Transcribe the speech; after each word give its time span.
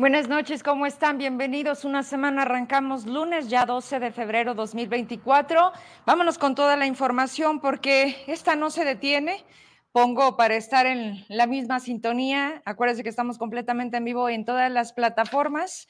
Buenas 0.00 0.30
noches, 0.30 0.62
¿cómo 0.62 0.86
están? 0.86 1.18
Bienvenidos. 1.18 1.84
Una 1.84 2.02
semana 2.02 2.40
arrancamos 2.40 3.04
lunes, 3.04 3.50
ya 3.50 3.66
12 3.66 4.00
de 4.00 4.10
febrero 4.10 4.54
2024. 4.54 5.72
Vámonos 6.06 6.38
con 6.38 6.54
toda 6.54 6.74
la 6.78 6.86
información 6.86 7.60
porque 7.60 8.16
esta 8.26 8.56
no 8.56 8.70
se 8.70 8.86
detiene. 8.86 9.44
Pongo 9.92 10.38
para 10.38 10.54
estar 10.54 10.86
en 10.86 11.22
la 11.28 11.46
misma 11.46 11.80
sintonía. 11.80 12.62
Acuérdense 12.64 13.02
que 13.02 13.10
estamos 13.10 13.36
completamente 13.36 13.98
en 13.98 14.06
vivo 14.06 14.30
en 14.30 14.46
todas 14.46 14.72
las 14.72 14.94
plataformas, 14.94 15.86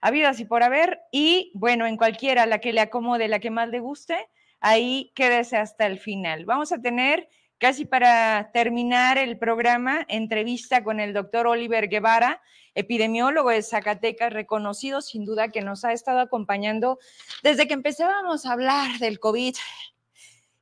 habidas 0.00 0.40
y 0.40 0.46
por 0.46 0.62
haber. 0.62 0.98
Y 1.12 1.52
bueno, 1.52 1.84
en 1.84 1.98
cualquiera, 1.98 2.46
la 2.46 2.60
que 2.60 2.72
le 2.72 2.80
acomode, 2.80 3.28
la 3.28 3.40
que 3.40 3.50
más 3.50 3.68
le 3.68 3.80
guste, 3.80 4.26
ahí 4.60 5.12
quédese 5.14 5.58
hasta 5.58 5.84
el 5.84 5.98
final. 5.98 6.46
Vamos 6.46 6.72
a 6.72 6.80
tener 6.80 7.28
casi 7.60 7.84
para 7.84 8.50
terminar 8.52 9.18
el 9.18 9.38
programa, 9.38 10.06
entrevista 10.08 10.82
con 10.82 10.98
el 10.98 11.12
doctor 11.12 11.46
Oliver 11.46 11.88
Guevara, 11.88 12.40
epidemiólogo 12.74 13.50
de 13.50 13.62
Zacatecas, 13.62 14.32
reconocido 14.32 15.02
sin 15.02 15.26
duda 15.26 15.50
que 15.50 15.60
nos 15.60 15.84
ha 15.84 15.92
estado 15.92 16.20
acompañando 16.20 16.98
desde 17.42 17.68
que 17.68 17.74
empezábamos 17.74 18.46
a 18.46 18.52
hablar 18.52 18.98
del 18.98 19.20
COVID. 19.20 19.54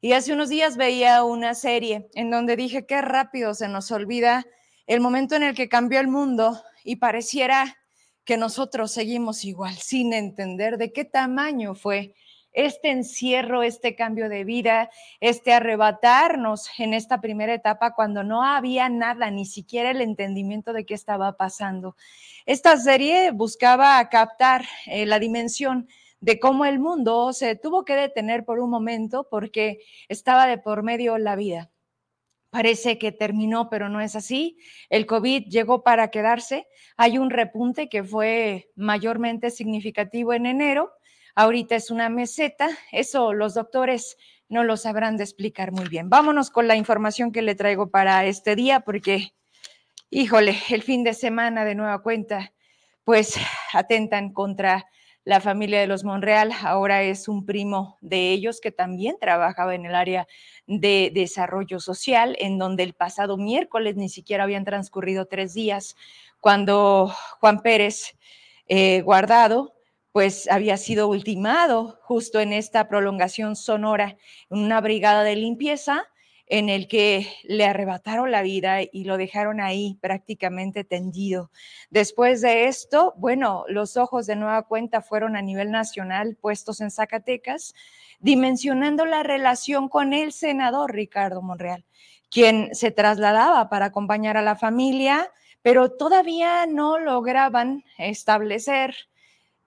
Y 0.01 0.13
hace 0.13 0.33
unos 0.33 0.49
días 0.49 0.77
veía 0.77 1.23
una 1.23 1.55
serie 1.55 2.09
en 2.15 2.33
donde 2.33 2.57
dije 2.57 2.85
qué 2.85 3.01
rápido 3.01 3.55
se 3.55 3.69
nos 3.69 3.93
olvida 3.93 4.45
el 4.89 5.01
momento 5.01 5.37
en 5.37 5.45
el 5.45 5.55
que 5.55 5.69
cambió 5.69 6.01
el 6.01 6.09
mundo 6.09 6.61
y 6.83 6.97
pareciera 6.97 7.79
que 8.25 8.37
nosotros 8.37 8.91
seguimos 8.91 9.45
igual, 9.45 9.75
sin 9.75 10.13
entender 10.13 10.79
de 10.79 10.93
qué 10.93 11.05
tamaño 11.05 11.77
fue 11.77 12.15
este 12.53 12.91
encierro, 12.91 13.63
este 13.63 13.95
cambio 13.95 14.29
de 14.29 14.45
vida, 14.45 14.91
este 15.21 15.53
arrebatarnos 15.53 16.69
en 16.79 16.95
esta 16.95 17.21
primera 17.21 17.55
etapa 17.55 17.95
cuando 17.95 18.25
no 18.25 18.43
había 18.45 18.89
nada, 18.89 19.31
ni 19.31 19.47
siquiera 19.47 19.91
el 19.91 20.01
entendimiento 20.01 20.73
de 20.73 20.85
qué 20.85 20.95
estaba 20.95 21.37
pasando. 21.37 21.97
Esta 22.47 22.77
serie 22.77 23.31
buscaba 23.31 24.09
captar 24.09 24.65
eh, 24.87 25.07
la 25.07 25.19
dimensión 25.19 25.89
de 26.21 26.41
cómo 26.41 26.65
el 26.65 26.79
mundo 26.79 27.33
se 27.33 27.55
tuvo 27.55 27.85
que 27.85 27.95
detener 27.95 28.45
por 28.45 28.59
un 28.59 28.71
momento 28.71 29.29
porque 29.31 29.81
estaba 30.09 30.47
de 30.47 30.59
por 30.59 30.83
medio 30.83 31.19
la 31.19 31.37
vida. 31.37 31.71
Parece 32.51 32.99
que 32.99 33.13
terminó, 33.13 33.69
pero 33.69 33.91
no 33.91 34.01
es 34.01 34.17
así. 34.17 34.57
El 34.89 35.05
COVID 35.05 35.45
llegó 35.49 35.83
para 35.83 36.11
quedarse. 36.11 36.67
Hay 36.97 37.19
un 37.19 37.29
repunte 37.29 37.91
que 37.91 38.03
fue 38.03 38.71
mayormente 38.75 39.51
significativo 39.51 40.33
en 40.33 40.47
enero 40.47 40.91
ahorita 41.39 41.77
es 41.77 41.93
una 41.93 42.09
meseta. 42.09 42.69
Eso 42.91 43.33
los 43.33 43.55
doctores 43.55 44.19
no 44.49 44.65
lo 44.65 44.77
sabrán 44.77 45.17
de 45.17 45.23
explicar 45.23 45.71
muy 45.71 45.89
bien. 45.89 46.11
Vámonos 46.11 46.51
con 46.51 46.67
la 46.67 46.75
información 46.75 47.31
que 47.31 47.43
le 47.43 47.55
traigo 47.55 47.91
para 47.91 48.27
este 48.27 48.57
día, 48.57 48.81
porque, 48.81 49.35
híjole, 50.11 50.57
el 50.71 50.83
fin 50.83 51.05
de 51.05 51.15
semana 51.15 51.65
de 51.65 51.77
nueva 51.77 52.03
cuenta, 52.03 52.53
pues 53.05 53.37
atentan 53.73 54.33
contra 54.33 54.87
la 55.23 55.41
familia 55.41 55.79
de 55.79 55.87
los 55.87 56.03
Monreal. 56.03 56.51
Ahora 56.63 57.03
es 57.03 57.29
un 57.29 57.47
primo 57.47 57.99
de 58.01 58.33
ellos 58.33 58.61
que 58.61 58.73
también 58.73 59.17
trabajaba 59.21 59.77
en 59.77 59.87
el 59.87 59.95
área 59.95 60.27
de 60.67 61.13
desarrollo 61.15 61.79
social, 61.79 62.35
en 62.41 62.59
donde 62.59 62.83
el 62.83 62.95
pasado 62.95 63.37
miércoles 63.37 63.95
ni 63.95 64.09
siquiera 64.09 64.43
habían 64.43 64.65
transcurrido 64.65 65.27
tres 65.27 65.55
días 65.55 65.95
cuando 66.41 67.15
Juan 67.39 67.63
Pérez 67.63 68.17
eh, 68.67 69.03
Guardado 69.03 69.78
pues 70.13 70.49
había 70.51 70.77
sido 70.77 71.09
ultimado 71.09 71.99
justo 72.03 72.41
en 72.41 72.53
esta 72.53 72.89
prolongación 72.89 73.57
sonora, 73.57 74.17
en 74.51 74.59
una 74.59 74.81
brigada 74.81 75.23
de 75.23 75.37
limpieza 75.37 76.07
en 76.49 76.69
el 76.69 76.89
que 76.89 77.27
le 77.45 77.67
arrebataron 77.67 78.31
la 78.31 78.43
vida 78.43 78.81
y 78.83 79.05
lo 79.05 79.17
dejaron 79.17 79.61
ahí 79.61 79.99
prácticamente 80.01 80.85
tendido. 80.85 81.51
Después 81.91 82.41
de 82.41 82.67
esto, 82.67 83.15
bueno, 83.19 83.65
los 83.69 83.97
ojos 83.97 84.27
de 84.27 84.37
nueva 84.37 84.63
cuenta 84.63 85.03
fueron 85.03 85.37
a 85.37 85.43
nivel 85.43 85.71
nacional 85.71 86.37
puestos 86.41 86.81
en 86.81 86.91
Zacatecas, 86.91 87.75
dimensionando 88.21 89.05
la 89.05 89.23
relación 89.23 89.89
con 89.89 90.13
el 90.13 90.33
senador 90.33 90.93
Ricardo 90.93 91.43
Monreal, 91.43 91.85
quien 92.31 92.75
se 92.75 92.91
trasladaba 92.91 93.69
para 93.69 93.87
acompañar 93.87 94.37
a 94.37 94.43
la 94.43 94.57
familia, 94.57 95.31
pero 95.63 95.93
todavía 95.93 96.67
no 96.67 96.99
lograban 96.99 97.85
establecer 97.99 98.95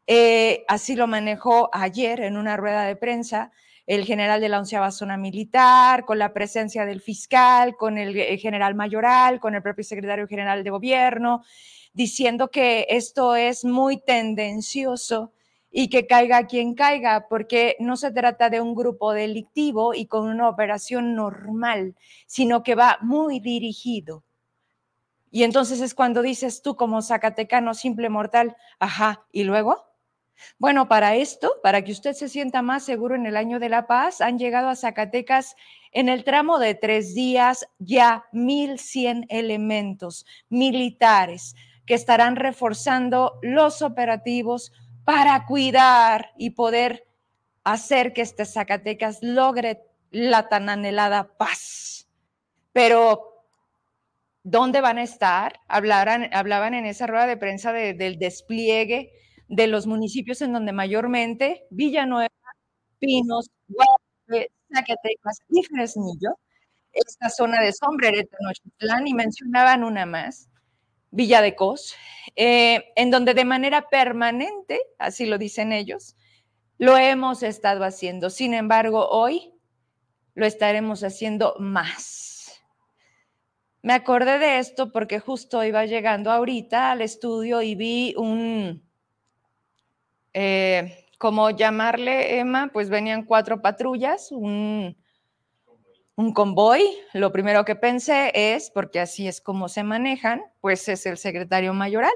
eh, 0.08 0.66
así 0.68 0.96
lo 0.96 1.08
manejó 1.08 1.70
ayer 1.74 2.22
en 2.22 2.38
una 2.38 2.58
rueda 2.58 2.84
de 2.84 2.96
prensa 2.96 3.52
el 3.88 4.06
general 4.06 4.40
de 4.40 4.50
la 4.50 4.60
onceava 4.60 4.92
zona 4.92 5.18
militar, 5.18 6.06
con 6.06 6.20
la 6.20 6.34
presencia 6.34 6.86
del 6.86 7.02
fiscal, 7.02 7.76
con 7.76 7.98
el, 7.98 8.16
el 8.16 8.40
general 8.40 8.76
mayoral, 8.76 9.40
con 9.40 9.56
el 9.56 9.62
propio 9.62 9.84
secretario 9.84 10.28
general 10.28 10.64
de 10.64 10.70
gobierno, 10.70 11.44
diciendo 11.94 12.52
que 12.52 12.86
esto 12.90 13.36
es 13.36 13.66
muy 13.66 14.02
tendencioso 14.02 15.34
y 15.72 15.90
que 15.90 16.06
caiga 16.06 16.48
quien 16.48 16.76
caiga, 16.76 17.28
porque 17.30 17.76
no 17.80 17.96
se 17.96 18.12
trata 18.12 18.50
de 18.50 18.62
un 18.62 18.76
grupo 18.76 19.14
delictivo 19.14 19.94
y 19.94 20.06
con 20.06 20.28
una 20.28 20.50
operación 20.50 21.16
normal, 21.16 21.96
sino 22.28 22.62
que 22.64 22.76
va 22.76 22.98
muy 23.02 23.40
dirigido. 23.40 24.24
Y 25.32 25.44
entonces 25.44 25.80
es 25.80 25.96
cuando 25.96 26.22
dices 26.22 26.62
tú 26.62 26.76
como 26.76 27.02
Zacatecano, 27.02 27.74
simple 27.74 28.10
mortal, 28.10 28.58
ajá, 28.80 29.26
¿y 29.32 29.44
luego? 29.44 29.91
Bueno, 30.58 30.88
para 30.88 31.16
esto, 31.16 31.54
para 31.64 31.84
que 31.84 31.92
usted 31.92 32.14
se 32.14 32.30
sienta 32.30 32.62
más 32.62 32.84
seguro 32.84 33.16
en 33.16 33.26
el 33.26 33.38
año 33.38 33.60
de 33.60 33.70
la 33.70 33.88
paz, 33.88 34.22
han 34.22 34.38
llegado 34.38 34.70
a 34.70 34.76
Zacatecas 34.76 35.56
en 35.92 36.10
el 36.10 36.24
tramo 36.24 36.60
de 36.60 36.76
tres 36.76 37.14
días 37.14 37.68
ya 37.80 38.26
1.100 38.32 39.26
elementos 39.30 40.26
militares 40.50 41.56
que 41.86 41.94
estarán 41.94 42.36
reforzando 42.36 43.40
los 43.42 43.82
operativos 43.82 44.72
para 45.04 45.46
cuidar 45.46 46.32
y 46.38 46.52
poder 46.52 47.06
hacer 47.64 48.14
que 48.14 48.22
este 48.22 48.46
Zacatecas 48.46 49.20
logre 49.22 49.82
la 50.12 50.48
tan 50.50 50.70
anhelada 50.70 51.36
paz. 51.38 52.08
Pero, 52.72 53.46
¿dónde 54.44 54.82
van 54.82 54.98
a 54.98 55.04
estar? 55.04 55.60
hablaban 55.68 56.74
en 56.74 56.86
esa 56.86 57.08
rueda 57.08 57.28
de 57.28 57.38
prensa 57.38 57.74
del 57.74 58.18
despliegue 58.18 59.12
de 59.52 59.68
los 59.68 59.86
municipios 59.86 60.42
en 60.42 60.54
donde 60.54 60.72
mayormente 60.72 61.68
Villanueva, 61.72 62.30
Pinos, 63.00 63.50
Guadalupe, 63.68 64.50
Zacatecas 64.74 65.40
y 65.50 65.64
Fresnillo, 65.64 66.40
esta 66.94 67.30
zona 67.30 67.62
de 67.62 67.74
Sombrerete, 67.74 68.30
Tenochtitlán, 68.38 69.08
y 69.08 69.14
mencionaban 69.14 69.84
una 69.84 70.06
más, 70.06 70.50
Villa 71.12 71.42
de 71.42 71.56
Cos, 71.56 71.96
eh, 72.38 72.94
en 72.96 73.12
donde 73.12 73.34
de 73.34 73.44
manera 73.44 73.90
permanente, 73.90 74.80
así 74.98 75.26
lo 75.26 75.38
dicen 75.38 75.74
ellos, 75.74 76.16
lo 76.78 76.96
hemos 76.96 77.44
estado 77.44 77.84
haciendo. 77.84 78.30
Sin 78.30 78.54
embargo, 78.54 79.10
hoy 79.10 79.54
lo 80.34 80.46
estaremos 80.46 81.04
haciendo 81.04 81.56
más. 81.60 82.62
Me 83.82 83.92
acordé 83.92 84.40
de 84.40 84.60
esto 84.60 84.94
porque 84.94 85.20
justo 85.20 85.62
iba 85.66 85.86
llegando 85.86 86.32
ahorita 86.32 86.92
al 86.92 87.02
estudio 87.02 87.62
y 87.62 87.76
vi 87.76 88.14
un, 88.16 88.90
eh, 90.34 91.06
como 91.18 91.50
llamarle, 91.52 92.40
Emma, 92.40 92.70
pues 92.74 92.90
venían 92.90 93.24
cuatro 93.24 93.62
patrullas, 93.62 94.32
un, 94.32 94.98
un 96.16 96.34
convoy. 96.34 96.84
Lo 97.14 97.32
primero 97.32 97.64
que 97.66 97.76
pensé 97.76 98.32
es, 98.34 98.72
porque 98.72 99.00
así 99.00 99.28
es 99.28 99.42
como 99.42 99.70
se 99.70 99.84
manejan, 99.84 100.42
pues 100.62 100.88
es 100.90 101.06
el 101.06 101.18
secretario 101.18 101.74
mayoral. 101.74 102.14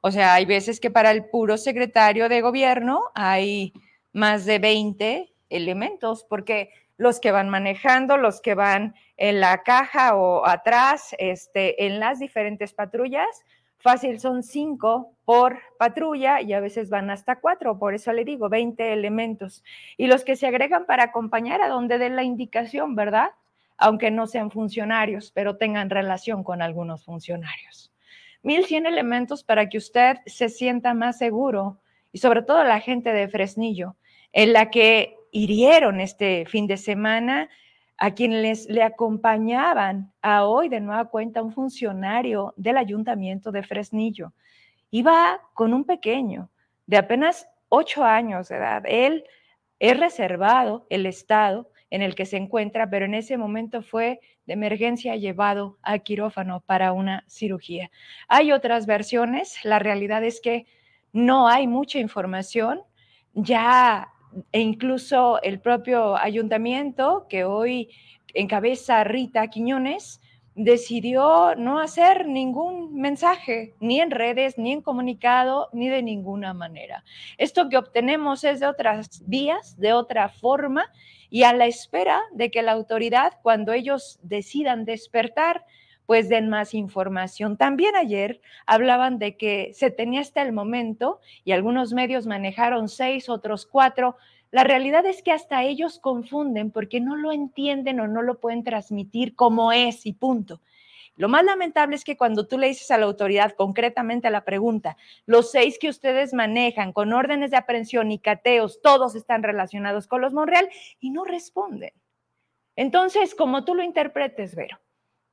O 0.00 0.10
sea, 0.10 0.34
hay 0.34 0.46
veces 0.46 0.80
que 0.80 0.90
para 0.90 1.10
el 1.10 1.26
puro 1.26 1.58
secretario 1.58 2.28
de 2.28 2.40
gobierno 2.40 3.02
hay 3.14 3.72
más 4.12 4.46
de 4.46 4.58
20 4.58 5.32
elementos, 5.50 6.24
porque 6.24 6.70
los 6.96 7.20
que 7.20 7.32
van 7.32 7.48
manejando, 7.48 8.16
los 8.16 8.40
que 8.40 8.54
van 8.54 8.94
en 9.16 9.40
la 9.40 9.62
caja 9.62 10.16
o 10.16 10.46
atrás, 10.46 11.14
este, 11.18 11.86
en 11.86 12.00
las 12.00 12.18
diferentes 12.18 12.72
patrullas, 12.72 13.26
Fácil 13.80 14.20
son 14.20 14.42
cinco 14.42 15.14
por 15.24 15.58
patrulla 15.78 16.42
y 16.42 16.52
a 16.52 16.60
veces 16.60 16.90
van 16.90 17.08
hasta 17.08 17.40
cuatro, 17.40 17.78
por 17.78 17.94
eso 17.94 18.12
le 18.12 18.26
digo 18.26 18.50
20 18.50 18.92
elementos. 18.92 19.64
Y 19.96 20.06
los 20.06 20.22
que 20.22 20.36
se 20.36 20.46
agregan 20.46 20.84
para 20.84 21.04
acompañar 21.04 21.62
a 21.62 21.68
donde 21.68 21.96
den 21.96 22.14
la 22.14 22.22
indicación, 22.22 22.94
¿verdad? 22.94 23.30
Aunque 23.78 24.10
no 24.10 24.26
sean 24.26 24.50
funcionarios, 24.50 25.32
pero 25.32 25.56
tengan 25.56 25.88
relación 25.88 26.44
con 26.44 26.60
algunos 26.60 27.06
funcionarios. 27.06 27.90
1100 28.42 28.84
elementos 28.84 29.44
para 29.44 29.68
que 29.70 29.78
usted 29.78 30.18
se 30.26 30.50
sienta 30.50 30.92
más 30.92 31.16
seguro 31.16 31.80
y 32.12 32.18
sobre 32.18 32.42
todo 32.42 32.62
la 32.64 32.80
gente 32.80 33.12
de 33.12 33.28
Fresnillo, 33.28 33.96
en 34.32 34.52
la 34.52 34.70
que 34.70 35.16
hirieron 35.30 36.00
este 36.00 36.44
fin 36.46 36.66
de 36.66 36.76
semana 36.76 37.48
a 38.02 38.12
quienes 38.12 38.66
le 38.70 38.82
acompañaban 38.82 40.10
a 40.22 40.46
hoy 40.46 40.70
de 40.70 40.80
nueva 40.80 41.04
cuenta 41.04 41.42
un 41.42 41.52
funcionario 41.52 42.54
del 42.56 42.78
ayuntamiento 42.78 43.52
de 43.52 43.62
Fresnillo. 43.62 44.32
Iba 44.90 45.38
con 45.52 45.74
un 45.74 45.84
pequeño 45.84 46.48
de 46.86 46.96
apenas 46.96 47.46
ocho 47.68 48.02
años 48.02 48.48
de 48.48 48.56
edad. 48.56 48.82
Él 48.86 49.24
es 49.78 50.00
reservado, 50.00 50.86
el 50.88 51.04
Estado, 51.04 51.70
en 51.90 52.00
el 52.00 52.14
que 52.14 52.24
se 52.24 52.38
encuentra, 52.38 52.88
pero 52.88 53.04
en 53.04 53.12
ese 53.12 53.36
momento 53.36 53.82
fue 53.82 54.20
de 54.46 54.54
emergencia 54.54 55.14
llevado 55.16 55.78
a 55.82 55.98
quirófano 55.98 56.62
para 56.64 56.92
una 56.92 57.24
cirugía. 57.28 57.90
Hay 58.28 58.50
otras 58.50 58.86
versiones, 58.86 59.62
la 59.62 59.78
realidad 59.78 60.24
es 60.24 60.40
que 60.40 60.64
no 61.12 61.48
hay 61.48 61.66
mucha 61.66 61.98
información, 61.98 62.80
ya 63.34 64.08
e 64.52 64.60
incluso 64.60 65.40
el 65.42 65.60
propio 65.60 66.16
ayuntamiento 66.16 67.26
que 67.28 67.44
hoy 67.44 67.90
encabeza 68.34 69.04
Rita 69.04 69.48
Quiñones, 69.48 70.20
decidió 70.54 71.54
no 71.56 71.78
hacer 71.78 72.26
ningún 72.26 72.94
mensaje, 72.94 73.74
ni 73.80 74.00
en 74.00 74.10
redes, 74.10 74.58
ni 74.58 74.72
en 74.72 74.82
comunicado, 74.82 75.68
ni 75.72 75.88
de 75.88 76.02
ninguna 76.02 76.54
manera. 76.54 77.04
Esto 77.38 77.68
que 77.68 77.78
obtenemos 77.78 78.44
es 78.44 78.60
de 78.60 78.66
otras 78.66 79.22
vías, 79.26 79.78
de 79.78 79.92
otra 79.92 80.28
forma, 80.28 80.92
y 81.30 81.44
a 81.44 81.52
la 81.52 81.66
espera 81.66 82.20
de 82.32 82.50
que 82.50 82.62
la 82.62 82.72
autoridad, 82.72 83.34
cuando 83.42 83.72
ellos 83.72 84.18
decidan 84.22 84.84
despertar, 84.84 85.64
pues 86.10 86.28
den 86.28 86.48
más 86.48 86.74
información. 86.74 87.56
También 87.56 87.94
ayer 87.94 88.40
hablaban 88.66 89.20
de 89.20 89.36
que 89.36 89.70
se 89.74 89.92
tenía 89.92 90.22
hasta 90.22 90.42
el 90.42 90.52
momento, 90.52 91.20
y 91.44 91.52
algunos 91.52 91.92
medios 91.92 92.26
manejaron 92.26 92.88
seis, 92.88 93.28
otros 93.28 93.64
cuatro, 93.64 94.16
la 94.50 94.64
realidad 94.64 95.06
es 95.06 95.22
que 95.22 95.30
hasta 95.30 95.62
ellos 95.62 96.00
confunden 96.00 96.72
porque 96.72 96.98
no 96.98 97.14
lo 97.14 97.30
entienden 97.30 98.00
o 98.00 98.08
no 98.08 98.22
lo 98.22 98.40
pueden 98.40 98.64
transmitir 98.64 99.36
como 99.36 99.70
es 99.70 100.04
y 100.04 100.12
punto. 100.12 100.60
Lo 101.14 101.28
más 101.28 101.44
lamentable 101.44 101.94
es 101.94 102.02
que 102.02 102.16
cuando 102.16 102.48
tú 102.48 102.58
le 102.58 102.66
dices 102.66 102.90
a 102.90 102.98
la 102.98 103.06
autoridad 103.06 103.52
concretamente 103.52 104.26
a 104.26 104.32
la 104.32 104.44
pregunta, 104.44 104.96
los 105.26 105.52
seis 105.52 105.78
que 105.78 105.88
ustedes 105.88 106.34
manejan 106.34 106.92
con 106.92 107.12
órdenes 107.12 107.52
de 107.52 107.56
aprehensión 107.56 108.10
y 108.10 108.18
cateos, 108.18 108.80
todos 108.82 109.14
están 109.14 109.44
relacionados 109.44 110.08
con 110.08 110.22
los 110.22 110.32
Monreal 110.32 110.70
y 110.98 111.10
no 111.10 111.22
responden. 111.22 111.92
Entonces, 112.74 113.36
como 113.36 113.64
tú 113.64 113.76
lo 113.76 113.84
interpretes, 113.84 114.56
Vero, 114.56 114.80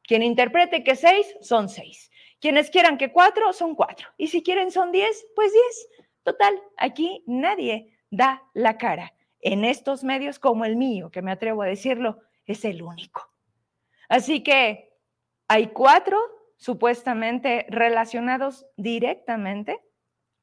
quien 0.07 0.24
interprete 0.24 0.83
que 0.83 0.95
seis, 0.95 1.27
son 1.42 1.69
seis. 1.69 2.09
Quienes 2.39 2.71
quieran 2.71 2.98
que 2.98 3.12
cuatro, 3.12 3.51
son 3.51 3.75
cuatro. 3.75 4.07
Y 4.18 4.27
si 4.27 4.42
quieren 4.42 4.71
son 4.71 4.92
diez, 4.92 5.27
pues 5.36 5.51
diez. 5.51 6.07
Total, 6.24 6.59
aquí 6.77 7.24
nadie 7.27 7.94
da 8.09 8.42
la 8.54 8.77
cara. 8.77 9.13
En 9.42 9.65
estos 9.65 10.04
medios 10.04 10.39
como 10.39 10.65
el 10.65 10.77
mío, 10.77 11.12
que 11.12 11.21
me 11.21 11.31
atrevo 11.31 11.62
a 11.62 11.68
decirlo, 11.68 12.19
es 12.45 12.63
el 12.65 12.81
único. 12.81 13.31
Así 14.07 14.42
que 14.42 14.94
hay 15.48 15.68
cuatro 15.68 16.18
supuestamente 16.56 17.65
relacionados 17.69 18.65
directamente 18.77 19.80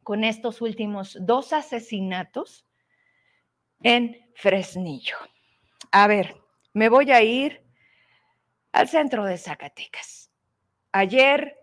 con 0.02 0.25
estos 0.25 0.60
últimos 0.60 1.17
dos 1.20 1.52
asesinatos 1.52 2.67
en 3.82 4.31
Fresnillo. 4.34 5.17
A 5.90 6.06
ver, 6.06 6.37
me 6.72 6.88
voy 6.88 7.10
a 7.10 7.22
ir 7.22 7.63
al 8.74 8.88
centro 8.88 9.24
de 9.24 9.38
Zacatecas. 9.38 10.30
Ayer 10.92 11.56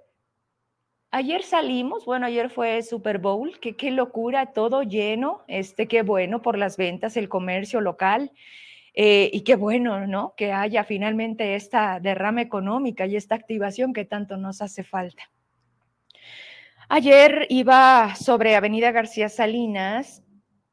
Ayer 1.13 1.43
salimos, 1.43 2.05
bueno, 2.05 2.25
ayer 2.25 2.49
fue 2.49 2.81
Super 2.83 3.17
Bowl, 3.17 3.59
que 3.59 3.75
qué 3.75 3.91
locura, 3.91 4.53
todo 4.53 4.81
lleno, 4.81 5.43
este, 5.49 5.85
qué 5.89 6.03
bueno 6.03 6.41
por 6.41 6.57
las 6.57 6.77
ventas, 6.77 7.17
el 7.17 7.27
comercio 7.27 7.81
local, 7.81 8.31
eh, 8.93 9.29
y 9.33 9.41
qué 9.41 9.57
bueno, 9.57 10.07
¿no? 10.07 10.35
Que 10.37 10.53
haya 10.53 10.85
finalmente 10.85 11.55
esta 11.55 11.99
derrama 11.99 12.41
económica 12.41 13.07
y 13.07 13.17
esta 13.17 13.35
activación 13.35 13.91
que 13.91 14.05
tanto 14.05 14.37
nos 14.37 14.61
hace 14.61 14.83
falta. 14.83 15.29
Ayer 16.87 17.45
iba 17.49 18.15
sobre 18.15 18.55
Avenida 18.55 18.91
García 18.91 19.27
Salinas 19.27 20.23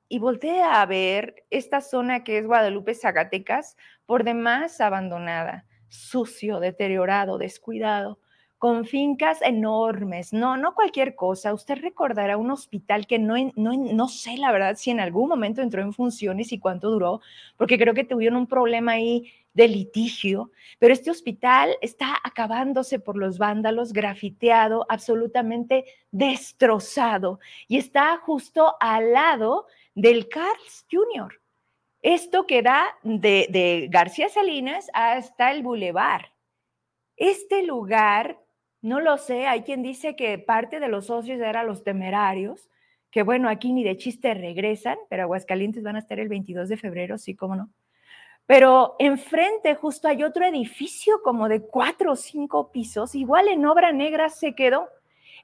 y 0.09 0.21
volteé 0.21 0.63
a 0.63 0.87
ver 0.87 1.47
esta 1.51 1.81
zona 1.81 2.23
que 2.23 2.39
es 2.39 2.47
Guadalupe 2.47 2.95
Zacatecas, 2.95 3.77
por 4.07 4.23
demás 4.23 4.81
abandonada, 4.81 5.67
sucio, 5.89 6.61
deteriorado, 6.61 7.39
descuidado 7.39 8.19
con 8.59 8.85
fincas 8.85 9.41
enormes, 9.41 10.33
no, 10.33 10.57
no 10.57 10.75
cualquier 10.75 11.15
cosa. 11.15 11.55
Usted 11.55 11.79
recordará 11.81 12.37
un 12.37 12.51
hospital 12.51 13.07
que 13.07 13.21
no, 13.21 13.37
no, 13.55 13.73
no 13.73 14.09
sé 14.09 14.37
la 14.37 14.51
verdad 14.51 14.75
si 14.77 14.91
en 14.91 14.99
algún 14.99 15.29
momento 15.29 15.63
entró 15.63 15.81
en 15.81 15.93
funciones 15.93 16.53
y 16.53 16.59
cuánto 16.59 16.91
duró, 16.91 17.21
porque 17.57 17.79
creo 17.79 17.95
que 17.95 18.03
tuvieron 18.03 18.37
un 18.37 18.47
problema 18.49 18.93
ahí 18.93 19.31
de 19.55 19.69
litigio, 19.69 20.51
pero 20.79 20.93
este 20.93 21.11
hospital 21.11 21.77
está 21.83 22.17
acabándose 22.23 22.99
por 22.99 23.17
los 23.17 23.39
vándalos, 23.39 23.93
grafiteado, 23.93 24.87
absolutamente 24.89 25.85
destrozado 26.11 27.39
y 27.69 27.79
está 27.79 28.17
justo 28.19 28.75
al 28.81 29.13
lado 29.13 29.67
del 29.95 30.29
Carl's 30.29 30.85
Jr. 30.91 31.41
Esto 32.09 32.47
que 32.47 32.63
da 32.63 32.87
de, 33.03 33.87
García 33.91 34.31
Salinas 34.31 34.91
hasta 34.95 35.51
el 35.51 35.63
Boulevard. 35.63 36.25
Este 37.19 37.63
lugar 37.63 38.39
no 38.81 39.03
lo 39.03 39.19
sé, 39.19 39.47
hay 39.47 39.61
quien 39.61 39.83
dice 39.83 40.17
que 40.17 40.39
parte 40.39 40.81
de 40.81 40.89
los 40.89 41.09
socios 41.09 41.39
eran 41.39 41.67
los 41.67 41.85
temerarios, 41.85 42.71
que 43.11 43.23
bueno, 43.23 43.51
aquí 43.51 43.75
ni 43.75 43.85
de 43.85 43.99
chiste 43.99 44.33
regresan, 44.33 44.97
pero 45.11 45.25
Aguascalientes 45.25 45.83
van 45.83 45.97
a 45.97 45.99
estar 45.99 46.19
el 46.19 46.31
22 46.31 46.71
de 46.71 46.79
febrero, 46.79 47.19
sí, 47.19 47.35
cómo 47.35 47.57
no. 47.57 47.69
Pero 48.47 48.97
enfrente 48.99 49.75
justo 49.75 50.09
hay 50.09 50.23
otro 50.23 50.47
edificio 50.47 51.21
como 51.23 51.47
de 51.47 51.61
cuatro 51.61 52.13
o 52.13 52.17
cinco 52.17 52.73
pisos, 52.73 53.15
igual 53.15 53.49
en 53.49 53.67
obra 53.67 53.93
negra 53.93 54.31
se 54.31 54.55
quedó. 54.55 54.89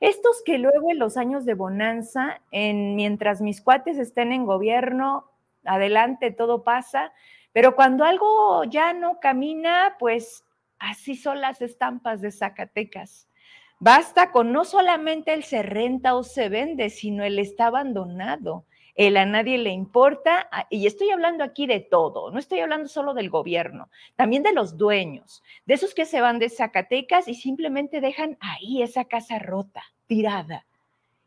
Estos 0.01 0.43
que 0.43 0.57
luego 0.57 0.91
en 0.91 0.99
los 0.99 1.19
años 1.19 1.45
de 1.45 1.53
bonanza, 1.53 2.41
en, 2.51 2.97
mientras 2.97 3.43
mis 3.43 3.61
cuates 3.61 3.99
estén 3.99 4.33
en 4.33 4.47
gobierno, 4.47 5.31
adelante 5.65 6.31
todo 6.31 6.63
pasa, 6.63 7.13
pero 7.53 7.75
cuando 7.75 8.05
algo 8.05 8.65
ya 8.65 8.93
no 8.93 9.21
camina, 9.21 9.97
pues 9.99 10.45
Así 10.85 11.17
son 11.17 11.41
las 11.41 11.63
estampas 11.63 12.21
de 12.21 12.31
Zacatecas. 12.31 13.27
Basta 13.81 14.33
con 14.33 14.53
no 14.53 14.65
solamente 14.65 15.33
el 15.33 15.43
se 15.43 15.63
renta 15.63 16.15
o 16.15 16.23
se 16.23 16.51
vende, 16.51 16.91
sino 16.91 17.25
el 17.25 17.39
está 17.39 17.67
abandonado. 17.67 18.67
El 18.95 19.17
a 19.17 19.25
nadie 19.25 19.59
le 19.59 19.71
importa, 19.71 20.49
y 20.71 20.87
estoy 20.87 21.11
hablando 21.11 21.43
aquí 21.43 21.67
de 21.67 21.81
todo, 21.81 22.31
no 22.31 22.39
estoy 22.39 22.61
hablando 22.61 22.87
solo 22.87 23.13
del 23.13 23.29
gobierno, 23.29 23.89
también 24.15 24.45
de 24.45 24.53
los 24.53 24.77
dueños, 24.77 25.43
de 25.67 25.75
esos 25.75 25.95
que 25.95 26.05
se 26.05 26.21
van 26.21 26.39
de 26.39 26.49
Zacatecas 26.49 27.27
y 27.27 27.35
simplemente 27.35 28.01
dejan 28.01 28.39
ahí 28.39 28.83
esa 28.83 29.07
casa 29.07 29.41
rota, 29.41 29.83
tirada. 30.07 30.65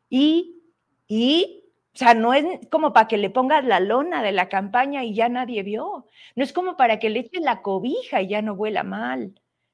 Y, 0.10 0.62
y 1.10 1.66
o 1.98 2.00
sea, 2.00 2.14
no 2.14 2.32
es 2.36 2.46
como 2.70 2.94
para 2.94 3.08
que 3.08 3.18
le 3.18 3.32
pongas 3.32 3.66
la 3.66 3.80
lona 3.80 4.22
de 4.22 4.32
la 4.32 4.50
campaña 4.50 5.04
y 5.04 5.16
ya 5.16 5.30
nadie 5.30 5.64
vio. 5.64 6.06
No 6.36 6.44
es 6.44 6.54
como 6.54 6.78
para 6.78 7.00
que 7.00 7.10
le 7.10 7.22
eches 7.22 7.42
la 7.42 7.64
cobija 7.64 8.22
y 8.22 8.28
ya 8.28 8.44
no 8.44 8.54
huela 8.54 8.84
mal. 8.84 9.34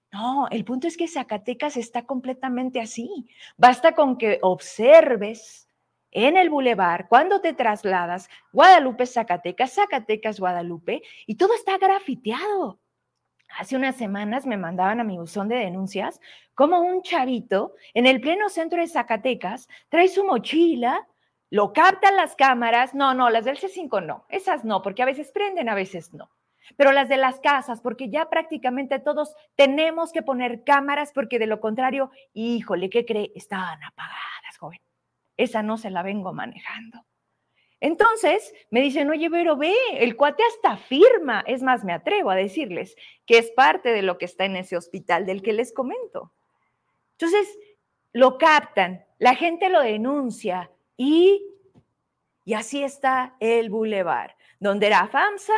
No, 0.09 0.47
el 0.49 0.63
punto 0.63 0.87
es 0.87 0.95
que 0.95 1.09
Zacatecas 1.09 1.75
está 1.75 2.05
completamente 2.05 2.79
así. 2.79 3.27
Basta 3.57 3.93
con 3.93 4.17
que 4.17 4.39
observes 4.41 5.67
en 6.11 6.37
el 6.37 6.49
bulevar, 6.49 7.09
cuando 7.09 7.41
te 7.41 7.51
trasladas, 7.51 8.29
Guadalupe, 8.53 9.05
Zacatecas, 9.05 9.73
Zacatecas, 9.73 10.39
Guadalupe, 10.39 11.01
y 11.27 11.35
todo 11.35 11.53
está 11.53 11.77
grafiteado. 11.77 12.79
Hace 13.59 13.75
unas 13.75 13.97
semanas 13.97 14.45
me 14.45 14.55
mandaban 14.55 15.01
a 15.01 15.03
mi 15.03 15.17
buzón 15.17 15.49
de 15.49 15.57
denuncias 15.57 16.21
como 16.55 16.79
un 16.79 17.01
chavito 17.01 17.73
en 17.93 18.07
el 18.07 18.21
pleno 18.21 18.47
centro 18.47 18.79
de 18.79 18.87
Zacatecas 18.87 19.67
trae 19.89 20.07
su 20.07 20.23
mochila, 20.23 21.05
lo 21.53 21.71
captan 21.71 22.15
las 22.15 22.35
cámaras, 22.35 22.95
no, 22.95 23.13
no, 23.13 23.29
las 23.29 23.45
del 23.45 23.59
C5 23.59 24.03
no, 24.03 24.25
esas 24.29 24.65
no, 24.65 24.81
porque 24.81 25.03
a 25.03 25.05
veces 25.05 25.31
prenden, 25.31 25.69
a 25.69 25.75
veces 25.75 26.11
no 26.11 26.31
pero 26.77 26.91
las 26.91 27.09
de 27.09 27.17
las 27.17 27.41
casas, 27.41 27.81
porque 27.81 28.09
ya 28.09 28.29
prácticamente 28.29 28.97
todos 28.97 29.35
tenemos 29.55 30.11
que 30.11 30.23
poner 30.23 30.63
cámaras, 30.63 31.11
porque 31.13 31.37
de 31.37 31.45
lo 31.45 31.59
contrario, 31.59 32.09
híjole, 32.33 32.89
¿qué 32.89 33.05
cree? 33.05 33.31
Estaban 33.35 33.83
apagadas, 33.83 34.57
joven. 34.57 34.79
Esa 35.37 35.61
no 35.61 35.77
se 35.77 35.89
la 35.89 36.01
vengo 36.01 36.33
manejando. 36.33 37.05
Entonces 37.81 38.53
me 38.71 38.79
dicen, 38.79 39.09
oye, 39.09 39.29
pero 39.29 39.57
ve, 39.57 39.75
el 39.95 40.15
cuate 40.15 40.41
hasta 40.47 40.77
firma. 40.77 41.43
Es 41.45 41.61
más, 41.61 41.83
me 41.83 41.91
atrevo 41.91 42.29
a 42.29 42.35
decirles 42.35 42.95
que 43.25 43.37
es 43.37 43.51
parte 43.51 43.89
de 43.89 44.01
lo 44.01 44.17
que 44.17 44.25
está 44.25 44.45
en 44.45 44.55
ese 44.55 44.77
hospital 44.77 45.25
del 45.25 45.43
que 45.43 45.51
les 45.51 45.73
comento. 45.73 46.31
Entonces, 47.17 47.59
lo 48.13 48.37
captan, 48.37 49.05
la 49.19 49.35
gente 49.35 49.69
lo 49.69 49.81
denuncia 49.81 50.71
y, 50.97 51.41
y 52.45 52.53
así 52.53 52.83
está 52.83 53.35
el 53.39 53.69
bulevar, 53.69 54.35
donde 54.59 54.87
era 54.87 55.07
FAMSA, 55.07 55.53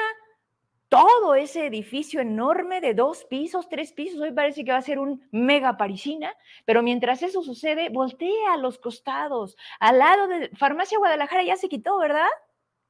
todo 0.89 1.36
ese 1.36 1.65
edificio 1.65 2.22
enorme 2.22 2.80
de 2.80 2.94
dos 2.94 3.25
pisos, 3.25 3.68
tres 3.68 3.92
pisos, 3.92 4.22
hoy 4.22 4.32
parece 4.32 4.63
que 4.63 4.72
va 4.72 4.77
a 4.77 4.82
ser 4.82 5.00
un 5.00 5.27
mega 5.32 5.77
parisina, 5.77 6.34
pero 6.63 6.84
mientras 6.84 7.22
eso 7.22 7.42
sucede, 7.42 7.89
voltea 7.89 8.54
a 8.54 8.58
los 8.58 8.77
costados, 8.77 9.58
al 9.80 10.00
lado 10.00 10.27
de 10.27 10.50
Farmacia 10.56 10.98
Guadalajara 10.98 11.44
ya 11.44 11.58
se 11.58 11.70
quitó, 11.70 11.98
¿verdad? 11.98 12.27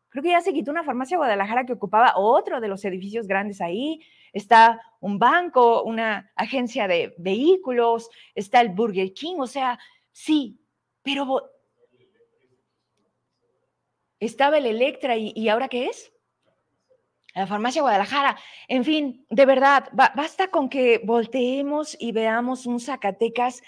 Creo 0.09 0.23
que 0.23 0.29
ya 0.29 0.39
se 0.39 0.53
quitó 0.53 0.71
una 0.71 0.85
farmacia 0.85 1.17
Guadalajara 1.17 1.65
que 1.65 1.73
ocupaba 1.73 2.13
otro 2.15 2.61
de 2.61 2.69
los 2.69 2.85
edificios 2.85 3.27
grandes 3.27 3.59
ahí. 3.59 3.99
Está 4.31 4.79
un 5.01 5.19
banco, 5.19 5.83
una 5.83 6.31
agencia 6.37 6.87
de 6.87 7.13
vehículos, 7.17 8.09
está 8.33 8.61
el 8.61 8.69
Burger 8.69 9.13
King, 9.13 9.35
o 9.39 9.47
sea, 9.47 9.77
sí, 10.13 10.57
pero 11.03 11.51
estaba 14.25 14.57
el 14.57 14.65
Electra 14.65 15.17
y, 15.17 15.33
¿y 15.35 15.49
ahora 15.49 15.67
qué 15.67 15.87
es? 15.87 16.11
la 17.35 17.47
farmacia 17.47 17.81
Guadalajara. 17.81 18.37
En 18.69 18.85
fin, 18.85 19.25
de 19.29 19.45
verdad, 19.45 19.89
basta 19.91 20.49
con 20.49 20.69
que 20.69 21.01
volteemos 21.03 21.97
y 21.99 22.13
veamos 22.13 22.65
un 22.65 22.79
Zacatecas 22.79 23.61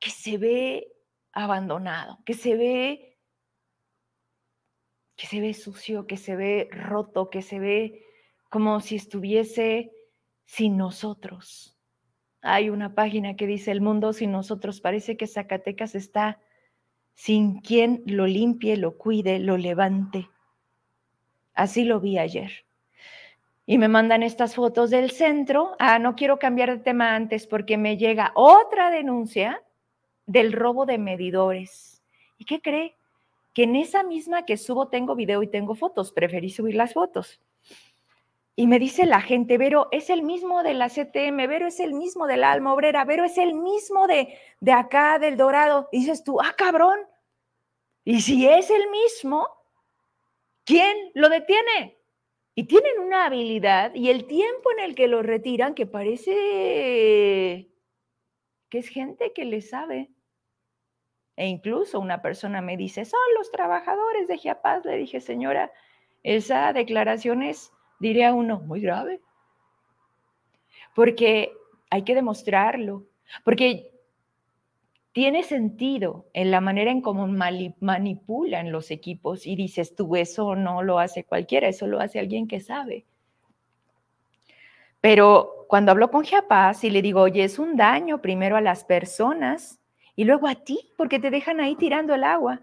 que 0.00 0.10
se 0.10 0.36
ve 0.36 0.92
abandonado, 1.32 2.18
que 2.26 2.34
se 2.34 2.56
ve 2.56 3.12
que 5.16 5.26
se 5.26 5.40
ve 5.40 5.54
sucio, 5.54 6.06
que 6.06 6.18
se 6.18 6.36
ve 6.36 6.68
roto, 6.70 7.30
que 7.30 7.40
se 7.40 7.58
ve 7.58 8.04
como 8.50 8.80
si 8.80 8.96
estuviese 8.96 9.90
sin 10.44 10.76
nosotros. 10.76 11.78
Hay 12.42 12.68
una 12.68 12.94
página 12.94 13.34
que 13.34 13.46
dice 13.46 13.70
el 13.70 13.80
mundo 13.80 14.12
sin 14.12 14.30
nosotros. 14.30 14.82
Parece 14.82 15.16
que 15.16 15.26
Zacatecas 15.26 15.94
está 15.94 16.38
sin 17.16 17.60
quien 17.60 18.02
lo 18.06 18.26
limpie, 18.26 18.76
lo 18.76 18.96
cuide, 18.96 19.40
lo 19.40 19.56
levante. 19.56 20.28
Así 21.54 21.84
lo 21.84 21.98
vi 21.98 22.18
ayer. 22.18 22.66
Y 23.64 23.78
me 23.78 23.88
mandan 23.88 24.22
estas 24.22 24.54
fotos 24.54 24.90
del 24.90 25.10
centro. 25.10 25.74
Ah, 25.78 25.98
no 25.98 26.14
quiero 26.14 26.38
cambiar 26.38 26.70
de 26.70 26.84
tema 26.84 27.16
antes 27.16 27.46
porque 27.46 27.78
me 27.78 27.96
llega 27.96 28.30
otra 28.34 28.90
denuncia 28.90 29.62
del 30.26 30.52
robo 30.52 30.84
de 30.84 30.98
medidores. 30.98 32.04
¿Y 32.38 32.44
qué 32.44 32.60
cree? 32.60 32.94
Que 33.54 33.64
en 33.64 33.76
esa 33.76 34.04
misma 34.04 34.44
que 34.44 34.58
subo 34.58 34.88
tengo 34.88 35.16
video 35.16 35.42
y 35.42 35.48
tengo 35.48 35.74
fotos. 35.74 36.12
Preferí 36.12 36.50
subir 36.50 36.74
las 36.74 36.92
fotos. 36.92 37.40
Y 38.58 38.66
me 38.66 38.78
dice 38.78 39.04
la 39.04 39.20
gente, 39.20 39.58
Vero, 39.58 39.88
es 39.92 40.08
el 40.08 40.22
mismo 40.22 40.62
de 40.62 40.72
la 40.72 40.88
CTM, 40.88 41.46
Vero 41.46 41.66
es 41.66 41.78
el 41.78 41.92
mismo 41.92 42.26
de 42.26 42.38
la 42.38 42.52
Alma 42.52 42.72
Obrera, 42.72 43.04
Vero 43.04 43.24
es 43.24 43.36
el 43.36 43.52
mismo 43.52 44.06
de, 44.06 44.38
de 44.60 44.72
acá, 44.72 45.18
del 45.18 45.36
Dorado. 45.36 45.90
Y 45.92 46.00
dices 46.00 46.24
tú, 46.24 46.40
ah, 46.40 46.54
cabrón. 46.56 46.98
Y 48.02 48.22
si 48.22 48.48
es 48.48 48.70
el 48.70 48.88
mismo, 48.88 49.46
¿quién 50.64 50.96
lo 51.14 51.28
detiene? 51.28 51.98
Y 52.54 52.64
tienen 52.64 52.98
una 53.00 53.26
habilidad 53.26 53.94
y 53.94 54.08
el 54.08 54.26
tiempo 54.26 54.70
en 54.72 54.84
el 54.84 54.94
que 54.94 55.08
lo 55.08 55.22
retiran 55.22 55.74
que 55.74 55.84
parece 55.84 57.70
que 58.70 58.78
es 58.78 58.88
gente 58.88 59.34
que 59.34 59.44
le 59.44 59.60
sabe. 59.60 60.10
E 61.36 61.46
incluso 61.46 62.00
una 62.00 62.22
persona 62.22 62.62
me 62.62 62.78
dice, 62.78 63.04
son 63.04 63.20
los 63.36 63.50
trabajadores 63.50 64.26
de 64.28 64.38
Giapaz. 64.38 64.86
Le 64.86 64.96
dije, 64.96 65.20
señora, 65.20 65.70
esa 66.22 66.72
declaración 66.72 67.42
es 67.42 67.75
diría 67.98 68.32
uno, 68.32 68.60
muy 68.60 68.80
grave. 68.80 69.20
Porque 70.94 71.52
hay 71.90 72.02
que 72.02 72.14
demostrarlo, 72.14 73.04
porque 73.44 73.90
tiene 75.12 75.42
sentido 75.42 76.26
en 76.34 76.50
la 76.50 76.60
manera 76.60 76.90
en 76.90 77.00
cómo 77.00 77.26
manipulan 77.26 78.70
los 78.70 78.90
equipos 78.90 79.46
y 79.46 79.56
dices 79.56 79.94
tú, 79.94 80.14
eso 80.14 80.54
no 80.56 80.82
lo 80.82 80.98
hace 80.98 81.24
cualquiera, 81.24 81.68
eso 81.68 81.86
lo 81.86 82.00
hace 82.00 82.18
alguien 82.18 82.46
que 82.46 82.60
sabe. 82.60 83.06
Pero 85.00 85.64
cuando 85.68 85.92
hablo 85.92 86.10
con 86.10 86.24
Giapaz 86.24 86.84
y 86.84 86.90
le 86.90 87.00
digo, 87.00 87.22
oye, 87.22 87.44
es 87.44 87.58
un 87.58 87.76
daño 87.76 88.20
primero 88.20 88.56
a 88.56 88.60
las 88.60 88.84
personas 88.84 89.80
y 90.16 90.24
luego 90.24 90.48
a 90.48 90.56
ti, 90.56 90.92
porque 90.96 91.18
te 91.18 91.30
dejan 91.30 91.60
ahí 91.60 91.76
tirando 91.76 92.14
el 92.14 92.24
agua. 92.24 92.60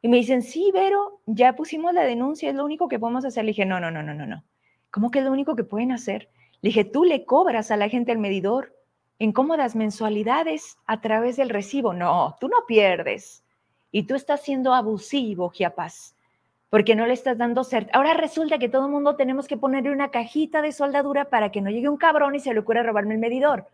Y 0.00 0.08
me 0.08 0.18
dicen, 0.18 0.42
sí, 0.42 0.70
Vero, 0.72 1.20
ya 1.26 1.56
pusimos 1.56 1.92
la 1.94 2.02
denuncia, 2.02 2.50
es 2.50 2.54
lo 2.54 2.64
único 2.64 2.88
que 2.88 2.98
podemos 2.98 3.24
hacer. 3.24 3.44
Le 3.44 3.50
dije, 3.50 3.64
no, 3.64 3.80
no, 3.80 3.90
no, 3.90 4.02
no, 4.02 4.14
no, 4.14 4.26
no. 4.26 4.44
¿Cómo 4.90 5.10
que 5.10 5.20
es 5.20 5.24
lo 5.24 5.32
único 5.32 5.56
que 5.56 5.64
pueden 5.64 5.92
hacer? 5.92 6.30
Le 6.60 6.68
dije, 6.70 6.84
tú 6.84 7.04
le 7.04 7.24
cobras 7.24 7.70
a 7.70 7.76
la 7.76 7.88
gente 7.88 8.12
el 8.12 8.18
medidor 8.18 8.74
en 9.18 9.32
cómodas 9.32 9.76
mensualidades 9.76 10.78
a 10.86 11.00
través 11.00 11.36
del 11.36 11.50
recibo. 11.50 11.92
No, 11.92 12.36
tú 12.40 12.48
no 12.48 12.66
pierdes. 12.66 13.44
Y 13.90 14.04
tú 14.04 14.14
estás 14.14 14.42
siendo 14.42 14.74
abusivo, 14.74 15.50
Giapaz, 15.50 16.14
porque 16.70 16.94
no 16.94 17.06
le 17.06 17.14
estás 17.14 17.38
dando 17.38 17.64
cert. 17.64 17.88
Ahora 17.92 18.14
resulta 18.14 18.58
que 18.58 18.68
todo 18.68 18.86
el 18.86 18.92
mundo 18.92 19.16
tenemos 19.16 19.48
que 19.48 19.56
ponerle 19.56 19.92
una 19.92 20.10
cajita 20.10 20.62
de 20.62 20.72
soldadura 20.72 21.30
para 21.30 21.50
que 21.50 21.60
no 21.60 21.70
llegue 21.70 21.88
un 21.88 21.96
cabrón 21.96 22.34
y 22.34 22.40
se 22.40 22.52
le 22.52 22.60
ocurra 22.60 22.82
robarme 22.82 23.14
el 23.14 23.20
medidor. 23.20 23.66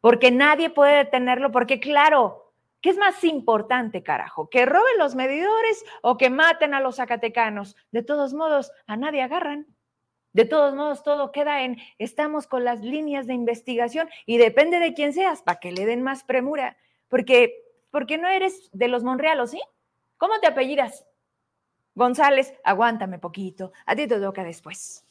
Porque 0.00 0.30
nadie 0.30 0.70
puede 0.70 0.98
detenerlo, 0.98 1.50
porque 1.50 1.80
claro, 1.80 2.52
¿qué 2.80 2.90
es 2.90 2.98
más 2.98 3.24
importante, 3.24 4.02
carajo? 4.02 4.48
¿Que 4.50 4.66
roben 4.66 4.98
los 4.98 5.14
medidores 5.14 5.84
o 6.02 6.16
que 6.16 6.30
maten 6.30 6.74
a 6.74 6.80
los 6.80 6.96
zacatecanos? 6.96 7.76
De 7.90 8.02
todos 8.02 8.34
modos, 8.34 8.70
a 8.86 8.96
nadie 8.96 9.22
agarran. 9.22 9.66
De 10.36 10.44
todos 10.44 10.74
modos, 10.74 11.02
todo 11.02 11.32
queda 11.32 11.62
en, 11.62 11.78
estamos 11.98 12.46
con 12.46 12.62
las 12.62 12.82
líneas 12.82 13.26
de 13.26 13.32
investigación 13.32 14.06
y 14.26 14.36
depende 14.36 14.80
de 14.80 14.92
quién 14.92 15.14
seas, 15.14 15.40
para 15.40 15.58
que 15.60 15.72
le 15.72 15.86
den 15.86 16.02
más 16.02 16.24
premura, 16.24 16.76
porque, 17.08 17.64
porque 17.90 18.18
no 18.18 18.28
eres 18.28 18.68
de 18.74 18.88
los 18.88 19.02
Monrealos, 19.02 19.52
¿sí? 19.52 19.62
¿Cómo 20.18 20.38
te 20.38 20.46
apellidas? 20.46 21.06
González, 21.94 22.52
aguántame 22.64 23.18
poquito, 23.18 23.72
a 23.86 23.96
ti 23.96 24.06
te 24.06 24.20
toca 24.20 24.44
después. 24.44 25.06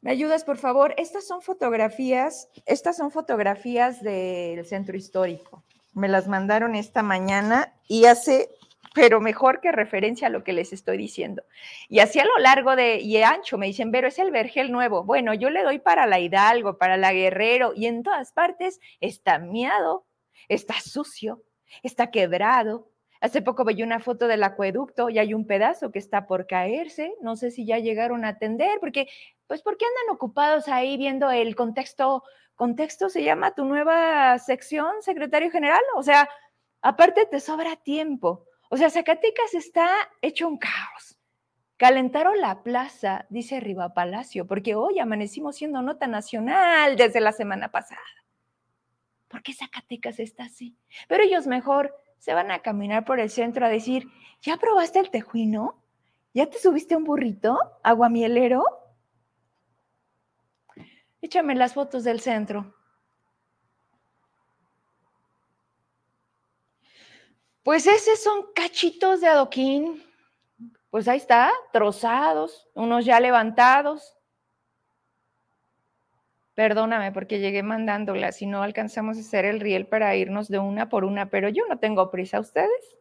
¿Me 0.00 0.12
ayudas, 0.12 0.44
por 0.44 0.56
favor? 0.56 0.94
Estas 0.96 1.26
son 1.26 1.42
fotografías, 1.42 2.50
estas 2.66 2.96
son 2.96 3.10
fotografías 3.10 4.00
del 4.00 4.64
centro 4.64 4.96
histórico. 4.96 5.64
Me 5.92 6.06
las 6.06 6.28
mandaron 6.28 6.76
esta 6.76 7.02
mañana 7.02 7.74
y 7.88 8.04
hace 8.04 8.48
pero 8.94 9.20
mejor 9.20 9.60
que 9.60 9.72
referencia 9.72 10.26
a 10.26 10.30
lo 10.30 10.42
que 10.42 10.52
les 10.52 10.72
estoy 10.72 10.96
diciendo. 10.96 11.44
Y 11.88 12.00
así 12.00 12.18
a 12.18 12.24
lo 12.24 12.36
largo 12.38 12.74
de 12.76 12.96
y 12.96 13.16
ancho 13.22 13.56
me 13.56 13.66
dicen, 13.66 13.92
pero 13.92 14.08
es 14.08 14.18
el 14.18 14.30
vergel 14.30 14.72
nuevo. 14.72 15.04
Bueno, 15.04 15.32
yo 15.34 15.50
le 15.50 15.62
doy 15.62 15.78
para 15.78 16.06
la 16.06 16.18
Hidalgo, 16.18 16.76
para 16.76 16.96
la 16.96 17.12
Guerrero, 17.12 17.72
y 17.74 17.86
en 17.86 18.02
todas 18.02 18.32
partes 18.32 18.80
está 19.00 19.38
miado, 19.38 20.06
está 20.48 20.74
sucio, 20.80 21.42
está 21.82 22.10
quebrado. 22.10 22.90
Hace 23.20 23.42
poco 23.42 23.64
veía 23.64 23.84
una 23.84 24.00
foto 24.00 24.26
del 24.26 24.42
acueducto 24.42 25.10
y 25.10 25.18
hay 25.18 25.34
un 25.34 25.46
pedazo 25.46 25.92
que 25.92 25.98
está 25.98 26.26
por 26.26 26.46
caerse. 26.46 27.12
No 27.20 27.36
sé 27.36 27.50
si 27.50 27.66
ya 27.66 27.78
llegaron 27.78 28.24
a 28.24 28.28
atender, 28.28 28.80
porque, 28.80 29.08
pues, 29.46 29.62
¿por 29.62 29.76
qué 29.76 29.84
andan 29.84 30.14
ocupados 30.16 30.68
ahí 30.68 30.96
viendo 30.96 31.30
el 31.30 31.54
contexto? 31.54 32.24
¿Contexto 32.56 33.08
se 33.08 33.22
llama 33.22 33.54
tu 33.54 33.64
nueva 33.64 34.38
sección, 34.38 35.02
secretario 35.02 35.50
general? 35.50 35.82
O 35.96 36.02
sea, 36.02 36.28
aparte 36.82 37.26
te 37.26 37.40
sobra 37.40 37.76
tiempo 37.76 38.46
o 38.70 38.76
sea, 38.76 38.88
Zacatecas 38.88 39.52
está 39.54 39.90
hecho 40.22 40.46
un 40.46 40.56
caos. 40.56 41.18
Calentaron 41.76 42.40
la 42.40 42.62
plaza, 42.62 43.26
dice 43.28 43.58
Riva 43.58 43.94
Palacio, 43.94 44.46
porque 44.46 44.76
hoy 44.76 45.00
amanecimos 45.00 45.56
siendo 45.56 45.82
nota 45.82 46.06
nacional 46.06 46.94
desde 46.96 47.20
la 47.20 47.32
semana 47.32 47.72
pasada. 47.72 48.00
¿Por 49.26 49.42
qué 49.42 49.52
Zacatecas 49.54 50.20
está 50.20 50.44
así? 50.44 50.76
Pero 51.08 51.24
ellos 51.24 51.48
mejor 51.48 51.92
se 52.18 52.32
van 52.32 52.52
a 52.52 52.60
caminar 52.60 53.04
por 53.04 53.18
el 53.18 53.28
centro 53.30 53.66
a 53.66 53.68
decir, 53.68 54.06
¿ya 54.40 54.56
probaste 54.56 55.00
el 55.00 55.10
tejuino? 55.10 55.82
¿Ya 56.32 56.46
te 56.46 56.58
subiste 56.60 56.94
un 56.94 57.02
burrito 57.02 57.58
aguamielero? 57.82 58.64
Échame 61.20 61.56
las 61.56 61.74
fotos 61.74 62.04
del 62.04 62.20
centro. 62.20 62.72
Pues 67.70 67.86
esos 67.86 68.20
son 68.20 68.46
cachitos 68.52 69.20
de 69.20 69.28
adoquín. 69.28 70.02
Pues 70.90 71.06
ahí 71.06 71.18
está, 71.18 71.52
trozados, 71.72 72.68
unos 72.74 73.04
ya 73.04 73.20
levantados. 73.20 74.18
Perdóname 76.54 77.12
porque 77.12 77.38
llegué 77.38 77.62
mandándolas 77.62 78.38
si 78.38 78.46
no 78.46 78.64
alcanzamos 78.64 79.16
a 79.16 79.20
hacer 79.20 79.44
el 79.44 79.60
riel 79.60 79.86
para 79.86 80.16
irnos 80.16 80.48
de 80.48 80.58
una 80.58 80.88
por 80.88 81.04
una, 81.04 81.30
pero 81.30 81.48
yo 81.48 81.62
no 81.68 81.78
tengo 81.78 82.10
prisa. 82.10 82.40
¿Ustedes? 82.40 82.98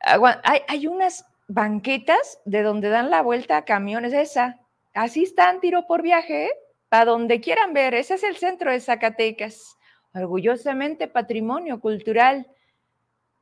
Hay, 0.00 0.62
hay 0.66 0.88
unas 0.88 1.26
banquetas 1.46 2.40
de 2.44 2.64
donde 2.64 2.88
dan 2.88 3.08
la 3.08 3.22
vuelta 3.22 3.58
a 3.58 3.64
camiones, 3.64 4.14
esa. 4.14 4.58
Así 4.94 5.22
están, 5.22 5.60
tiro 5.60 5.86
por 5.86 6.02
viaje, 6.02 6.50
para 6.88 7.04
donde 7.04 7.40
quieran 7.40 7.72
ver. 7.72 7.94
Ese 7.94 8.14
es 8.14 8.24
el 8.24 8.36
centro 8.36 8.72
de 8.72 8.80
Zacatecas. 8.80 9.76
Orgullosamente 10.12 11.06
patrimonio 11.06 11.78
cultural 11.78 12.48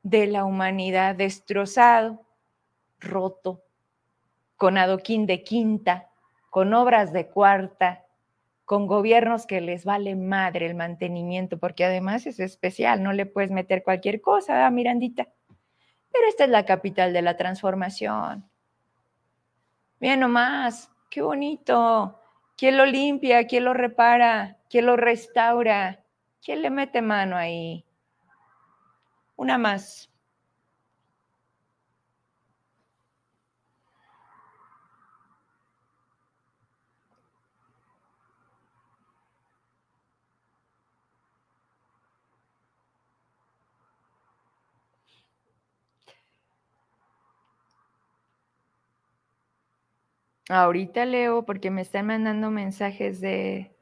de 0.04 0.26
la 0.26 0.44
humanidad 0.44 1.16
destrozado, 1.16 2.20
roto, 3.00 3.64
con 4.56 4.78
adoquín 4.78 5.26
de 5.26 5.42
quinta, 5.42 6.10
con 6.50 6.74
obras 6.74 7.12
de 7.12 7.26
cuarta, 7.26 8.04
con 8.66 8.86
gobiernos 8.86 9.46
que 9.46 9.60
les 9.60 9.84
vale 9.84 10.14
madre 10.14 10.66
el 10.66 10.74
mantenimiento, 10.74 11.58
porque 11.58 11.84
además 11.84 12.26
es 12.26 12.38
especial, 12.38 13.02
no 13.02 13.12
le 13.12 13.26
puedes 13.26 13.50
meter 13.50 13.82
cualquier 13.82 14.20
cosa, 14.20 14.70
Mirandita? 14.70 15.26
Pero 16.12 16.28
esta 16.28 16.44
es 16.44 16.50
la 16.50 16.64
capital 16.64 17.12
de 17.12 17.22
la 17.22 17.36
transformación. 17.36 18.48
Bien 19.98 20.20
nomás, 20.20 20.90
qué 21.10 21.22
bonito. 21.22 22.20
¿Quién 22.56 22.76
lo 22.76 22.84
limpia? 22.84 23.46
¿Quién 23.46 23.64
lo 23.64 23.72
repara? 23.72 24.58
¿Quién 24.68 24.86
lo 24.86 24.96
restaura? 24.96 26.04
¿Quién 26.42 26.60
le 26.60 26.70
mete 26.70 27.00
mano 27.00 27.36
ahí? 27.36 27.84
Una 29.36 29.58
más. 29.58 30.10
Ahorita 50.48 51.04
leo 51.04 51.44
porque 51.44 51.70
me 51.70 51.82
están 51.82 52.06
mandando 52.06 52.50
mensajes 52.50 53.20
de, 53.20 53.76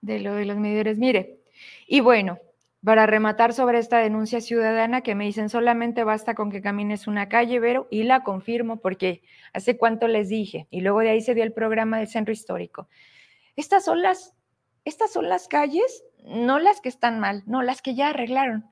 de 0.00 0.20
lo 0.20 0.34
de 0.34 0.44
los 0.46 0.58
medidores. 0.58 0.98
Mire, 0.98 1.40
y 1.86 2.00
bueno, 2.00 2.38
para 2.84 3.06
rematar 3.06 3.52
sobre 3.52 3.78
esta 3.78 3.98
denuncia 3.98 4.40
ciudadana 4.40 5.02
que 5.02 5.14
me 5.14 5.24
dicen 5.24 5.50
solamente 5.50 6.02
basta 6.04 6.34
con 6.34 6.50
que 6.50 6.62
camines 6.62 7.06
una 7.06 7.28
calle, 7.28 7.60
Vero, 7.60 7.88
y 7.90 8.04
la 8.04 8.22
confirmo 8.22 8.80
porque 8.80 9.22
hace 9.52 9.76
cuánto 9.76 10.08
les 10.08 10.28
dije, 10.28 10.66
y 10.70 10.80
luego 10.80 11.00
de 11.00 11.10
ahí 11.10 11.20
se 11.20 11.34
dio 11.34 11.44
el 11.44 11.52
programa 11.52 11.98
del 11.98 12.08
centro 12.08 12.32
histórico. 12.32 12.88
Estas 13.56 13.84
son 13.84 14.00
las, 14.00 14.34
estas 14.84 15.12
son 15.12 15.28
las 15.28 15.46
calles, 15.46 16.04
no 16.24 16.58
las 16.58 16.80
que 16.80 16.88
están 16.88 17.20
mal, 17.20 17.42
no, 17.46 17.62
las 17.62 17.82
que 17.82 17.94
ya 17.94 18.08
arreglaron. 18.08 18.70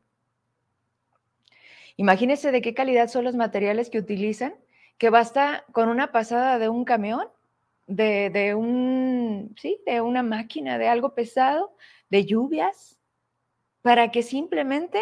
Imagínense 1.97 2.53
de 2.53 2.63
qué 2.63 2.75
calidad 2.75 3.09
son 3.09 3.25
los 3.25 3.35
materiales 3.35 3.91
que 3.91 3.99
utilizan, 3.99 4.55
que 4.97 5.11
basta 5.11 5.65
con 5.73 5.89
una 5.89 6.13
pasada 6.13 6.59
de 6.59 6.69
un 6.69 6.85
camión, 6.85 7.29
de, 7.87 8.31
de 8.31 8.55
un, 8.55 9.55
sí, 9.61 9.81
de 9.85 10.01
una 10.01 10.23
máquina, 10.23 10.79
de 10.79 10.89
algo 10.89 11.15
pesado, 11.15 11.75
de 12.09 12.25
lluvias, 12.25 12.98
para 13.83 14.11
que 14.11 14.23
simplemente 14.23 15.01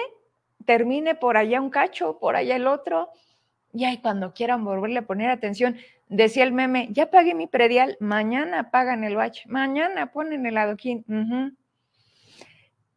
termine 0.65 1.15
por 1.15 1.37
allá 1.37 1.61
un 1.61 1.71
cacho, 1.71 2.19
por 2.19 2.37
allá 2.37 2.57
el 2.57 2.67
otro, 2.67 3.11
y 3.73 3.85
ahí 3.85 3.99
cuando 3.99 4.33
quieran 4.33 4.65
volverle 4.65 5.01
a 5.01 5.07
poner 5.07 5.31
atención, 5.31 5.77
decía 6.09 6.45
el 6.45 6.53
meme, 6.53 6.89
ya 6.91 7.11
pagué 7.11 7.35
mi 7.35 7.47
predial, 7.47 7.97
mañana 8.01 8.71
pagan 8.71 9.05
el 9.05 9.17
bache, 9.17 9.43
mañana 9.47 10.13
ponen 10.13 10.47
el 10.47 10.57
adoquín. 10.57 11.05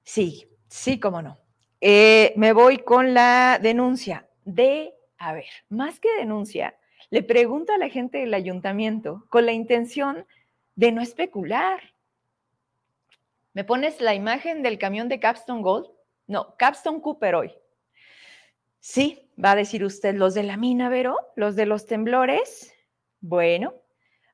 Sí, 0.03 0.48
sí, 0.67 1.00
cómo 1.00 1.21
no. 1.21 1.38
Eh, 1.81 2.33
me 2.36 2.53
voy 2.53 2.79
con 2.79 3.13
la 3.13 3.59
denuncia 3.62 4.27
de, 4.45 4.93
a 5.17 5.33
ver, 5.33 5.45
más 5.69 6.00
que 6.00 6.13
denuncia, 6.17 6.75
le 7.09 7.24
pregunto 7.24 7.74
a 7.74 7.77
la 7.77 7.89
gente 7.89 8.19
del 8.19 8.33
ayuntamiento 8.33 9.25
con 9.29 9.45
la 9.45 9.51
intención 9.51 10.25
de 10.75 10.91
no 10.91 11.01
especular, 11.01 11.79
¿Me 13.59 13.65
pones 13.65 13.99
la 13.99 14.15
imagen 14.15 14.63
del 14.63 14.79
camión 14.79 15.09
de 15.09 15.19
Capstone 15.19 15.61
Gold? 15.61 15.89
No, 16.27 16.55
Capstone 16.55 17.01
Cooper 17.01 17.35
hoy. 17.35 17.53
Sí, 18.79 19.29
va 19.35 19.51
a 19.51 19.55
decir 19.57 19.83
usted, 19.83 20.15
los 20.15 20.33
de 20.33 20.43
la 20.43 20.55
mina, 20.55 20.87
Vero, 20.87 21.17
los 21.35 21.57
de 21.57 21.65
los 21.65 21.85
temblores. 21.85 22.73
Bueno, 23.19 23.73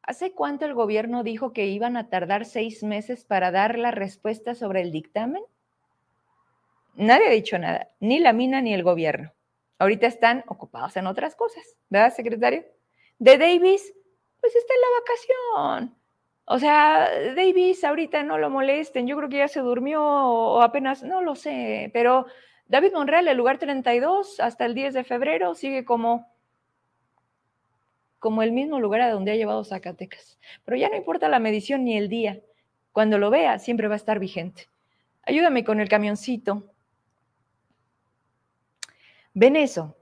¿hace 0.04 0.34
cuánto 0.34 0.66
el 0.66 0.76
gobierno 0.76 1.24
dijo 1.24 1.54
que 1.54 1.66
iban 1.66 1.98
a 1.98 2.08
tardar 2.08 2.46
seis 2.46 2.84
meses 2.84 3.26
para 3.26 3.50
dar 3.50 3.80
la 3.80 3.90
respuesta 3.90 4.54
sobre 4.54 4.82
el 4.82 4.92
dictamen? 4.92 5.42
Nadie 6.94 7.26
ha 7.26 7.32
dicho 7.32 7.58
nada, 7.58 7.90
ni 8.00 8.20
la 8.20 8.32
mina 8.32 8.62
ni 8.62 8.76
el 8.76 8.84
gobierno. 8.84 9.34
Ahorita 9.80 10.06
están 10.06 10.44
ocupados 10.46 10.98
en 10.98 11.08
otras 11.08 11.36
cosas, 11.36 11.64
¿verdad, 11.90 12.14
secretario? 12.14 12.64
De 13.18 13.40
Davis, 13.40 13.92
pues 14.40 14.56
está 14.56 14.74
en 14.76 14.82
la 14.82 15.00
vacación. 15.00 16.05
O 16.46 16.60
sea, 16.60 17.10
Davis 17.36 17.84
ahorita 17.84 18.22
no 18.24 18.38
lo 18.38 18.52
molesten, 18.52 19.08
yo 19.08 19.18
creo 19.18 19.30
que 19.30 19.38
ya 19.38 19.48
se 19.48 19.62
durmió 19.62 20.04
o 20.04 20.62
apenas, 20.62 21.04
no 21.04 21.22
lo 21.22 21.36
sé, 21.36 21.90
pero 21.92 22.28
David 22.68 22.94
Monreal, 22.94 23.28
el 23.28 23.38
lugar 23.38 23.58
32, 23.58 24.40
hasta 24.40 24.66
el 24.66 24.76
10 24.76 24.94
de 24.94 25.04
febrero, 25.04 25.56
sigue 25.56 25.86
como, 25.86 26.32
como 28.20 28.44
el 28.44 28.52
mismo 28.52 28.80
lugar 28.80 29.02
a 29.02 29.12
donde 29.12 29.32
ha 29.32 29.36
llevado 29.36 29.64
Zacatecas. 29.64 30.40
Pero 30.64 30.78
ya 30.78 30.90
no 30.90 30.96
importa 30.96 31.30
la 31.30 31.40
medición 31.40 31.84
ni 31.84 31.98
el 31.98 32.10
día, 32.10 32.42
cuando 32.92 33.18
lo 33.18 33.32
vea 33.32 33.58
siempre 33.58 33.88
va 33.88 33.96
a 33.96 33.98
estar 33.98 34.20
vigente. 34.20 34.70
Ayúdame 35.24 35.64
con 35.64 35.80
el 35.80 35.90
camioncito. 35.90 36.72
¿Ven 39.34 39.56
eso? 39.56 39.98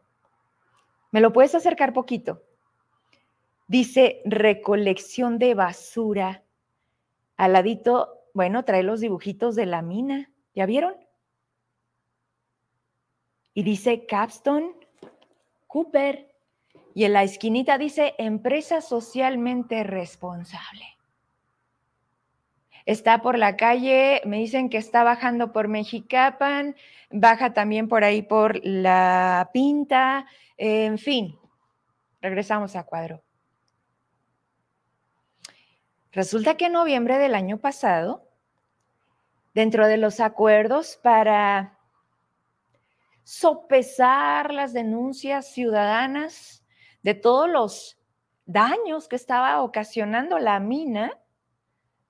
¿Me 1.11 1.21
lo 1.21 1.31
puedes 1.31 1.55
acercar 1.55 1.93
poquito? 1.93 2.43
Dice 3.73 4.21
recolección 4.23 5.39
de 5.39 5.55
basura. 5.55 6.43
Al 7.37 7.53
ladito, 7.53 8.19
bueno, 8.35 8.63
trae 8.65 8.83
los 8.83 9.01
dibujitos 9.01 9.55
de 9.55 9.65
la 9.65 9.81
mina. 9.81 10.29
¿Ya 10.53 10.67
vieron? 10.67 10.93
Y 13.55 13.63
dice 13.63 14.05
Capstone 14.05 14.75
Cooper. 15.65 16.35
Y 16.93 17.05
en 17.05 17.13
la 17.13 17.23
esquinita 17.23 17.79
dice 17.79 18.13
empresa 18.19 18.79
socialmente 18.79 19.83
responsable. 19.83 20.85
Está 22.85 23.23
por 23.23 23.39
la 23.39 23.57
calle, 23.57 24.21
me 24.23 24.37
dicen 24.37 24.69
que 24.69 24.77
está 24.77 25.03
bajando 25.03 25.51
por 25.51 25.67
Mexicapan, 25.67 26.75
baja 27.09 27.55
también 27.55 27.87
por 27.87 28.03
ahí 28.03 28.21
por 28.21 28.63
la 28.63 29.49
Pinta, 29.51 30.27
en 30.57 30.99
fin. 30.99 31.39
Regresamos 32.21 32.75
a 32.75 32.83
cuadro. 32.83 33.23
Resulta 36.13 36.57
que 36.57 36.67
en 36.67 36.73
noviembre 36.73 37.17
del 37.17 37.33
año 37.33 37.57
pasado, 37.57 38.29
dentro 39.55 39.87
de 39.87 39.97
los 39.97 40.19
acuerdos 40.19 40.99
para 41.01 41.79
sopesar 43.23 44.53
las 44.53 44.73
denuncias 44.73 45.51
ciudadanas 45.51 46.63
de 47.01 47.15
todos 47.15 47.49
los 47.49 47.99
daños 48.45 49.07
que 49.07 49.15
estaba 49.15 49.63
ocasionando 49.63 50.37
la 50.37 50.59
mina 50.59 51.19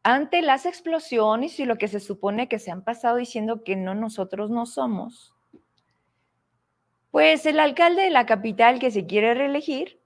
ante 0.04 0.42
las 0.42 0.66
explosiones 0.66 1.58
y 1.62 1.66
lo 1.66 1.78
que 1.78 1.88
se 1.88 2.02
supone 2.02 2.50
que 2.50 2.60
se 2.60 2.72
han 2.72 2.84
pasado 2.84 3.16
diciendo 3.16 3.64
que 3.64 3.78
no 3.78 3.96
nosotros 3.96 4.50
no 4.50 4.66
somos. 4.66 5.34
Pues 7.10 7.46
el 7.46 7.58
alcalde 7.62 8.02
de 8.02 8.10
la 8.10 8.26
capital 8.26 8.80
que 8.80 8.92
se 8.92 9.06
quiere 9.06 9.34
reelegir, 9.34 10.02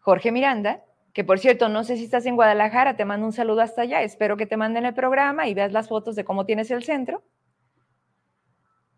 Jorge 0.00 0.32
Miranda, 0.32 0.84
que 1.12 1.24
por 1.24 1.38
cierto, 1.38 1.68
no 1.68 1.84
sé 1.84 1.96
si 1.96 2.04
estás 2.04 2.24
en 2.26 2.36
Guadalajara, 2.36 2.96
te 2.96 3.04
mando 3.04 3.26
un 3.26 3.32
saludo 3.32 3.60
hasta 3.60 3.82
allá, 3.82 4.02
espero 4.02 4.36
que 4.36 4.46
te 4.46 4.56
manden 4.56 4.86
el 4.86 4.94
programa 4.94 5.46
y 5.46 5.54
veas 5.54 5.72
las 5.72 5.88
fotos 5.88 6.16
de 6.16 6.24
cómo 6.24 6.46
tienes 6.46 6.70
el 6.70 6.82
centro, 6.84 7.22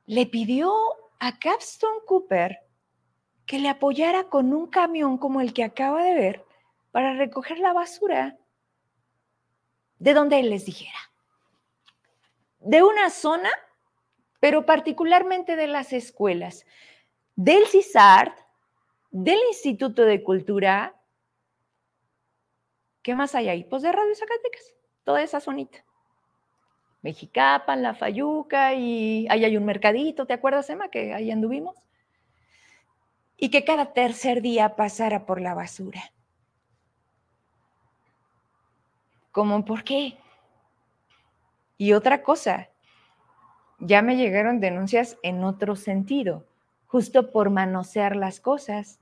le 0.07 0.27
pidió 0.27 0.72
a 1.18 1.38
Capstone 1.38 2.00
Cooper 2.07 2.59
que 3.46 3.59
le 3.59 3.68
apoyara 3.68 4.24
con 4.24 4.53
un 4.53 4.68
camión 4.68 5.18
como 5.18 5.40
el 5.40 5.53
que 5.53 5.64
acaba 5.64 6.03
de 6.03 6.14
ver 6.14 6.44
para 6.92 7.14
recoger 7.14 7.59
la 7.59 7.72
basura 7.72 8.38
de 9.98 10.14
donde 10.14 10.38
él 10.40 10.50
les 10.50 10.66
dijera. 10.66 10.98
De 12.61 12.83
una 12.83 13.11
zona, 13.11 13.50
pero 14.40 14.64
particularmente 14.64 15.57
de 15.57 15.66
las 15.66 15.92
escuelas, 15.92 16.64
del 17.37 17.66
CISART, 17.66 18.38
del 19.11 19.38
Instituto 19.48 20.05
de 20.05 20.22
Cultura, 20.22 20.94
¿Qué 23.04 23.14
más 23.14 23.34
hay 23.34 23.50
ahí? 23.50 23.64
Pues 23.64 23.82
de 23.82 23.92
Radio 23.92 24.14
Zacatecas, 24.14 24.74
toda 25.04 25.22
esa 25.22 25.38
zonita. 25.38 25.84
Mexicapan, 27.02 27.82
La 27.82 27.94
Fayuca 27.94 28.72
y 28.72 29.26
ahí 29.28 29.44
hay 29.44 29.58
un 29.58 29.66
mercadito, 29.66 30.24
¿te 30.24 30.32
acuerdas, 30.32 30.70
Emma, 30.70 30.88
que 30.88 31.12
ahí 31.12 31.30
anduvimos? 31.30 31.76
Y 33.36 33.50
que 33.50 33.62
cada 33.62 33.92
tercer 33.92 34.40
día 34.40 34.74
pasara 34.74 35.26
por 35.26 35.38
la 35.38 35.52
basura. 35.52 36.00
¿Cómo 39.32 39.66
por 39.66 39.84
qué? 39.84 40.16
Y 41.76 41.92
otra 41.92 42.22
cosa, 42.22 42.70
ya 43.80 44.00
me 44.00 44.16
llegaron 44.16 44.60
denuncias 44.60 45.18
en 45.22 45.44
otro 45.44 45.76
sentido, 45.76 46.46
justo 46.86 47.32
por 47.32 47.50
manosear 47.50 48.16
las 48.16 48.40
cosas, 48.40 48.98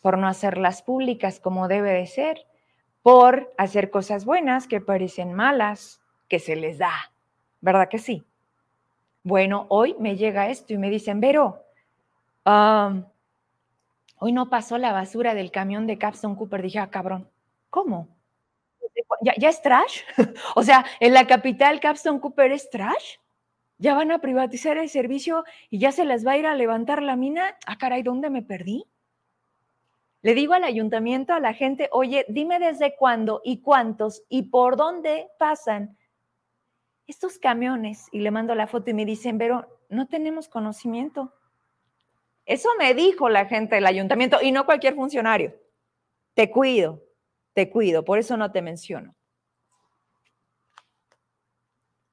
por 0.00 0.16
no 0.16 0.28
hacerlas 0.28 0.82
públicas 0.82 1.40
como 1.40 1.66
debe 1.66 1.90
de 1.90 2.06
ser 2.06 2.46
por 3.06 3.54
hacer 3.56 3.90
cosas 3.90 4.24
buenas 4.24 4.66
que 4.66 4.80
parecen 4.80 5.32
malas, 5.32 6.00
que 6.26 6.40
se 6.40 6.56
les 6.56 6.78
da, 6.78 7.12
¿verdad 7.60 7.88
que 7.88 8.00
sí? 8.00 8.24
Bueno, 9.22 9.66
hoy 9.68 9.94
me 10.00 10.16
llega 10.16 10.50
esto 10.50 10.74
y 10.74 10.78
me 10.78 10.90
dicen, 10.90 11.20
Vero, 11.20 11.62
hoy 12.44 14.32
no 14.32 14.50
pasó 14.50 14.76
la 14.76 14.90
basura 14.90 15.34
del 15.34 15.52
camión 15.52 15.86
de 15.86 15.98
Capstone 15.98 16.34
Cooper. 16.34 16.62
Dije, 16.62 16.80
ah, 16.80 16.90
cabrón, 16.90 17.30
¿cómo? 17.70 18.08
¿Ya, 19.22 19.34
¿Ya, 19.38 19.50
es 19.50 19.62
trash? 19.62 20.00
o 20.56 20.64
sea, 20.64 20.84
en 20.98 21.14
la 21.14 21.28
capital 21.28 21.78
Capstone 21.78 22.18
Cooper 22.18 22.50
es 22.50 22.68
trash. 22.70 23.18
¿Ya 23.78 23.94
van 23.94 24.10
a 24.10 24.18
privatizar 24.18 24.78
el 24.78 24.88
servicio 24.88 25.44
y 25.70 25.78
ya 25.78 25.92
se 25.92 26.04
les 26.04 26.26
va 26.26 26.32
a 26.32 26.38
ir 26.38 26.46
a 26.46 26.56
levantar 26.56 27.02
la 27.02 27.14
mina? 27.14 27.56
Ah, 27.68 27.78
caray, 27.78 28.02
¿dónde 28.02 28.30
me 28.30 28.42
perdí? 28.42 28.84
Le 30.26 30.34
digo 30.34 30.54
al 30.54 30.64
ayuntamiento, 30.64 31.34
a 31.34 31.38
la 31.38 31.54
gente, 31.54 31.88
oye, 31.92 32.26
dime 32.28 32.58
desde 32.58 32.96
cuándo 32.96 33.40
y 33.44 33.62
cuántos 33.62 34.24
y 34.28 34.50
por 34.50 34.76
dónde 34.76 35.28
pasan 35.38 35.96
estos 37.06 37.38
camiones. 37.38 38.08
Y 38.10 38.18
le 38.18 38.32
mando 38.32 38.52
la 38.56 38.66
foto 38.66 38.90
y 38.90 38.94
me 38.94 39.04
dicen, 39.04 39.38
pero 39.38 39.78
no 39.88 40.08
tenemos 40.08 40.48
conocimiento. 40.48 41.32
Eso 42.44 42.70
me 42.76 42.92
dijo 42.92 43.28
la 43.28 43.46
gente 43.46 43.76
del 43.76 43.86
ayuntamiento 43.86 44.38
y 44.42 44.50
no 44.50 44.66
cualquier 44.66 44.96
funcionario. 44.96 45.54
Te 46.34 46.50
cuido, 46.50 47.04
te 47.52 47.70
cuido, 47.70 48.04
por 48.04 48.18
eso 48.18 48.36
no 48.36 48.50
te 48.50 48.62
menciono. 48.62 49.14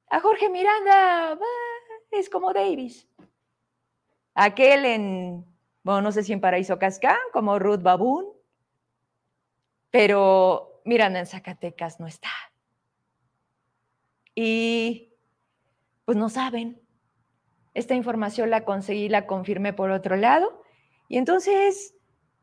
A 0.08 0.20
Jorge 0.20 0.48
Miranda 0.50 1.36
es 2.12 2.30
como 2.30 2.52
Davis. 2.52 3.08
Aquel 4.34 4.84
en 4.84 5.53
bueno, 5.84 6.00
no 6.00 6.12
sé 6.12 6.22
si 6.22 6.32
en 6.32 6.40
Paraíso 6.40 6.78
Cascán, 6.78 7.18
como 7.32 7.58
Ruth 7.58 7.82
Baboon. 7.82 8.26
pero 9.90 10.80
miran, 10.84 11.14
en 11.16 11.26
Zacatecas 11.26 12.00
no 12.00 12.06
está. 12.06 12.30
Y 14.34 15.14
pues 16.04 16.18
no 16.18 16.28
saben. 16.28 16.80
Esta 17.74 17.94
información 17.94 18.50
la 18.50 18.64
conseguí, 18.64 19.08
la 19.08 19.26
confirmé 19.26 19.72
por 19.72 19.90
otro 19.90 20.16
lado. 20.16 20.62
Y 21.08 21.18
entonces 21.18 21.94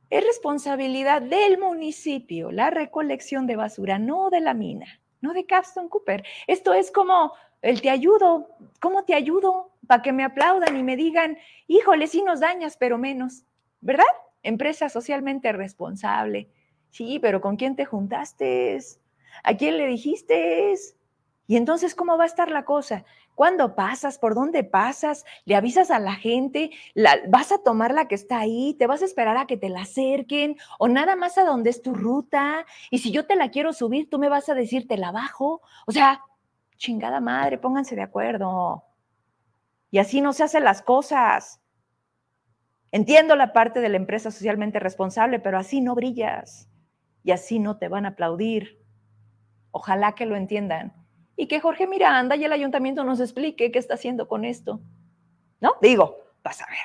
es 0.10 0.26
responsabilidad 0.26 1.22
del 1.22 1.58
municipio 1.58 2.52
la 2.52 2.70
recolección 2.70 3.48
de 3.48 3.56
basura, 3.56 3.98
no 3.98 4.30
de 4.30 4.42
la 4.42 4.54
mina, 4.54 5.02
no 5.20 5.34
de 5.34 5.46
Capstone 5.46 5.90
Cooper. 5.90 6.24
Esto 6.48 6.74
es 6.74 6.92
como 6.92 7.34
el 7.62 7.82
te 7.82 7.90
ayudo, 7.90 8.50
¿cómo 8.80 9.04
te 9.04 9.14
ayudo? 9.14 9.72
Para 9.88 10.02
que 10.02 10.14
me 10.14 10.24
aplaudan 10.24 10.78
y 10.78 10.84
me 10.84 10.96
digan, 10.96 11.38
híjole, 11.68 12.08
sí 12.08 12.22
nos 12.22 12.40
dañas, 12.40 12.78
pero 12.78 12.98
menos, 12.98 13.44
¿verdad? 13.82 14.06
Empresa 14.44 14.90
socialmente 14.90 15.52
responsable. 15.52 16.50
Sí, 16.90 17.20
pero 17.20 17.42
¿con 17.42 17.56
quién 17.56 17.76
te 17.76 17.86
juntaste? 17.86 18.80
¿A 19.44 19.56
quién 19.56 19.78
le 19.78 19.88
dijiste? 19.88 20.74
Y 21.48 21.58
entonces, 21.58 21.96
¿cómo 21.96 22.18
va 22.18 22.24
a 22.24 22.28
estar 22.28 22.50
la 22.50 22.66
cosa? 22.66 23.06
¿Cuándo 23.36 23.76
pasas? 23.76 24.18
¿Por 24.18 24.36
dónde 24.36 24.64
pasas? 24.64 25.26
¿Le 25.46 25.56
avisas 25.56 25.92
a 25.92 26.00
la 26.00 26.16
gente? 26.16 26.72
¿Vas 27.30 27.52
a 27.52 27.58
tomar 27.58 27.94
la 27.94 28.08
que 28.08 28.16
está 28.16 28.40
ahí? 28.40 28.76
¿Te 28.78 28.88
vas 28.88 29.02
a 29.02 29.06
esperar 29.06 29.38
a 29.38 29.48
que 29.48 29.58
te 29.58 29.70
la 29.70 29.82
acerquen? 29.82 30.58
¿O 30.80 30.88
nada 30.88 31.16
más 31.16 31.38
a 31.38 31.44
dónde 31.44 31.70
es 31.70 31.82
tu 31.82 31.94
ruta? 31.94 32.66
Y 32.90 33.00
si 33.00 33.12
yo 33.12 33.26
te 33.26 33.36
la 33.36 33.52
quiero 33.52 33.74
subir, 33.74 34.10
tú 34.10 34.20
me 34.20 34.30
vas 34.30 34.50
a 34.50 34.54
decir, 34.54 34.88
te 34.88 34.98
la 34.98 35.12
bajo. 35.12 35.62
O 35.88 35.92
sea, 35.92 36.22
chingada 36.82 37.22
madre, 37.22 37.60
pónganse 37.60 37.96
de 37.96 38.02
acuerdo. 38.02 38.84
Y 39.92 40.00
así 40.00 40.20
no 40.20 40.34
se 40.34 40.44
hacen 40.44 40.64
las 40.64 40.82
cosas. 40.82 41.62
Entiendo 42.92 43.36
la 43.36 43.54
parte 43.54 43.82
de 43.82 43.90
la 43.90 43.98
empresa 43.98 44.32
socialmente 44.32 44.80
responsable, 44.80 45.40
pero 45.40 45.60
así 45.60 45.80
no 45.80 45.94
brillas. 45.94 46.68
Y 47.24 47.32
así 47.32 47.60
no 47.60 47.78
te 47.78 47.88
van 47.88 48.06
a 48.06 48.10
aplaudir. 48.10 48.84
Ojalá 49.70 50.14
que 50.16 50.26
lo 50.26 50.36
entiendan 50.36 50.94
y 51.38 51.48
que 51.48 51.62
Jorge 51.62 51.88
Miranda 51.88 52.36
y 52.36 52.44
el 52.44 52.52
ayuntamiento 52.52 53.04
nos 53.04 53.20
explique 53.20 53.72
qué 53.72 53.80
está 53.80 53.94
haciendo 53.94 54.28
con 54.28 54.44
esto. 54.44 54.82
¿No? 55.62 55.74
Digo, 55.82 56.18
vas 56.44 56.62
a 56.62 56.66
ver. 56.66 56.80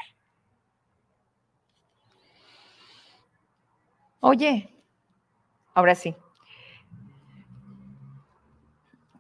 Oye, 4.21 4.69
ahora 5.75 5.95
sí. 5.95 6.15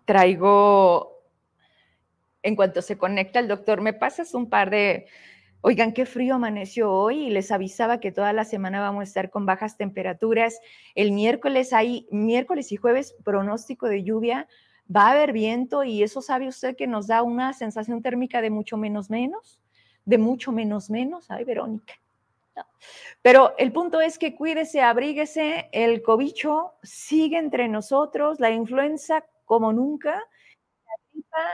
Traigo, 0.06 1.22
en 2.42 2.56
cuanto 2.56 2.80
se 2.80 2.96
conecta 2.96 3.40
el 3.40 3.48
doctor, 3.48 3.82
me 3.82 3.92
pasas 3.92 4.32
un 4.32 4.48
par 4.48 4.70
de, 4.70 5.06
oigan, 5.60 5.92
qué 5.92 6.06
frío 6.06 6.36
amaneció 6.36 6.92
hoy 6.92 7.26
y 7.26 7.30
les 7.30 7.50
avisaba 7.50 8.00
que 8.00 8.12
toda 8.12 8.32
la 8.32 8.44
semana 8.44 8.80
vamos 8.80 9.00
a 9.00 9.04
estar 9.04 9.30
con 9.30 9.44
bajas 9.46 9.76
temperaturas. 9.76 10.60
El 10.94 11.12
miércoles 11.12 11.72
hay, 11.72 12.06
miércoles 12.10 12.72
y 12.72 12.76
jueves, 12.76 13.16
pronóstico 13.24 13.88
de 13.88 14.04
lluvia 14.04 14.46
va 14.94 15.08
a 15.08 15.10
haber 15.10 15.32
viento 15.32 15.82
y 15.82 16.02
eso 16.02 16.22
sabe 16.22 16.46
usted 16.46 16.76
que 16.76 16.86
nos 16.86 17.08
da 17.08 17.22
una 17.22 17.52
sensación 17.52 18.02
térmica 18.02 18.40
de 18.40 18.50
mucho 18.50 18.76
menos 18.76 19.10
menos, 19.10 19.60
de 20.04 20.18
mucho 20.18 20.52
menos 20.52 20.88
menos. 20.88 21.28
Ay, 21.30 21.44
Verónica. 21.44 21.94
Pero 23.20 23.54
el 23.58 23.72
punto 23.72 24.00
es 24.00 24.18
que 24.18 24.34
cuídese, 24.34 24.80
abríguese, 24.80 25.68
el 25.72 26.02
cobicho 26.02 26.74
sigue 26.82 27.38
entre 27.38 27.68
nosotros, 27.68 28.40
la 28.40 28.50
influenza 28.50 29.24
como 29.46 29.72
nunca, 29.72 30.22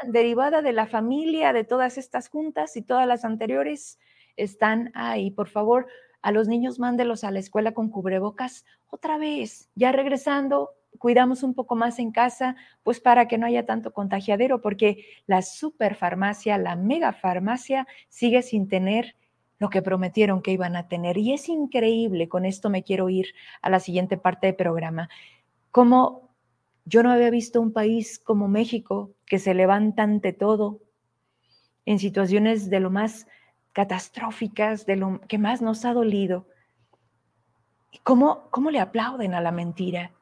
derivada 0.04 0.62
de 0.62 0.72
la 0.72 0.86
familia, 0.86 1.52
de 1.52 1.64
todas 1.64 1.98
estas 1.98 2.28
juntas 2.28 2.76
y 2.76 2.82
todas 2.82 3.06
las 3.06 3.24
anteriores 3.24 3.98
están 4.36 4.90
ahí. 4.94 5.30
Por 5.30 5.48
favor, 5.48 5.86
a 6.22 6.32
los 6.32 6.48
niños 6.48 6.78
mándelos 6.78 7.24
a 7.24 7.30
la 7.30 7.38
escuela 7.38 7.72
con 7.72 7.90
cubrebocas 7.90 8.64
otra 8.88 9.18
vez, 9.18 9.70
ya 9.74 9.92
regresando, 9.92 10.70
cuidamos 10.98 11.42
un 11.42 11.54
poco 11.54 11.74
más 11.74 11.98
en 11.98 12.12
casa, 12.12 12.56
pues 12.82 13.00
para 13.00 13.26
que 13.26 13.38
no 13.38 13.46
haya 13.46 13.66
tanto 13.66 13.92
contagiadero, 13.92 14.60
porque 14.60 15.04
la 15.26 15.42
superfarmacia, 15.42 16.58
la 16.58 16.76
megafarmacia 16.76 17.86
sigue 18.08 18.42
sin 18.42 18.68
tener 18.68 19.16
lo 19.58 19.70
que 19.70 19.82
prometieron 19.82 20.42
que 20.42 20.52
iban 20.52 20.76
a 20.76 20.88
tener. 20.88 21.18
Y 21.18 21.32
es 21.32 21.48
increíble, 21.48 22.28
con 22.28 22.44
esto 22.44 22.68
me 22.68 22.82
quiero 22.82 23.08
ir 23.08 23.28
a 23.62 23.70
la 23.70 23.80
siguiente 23.80 24.16
parte 24.16 24.48
del 24.48 24.56
programa, 24.56 25.08
como 25.70 26.21
yo 26.84 27.02
no 27.02 27.10
había 27.10 27.30
visto 27.30 27.60
un 27.60 27.72
país 27.72 28.18
como 28.18 28.48
México 28.48 29.12
que 29.26 29.38
se 29.38 29.54
levanta 29.54 30.02
ante 30.02 30.32
todo 30.32 30.80
en 31.86 31.98
situaciones 31.98 32.70
de 32.70 32.80
lo 32.80 32.90
más 32.90 33.26
catastróficas, 33.72 34.86
de 34.86 34.96
lo 34.96 35.20
que 35.28 35.38
más 35.38 35.62
nos 35.62 35.84
ha 35.84 35.92
dolido. 35.94 36.46
¿Cómo, 38.02 38.48
cómo 38.50 38.70
le 38.70 38.80
aplauden 38.80 39.34
a 39.34 39.40
la 39.40 39.52
mentira? 39.52 40.12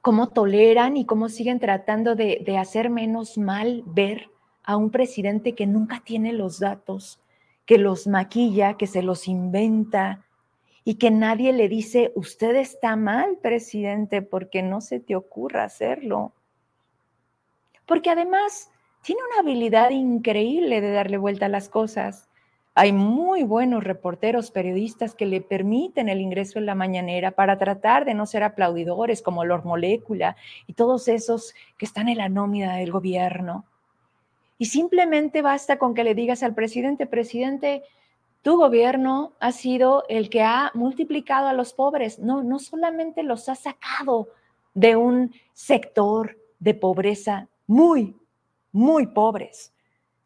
cómo 0.00 0.28
toleran 0.28 0.96
y 0.96 1.06
cómo 1.06 1.28
siguen 1.28 1.60
tratando 1.60 2.14
de, 2.14 2.44
hacer 2.58 2.90
menos 2.90 3.38
mal 3.38 3.82
ver 3.86 4.30
a 4.62 4.76
un 4.76 4.90
presidente 4.90 5.54
que 5.54 5.66
nunca 5.66 6.02
tiene 6.04 6.32
los 6.32 6.58
datos, 6.60 7.20
que 7.66 7.78
los 7.78 8.06
maquilla, 8.06 8.76
que 8.76 8.86
se 8.86 9.02
los 9.02 9.28
inventa 9.28 10.24
y 10.84 10.96
que 10.96 11.10
nadie 11.10 11.52
le 11.52 11.68
dice, 11.68 12.12
usted 12.14 12.54
está 12.56 12.94
mal, 12.96 13.38
presidente, 13.38 14.20
porque 14.20 14.62
no 14.62 14.82
se 14.82 15.00
te 15.00 15.16
ocurra 15.16 15.64
hacerlo. 15.64 16.32
Porque 17.86 18.10
además 18.10 18.70
tiene 19.02 19.22
una 19.30 19.40
habilidad 19.40 19.90
increíble 19.90 20.80
de 20.80 20.90
darle 20.90 21.16
vuelta 21.16 21.46
a 21.46 21.50
las 21.50 21.70
cosas. 21.70 22.28
Hay 22.74 22.92
muy 22.92 23.44
buenos 23.44 23.84
reporteros, 23.84 24.50
periodistas 24.50 25.14
que 25.14 25.26
le 25.26 25.40
permiten 25.40 26.08
el 26.08 26.20
ingreso 26.20 26.58
en 26.58 26.66
la 26.66 26.74
mañanera 26.74 27.30
para 27.30 27.56
tratar 27.56 28.04
de 28.04 28.14
no 28.14 28.26
ser 28.26 28.42
aplaudidores 28.42 29.22
como 29.22 29.44
Lord 29.44 29.64
Molécula 29.64 30.36
y 30.66 30.74
todos 30.74 31.08
esos 31.08 31.54
que 31.78 31.86
están 31.86 32.08
en 32.08 32.18
la 32.18 32.28
nómina 32.28 32.76
del 32.76 32.90
gobierno. 32.90 33.64
Y 34.58 34.66
simplemente 34.66 35.40
basta 35.40 35.78
con 35.78 35.94
que 35.94 36.04
le 36.04 36.14
digas 36.14 36.42
al 36.42 36.54
presidente, 36.54 37.06
presidente, 37.06 37.84
tu 38.44 38.58
gobierno 38.58 39.32
ha 39.40 39.52
sido 39.52 40.04
el 40.10 40.28
que 40.28 40.42
ha 40.42 40.70
multiplicado 40.74 41.48
a 41.48 41.54
los 41.54 41.72
pobres. 41.72 42.18
No, 42.18 42.42
no 42.42 42.58
solamente 42.58 43.22
los 43.22 43.48
ha 43.48 43.54
sacado 43.54 44.28
de 44.74 44.96
un 44.96 45.34
sector 45.54 46.36
de 46.58 46.74
pobreza 46.74 47.48
muy, 47.66 48.14
muy 48.70 49.06
pobres, 49.06 49.72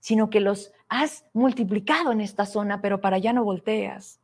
sino 0.00 0.30
que 0.30 0.40
los 0.40 0.72
has 0.88 1.26
multiplicado 1.32 2.10
en 2.10 2.20
esta 2.20 2.44
zona, 2.44 2.80
pero 2.80 3.00
para 3.00 3.16
allá 3.16 3.32
no 3.32 3.44
volteas. 3.44 4.20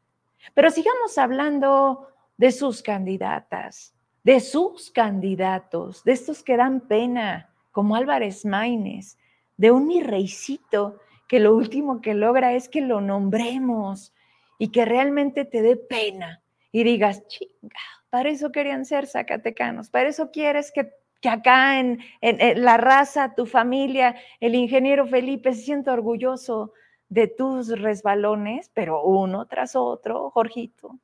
Pero 0.54 0.72
sigamos 0.72 1.16
hablando 1.16 2.08
de 2.36 2.50
sus 2.50 2.82
candidatas, 2.82 3.94
de 4.24 4.40
sus 4.40 4.90
candidatos, 4.90 6.02
de 6.02 6.12
estos 6.12 6.42
que 6.42 6.56
dan 6.56 6.80
pena, 6.80 7.54
como 7.70 7.94
Álvarez 7.94 8.44
Maínez, 8.44 9.18
de 9.56 9.70
un 9.70 9.86
mi 9.86 10.02
reicito 10.02 10.98
que 11.34 11.40
lo 11.40 11.56
último 11.56 12.00
que 12.00 12.14
logra 12.14 12.52
es 12.52 12.68
que 12.68 12.80
lo 12.80 13.00
nombremos 13.00 14.14
y 14.56 14.70
que 14.70 14.84
realmente 14.84 15.44
te 15.44 15.62
dé 15.62 15.74
pena 15.74 16.44
y 16.70 16.84
digas, 16.84 17.26
chinga, 17.26 17.80
para 18.08 18.28
eso 18.28 18.52
querían 18.52 18.84
ser 18.84 19.08
zacatecanos, 19.08 19.90
para 19.90 20.08
eso 20.08 20.30
quieres 20.30 20.70
que 20.70 20.92
que 21.20 21.28
acá 21.28 21.80
en, 21.80 21.98
la 22.20 22.76
raza, 22.76 23.34
tu 23.34 23.46
familia, 23.46 24.14
el 24.38 24.54
ingeniero 24.54 25.08
Felipe 25.08 25.52
se 25.54 25.62
siente 25.62 25.90
orgulloso 25.90 26.72
de 27.08 27.26
tus 27.26 27.80
resbalones, 27.80 28.70
pero 28.72 29.02
uno 29.02 29.46
tras 29.46 29.74
otro, 29.74 30.30
Jorgito. 30.30 31.00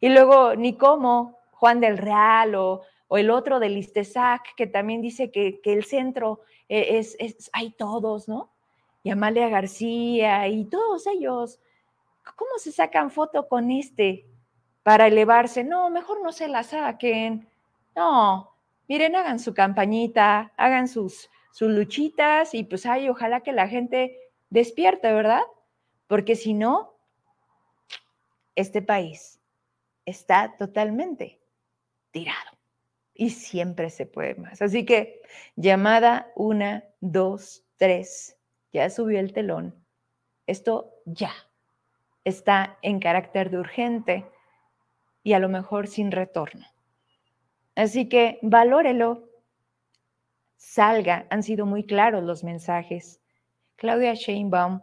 Y 0.00 0.08
luego, 0.08 0.54
ni 0.54 0.78
cómo, 0.78 1.40
Juan 1.50 1.80
del 1.80 1.98
Real 1.98 2.54
o, 2.54 2.84
el 3.10 3.30
otro 3.30 3.60
del 3.60 3.76
Istesac, 3.76 4.54
que 4.56 4.66
también 4.66 5.02
dice 5.02 5.30
que, 5.30 5.60
el 5.62 5.84
centro 5.84 6.40
e, 6.70 6.96
es, 6.98 7.16
es, 7.18 7.50
hay 7.52 7.72
todos, 7.72 8.28
¿no? 8.28 8.53
Y 9.04 9.10
Amalia 9.10 9.48
García 9.48 10.48
y 10.48 10.64
todos 10.64 11.06
ellos. 11.06 11.60
¿Cómo 12.34 12.58
se 12.58 12.72
sacan 12.72 13.12
foto 13.12 13.46
con 13.46 13.70
este 13.70 14.26
para 14.82 15.06
elevarse? 15.06 15.62
No, 15.62 15.90
mejor 15.90 16.22
no 16.22 16.32
se 16.32 16.48
la 16.48 16.64
saquen. 16.64 17.46
No, 17.94 18.50
miren, 18.88 19.14
hagan 19.14 19.38
su 19.38 19.54
campañita, 19.54 20.52
hagan 20.56 20.88
sus, 20.88 21.30
sus 21.52 21.70
luchitas 21.70 22.54
y 22.54 22.64
pues 22.64 22.86
ay, 22.86 23.08
ojalá 23.08 23.40
que 23.40 23.52
la 23.52 23.68
gente 23.68 24.18
despierte, 24.50 25.12
¿verdad? 25.12 25.42
Porque 26.08 26.34
si 26.34 26.54
no, 26.54 26.96
este 28.56 28.82
país 28.82 29.40
está 30.06 30.56
totalmente 30.56 31.40
tirado 32.10 32.52
y 33.14 33.30
siempre 33.30 33.90
se 33.90 34.06
puede 34.06 34.34
más. 34.34 34.62
Así 34.62 34.84
que 34.84 35.22
llamada 35.56 36.32
una, 36.34 36.84
dos, 37.00 37.64
tres, 37.76 38.36
ya 38.74 38.90
subió 38.90 39.20
el 39.20 39.32
telón. 39.32 39.74
Esto 40.46 40.92
ya 41.06 41.32
está 42.24 42.76
en 42.82 42.98
carácter 42.98 43.48
de 43.50 43.58
urgente 43.58 44.26
y 45.22 45.32
a 45.32 45.38
lo 45.38 45.48
mejor 45.48 45.86
sin 45.86 46.10
retorno. 46.10 46.66
Así 47.76 48.08
que 48.08 48.38
valórelo. 48.42 49.30
Salga, 50.56 51.26
han 51.30 51.42
sido 51.42 51.66
muy 51.66 51.84
claros 51.84 52.24
los 52.24 52.42
mensajes. 52.42 53.20
Claudia 53.76 54.14
Sheinbaum 54.14 54.80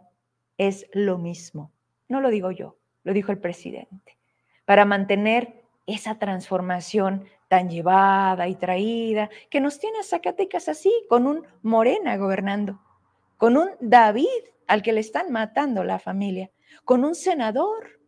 es 0.56 0.86
lo 0.92 1.18
mismo. 1.18 1.72
No 2.08 2.20
lo 2.20 2.30
digo 2.30 2.50
yo, 2.50 2.78
lo 3.04 3.12
dijo 3.12 3.30
el 3.30 3.38
presidente. 3.38 4.16
Para 4.64 4.84
mantener 4.84 5.64
esa 5.86 6.18
transformación 6.18 7.26
tan 7.48 7.68
llevada 7.68 8.48
y 8.48 8.54
traída, 8.54 9.28
que 9.50 9.60
nos 9.60 9.78
tiene 9.78 9.98
a 9.98 10.04
Zacatecas 10.04 10.68
así, 10.68 10.92
con 11.08 11.26
un 11.26 11.46
Morena 11.62 12.16
gobernando, 12.16 12.80
con 13.42 13.56
un 13.56 13.70
David 13.80 14.28
al 14.68 14.82
que 14.82 14.92
le 14.92 15.00
están 15.00 15.32
matando 15.32 15.82
la 15.82 15.98
familia, 15.98 16.52
con 16.84 17.04
un 17.04 17.16
senador 17.16 18.00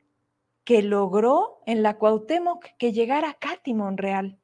que 0.63 0.81
logró 0.81 1.61
en 1.67 1.83
la 1.83 1.99
Cuauhtémoc 1.99 2.65
que 2.79 2.93
llegara 2.93 3.35
Katy 3.35 3.75
Monreal. 3.75 4.39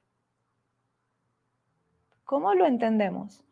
¿Cómo 2.24 2.55
lo 2.55 2.66
entendemos? 2.66 3.44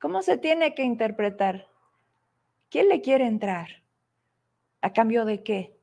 ¿Cómo 0.00 0.22
se 0.22 0.38
tiene 0.38 0.74
que 0.74 0.82
interpretar? 0.82 1.68
¿Quién 2.70 2.88
le 2.88 3.02
quiere 3.02 3.26
entrar? 3.26 3.82
¿A 4.80 4.94
cambio 4.94 5.26
de 5.26 5.42
qué? 5.42 5.76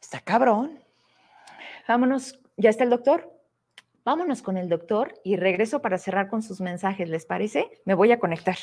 Está 0.00 0.20
cabrón. 0.20 0.82
Vámonos, 1.86 2.40
¿ya 2.56 2.70
está 2.70 2.84
el 2.84 2.90
doctor? 2.90 3.35
Vámonos 4.06 4.40
con 4.40 4.56
el 4.56 4.68
doctor 4.68 5.14
y 5.24 5.34
regreso 5.34 5.82
para 5.82 5.98
cerrar 5.98 6.28
con 6.28 6.40
sus 6.40 6.60
mensajes, 6.60 7.08
¿les 7.08 7.26
parece? 7.26 7.68
Me 7.84 7.94
voy 7.94 8.12
a 8.12 8.20
conectar. 8.20 8.56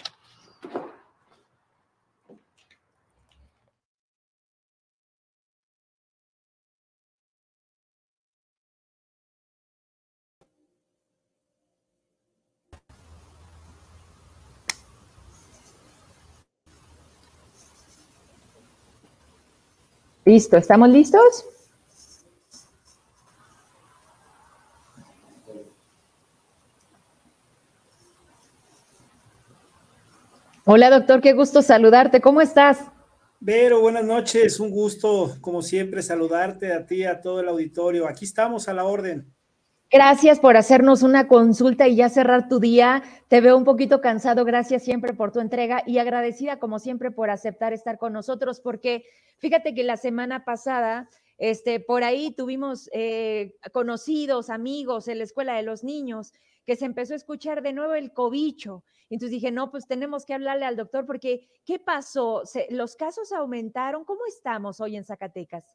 Listo, 20.23 20.55
¿estamos 20.55 20.87
listos? 20.87 21.52
Hola 30.65 30.89
doctor, 30.89 31.19
qué 31.19 31.33
gusto 31.33 31.61
saludarte. 31.61 32.21
¿Cómo 32.21 32.39
estás? 32.39 32.89
Vero, 33.41 33.81
buenas 33.81 34.05
noches. 34.05 34.61
Un 34.61 34.71
gusto, 34.71 35.35
como 35.41 35.61
siempre, 35.61 36.01
saludarte 36.01 36.71
a 36.71 36.85
ti, 36.85 37.03
a 37.03 37.19
todo 37.19 37.41
el 37.41 37.49
auditorio. 37.49 38.07
Aquí 38.07 38.23
estamos 38.23 38.69
a 38.69 38.73
la 38.73 38.85
orden. 38.85 39.27
Gracias 39.91 40.39
por 40.39 40.55
hacernos 40.55 41.03
una 41.03 41.27
consulta 41.27 41.89
y 41.89 41.97
ya 41.97 42.07
cerrar 42.07 42.47
tu 42.47 42.61
día. 42.61 43.03
Te 43.27 43.41
veo 43.41 43.57
un 43.57 43.65
poquito 43.65 43.99
cansado. 43.99 44.45
Gracias 44.45 44.83
siempre 44.83 45.13
por 45.13 45.33
tu 45.33 45.41
entrega 45.41 45.83
y 45.85 45.97
agradecida 45.97 46.59
como 46.59 46.79
siempre 46.79 47.11
por 47.11 47.29
aceptar 47.29 47.73
estar 47.73 47.97
con 47.97 48.13
nosotros 48.13 48.61
porque 48.61 49.03
fíjate 49.39 49.75
que 49.75 49.83
la 49.83 49.97
semana 49.97 50.45
pasada, 50.45 51.09
este, 51.37 51.79
por 51.79 52.03
ahí 52.03 52.31
tuvimos 52.31 52.89
eh, 52.93 53.55
conocidos, 53.71 54.49
amigos 54.49 55.07
en 55.07 55.17
la 55.17 55.23
escuela 55.23 55.55
de 55.55 55.63
los 55.63 55.83
niños 55.83 56.31
que 56.65 56.75
se 56.75 56.85
empezó 56.85 57.13
a 57.13 57.17
escuchar 57.17 57.61
de 57.61 57.73
nuevo 57.73 57.93
el 57.93 58.13
cobicho. 58.13 58.83
Entonces 59.09 59.31
dije, 59.31 59.51
no, 59.51 59.69
pues 59.69 59.85
tenemos 59.85 60.25
que 60.25 60.33
hablarle 60.33 60.65
al 60.65 60.75
doctor 60.75 61.05
porque 61.05 61.49
¿qué 61.65 61.79
pasó? 61.79 62.43
¿Los 62.69 62.95
casos 62.95 63.31
aumentaron? 63.31 64.05
¿Cómo 64.05 64.21
estamos 64.27 64.79
hoy 64.79 64.95
en 64.95 65.03
Zacatecas? 65.03 65.65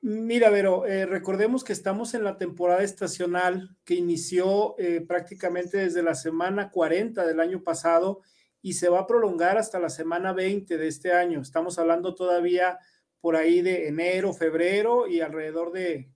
Mira, 0.00 0.48
Vero, 0.50 0.86
eh, 0.86 1.06
recordemos 1.06 1.64
que 1.64 1.72
estamos 1.72 2.14
en 2.14 2.22
la 2.22 2.38
temporada 2.38 2.84
estacional 2.84 3.76
que 3.84 3.94
inició 3.94 4.76
eh, 4.78 5.00
prácticamente 5.00 5.78
desde 5.78 6.04
la 6.04 6.14
semana 6.14 6.70
40 6.70 7.26
del 7.26 7.40
año 7.40 7.64
pasado 7.64 8.20
y 8.62 8.74
se 8.74 8.88
va 8.88 9.00
a 9.00 9.06
prolongar 9.06 9.58
hasta 9.58 9.80
la 9.80 9.90
semana 9.90 10.32
20 10.32 10.78
de 10.78 10.86
este 10.86 11.12
año. 11.12 11.40
Estamos 11.40 11.80
hablando 11.80 12.14
todavía 12.14 12.78
por 13.20 13.36
ahí 13.36 13.62
de 13.62 13.88
enero, 13.88 14.32
febrero 14.32 15.06
y 15.06 15.20
alrededor 15.20 15.72
de 15.72 16.10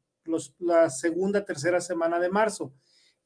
la 0.59 0.91
segunda, 0.91 1.45
tercera 1.45 1.81
semana 1.81 2.21
de 2.21 2.31
marzo. 2.31 2.73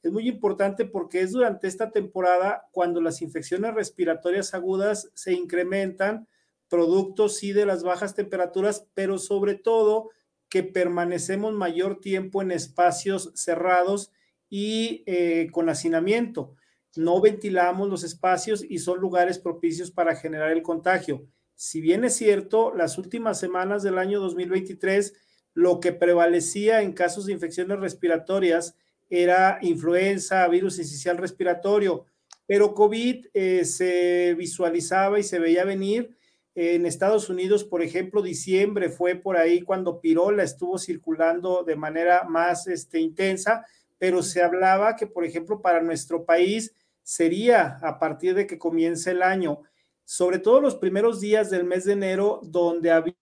Es 0.03 0.11
muy 0.11 0.27
importante 0.27 0.85
porque 0.85 1.21
es 1.21 1.31
durante 1.31 1.67
esta 1.67 1.91
temporada 1.91 2.67
cuando 2.71 3.01
las 3.01 3.21
infecciones 3.21 3.73
respiratorias 3.73 4.53
agudas 4.53 5.11
se 5.13 5.33
incrementan, 5.33 6.27
productos 6.69 7.37
sí 7.37 7.53
de 7.53 7.65
las 7.65 7.83
bajas 7.83 8.13
temperaturas, 8.13 8.87
pero 8.93 9.17
sobre 9.17 9.55
todo 9.55 10.11
que 10.49 10.63
permanecemos 10.63 11.53
mayor 11.53 11.99
tiempo 11.99 12.41
en 12.41 12.51
espacios 12.51 13.31
cerrados 13.35 14.11
y 14.49 15.03
eh, 15.07 15.49
con 15.51 15.69
hacinamiento. 15.69 16.55
No 16.95 17.19
ventilamos 17.21 17.89
los 17.89 18.03
espacios 18.03 18.63
y 18.67 18.79
son 18.79 18.99
lugares 18.99 19.39
propicios 19.39 19.91
para 19.91 20.15
generar 20.15 20.51
el 20.51 20.61
contagio. 20.61 21.27
Si 21.59 21.81
bien 21.81 22.03
es 22.03 22.15
cierto, 22.15 22.71
las 22.71 22.99
últimas 22.99 23.39
semanas 23.39 23.81
del 23.81 23.97
año 23.97 24.19
2023, 24.19 25.15
lo 25.55 25.79
que 25.79 25.91
prevalecía 25.91 26.83
en 26.83 26.93
casos 26.93 27.25
de 27.25 27.33
infecciones 27.33 27.79
respiratorias 27.79 28.75
era 29.09 29.57
influenza, 29.63 30.47
virus 30.49 30.77
incisional 30.77 31.17
respiratorio, 31.17 32.05
pero 32.45 32.75
COVID 32.75 33.29
eh, 33.33 33.65
se 33.65 34.35
visualizaba 34.37 35.19
y 35.19 35.23
se 35.23 35.39
veía 35.39 35.65
venir. 35.65 36.15
En 36.53 36.85
Estados 36.85 37.27
Unidos, 37.27 37.63
por 37.63 37.81
ejemplo, 37.81 38.21
diciembre 38.21 38.89
fue 38.89 39.15
por 39.15 39.35
ahí 39.35 39.61
cuando 39.61 39.99
Pirola 39.99 40.43
estuvo 40.43 40.77
circulando 40.77 41.63
de 41.63 41.75
manera 41.75 42.23
más 42.23 42.67
este, 42.67 42.99
intensa, 42.99 43.65
pero 43.97 44.21
se 44.21 44.43
hablaba 44.43 44.95
que, 44.95 45.07
por 45.07 45.25
ejemplo, 45.25 45.59
para 45.59 45.81
nuestro 45.81 46.23
país 46.23 46.75
sería 47.01 47.79
a 47.81 47.97
partir 47.97 48.35
de 48.35 48.45
que 48.45 48.59
comience 48.59 49.09
el 49.09 49.23
año, 49.23 49.63
sobre 50.07 50.39
todo 50.39 50.61
los 50.61 50.75
primeros 50.75 51.19
días 51.19 51.49
del 51.49 51.65
mes 51.65 51.83
de 51.83 51.91
enero, 51.91 52.39
donde 52.41 52.91
había 52.91 53.13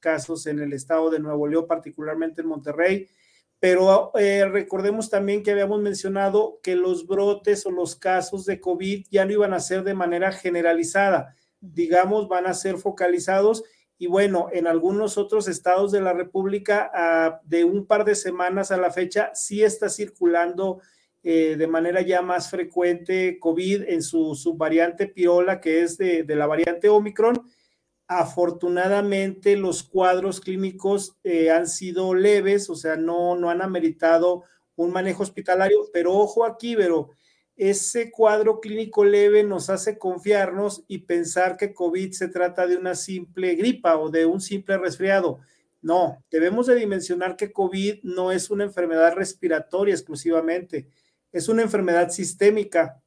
casos 0.00 0.46
en 0.46 0.58
el 0.58 0.72
estado 0.72 1.10
de 1.10 1.18
Nuevo 1.18 1.46
León, 1.46 1.66
particularmente 1.68 2.40
en 2.40 2.48
Monterrey, 2.48 3.10
pero 3.60 4.10
eh, 4.18 4.46
recordemos 4.46 5.10
también 5.10 5.42
que 5.42 5.50
habíamos 5.50 5.82
mencionado 5.82 6.60
que 6.62 6.76
los 6.76 7.06
brotes 7.06 7.66
o 7.66 7.70
los 7.70 7.94
casos 7.94 8.46
de 8.46 8.58
COVID 8.58 9.06
ya 9.10 9.26
no 9.26 9.32
iban 9.32 9.52
a 9.52 9.60
ser 9.60 9.84
de 9.84 9.92
manera 9.92 10.32
generalizada, 10.32 11.36
digamos, 11.60 12.26
van 12.26 12.46
a 12.46 12.54
ser 12.54 12.78
focalizados 12.78 13.64
y 13.98 14.06
bueno, 14.06 14.48
en 14.50 14.66
algunos 14.66 15.18
otros 15.18 15.46
estados 15.46 15.92
de 15.92 16.00
la 16.00 16.14
República, 16.14 16.90
ah, 16.94 17.40
de 17.44 17.64
un 17.64 17.86
par 17.86 18.06
de 18.06 18.14
semanas 18.14 18.70
a 18.70 18.78
la 18.78 18.90
fecha, 18.90 19.30
sí 19.34 19.62
está 19.62 19.90
circulando 19.90 20.80
eh, 21.24 21.56
de 21.56 21.66
manera 21.66 22.02
ya 22.02 22.22
más 22.22 22.50
frecuente 22.50 23.38
COVID 23.40 23.82
en 23.88 24.02
su 24.02 24.36
subvariante 24.36 25.08
Pirola, 25.08 25.60
que 25.60 25.82
es 25.82 25.98
de, 25.98 26.22
de 26.22 26.36
la 26.36 26.46
variante 26.46 26.88
Omicron 26.88 27.42
Afortunadamente 28.06 29.56
los 29.56 29.82
cuadros 29.82 30.40
clínicos 30.40 31.16
eh, 31.24 31.50
han 31.50 31.66
sido 31.66 32.14
leves, 32.14 32.68
o 32.68 32.74
sea, 32.74 32.96
no, 32.96 33.34
no 33.34 33.48
han 33.48 33.62
ameritado 33.62 34.44
un 34.76 34.90
manejo 34.92 35.22
hospitalario, 35.22 35.88
pero 35.90 36.12
ojo 36.12 36.44
aquí, 36.44 36.76
pero 36.76 37.10
ese 37.56 38.10
cuadro 38.10 38.60
clínico 38.60 39.04
leve 39.04 39.42
nos 39.42 39.70
hace 39.70 39.96
confiarnos 39.96 40.84
y 40.86 40.98
pensar 40.98 41.56
que 41.56 41.72
COVID 41.72 42.12
se 42.12 42.28
trata 42.28 42.66
de 42.66 42.76
una 42.76 42.94
simple 42.94 43.54
gripa 43.54 43.96
o 43.96 44.10
de 44.10 44.26
un 44.26 44.42
simple 44.42 44.76
resfriado. 44.76 45.38
No, 45.80 46.22
debemos 46.30 46.66
de 46.66 46.74
dimensionar 46.74 47.36
que 47.36 47.52
COVID 47.52 48.00
no 48.02 48.32
es 48.32 48.50
una 48.50 48.64
enfermedad 48.64 49.14
respiratoria 49.14 49.94
exclusivamente, 49.94 50.88
es 51.34 51.48
una 51.48 51.62
enfermedad 51.62 52.08
sistémica 52.10 53.04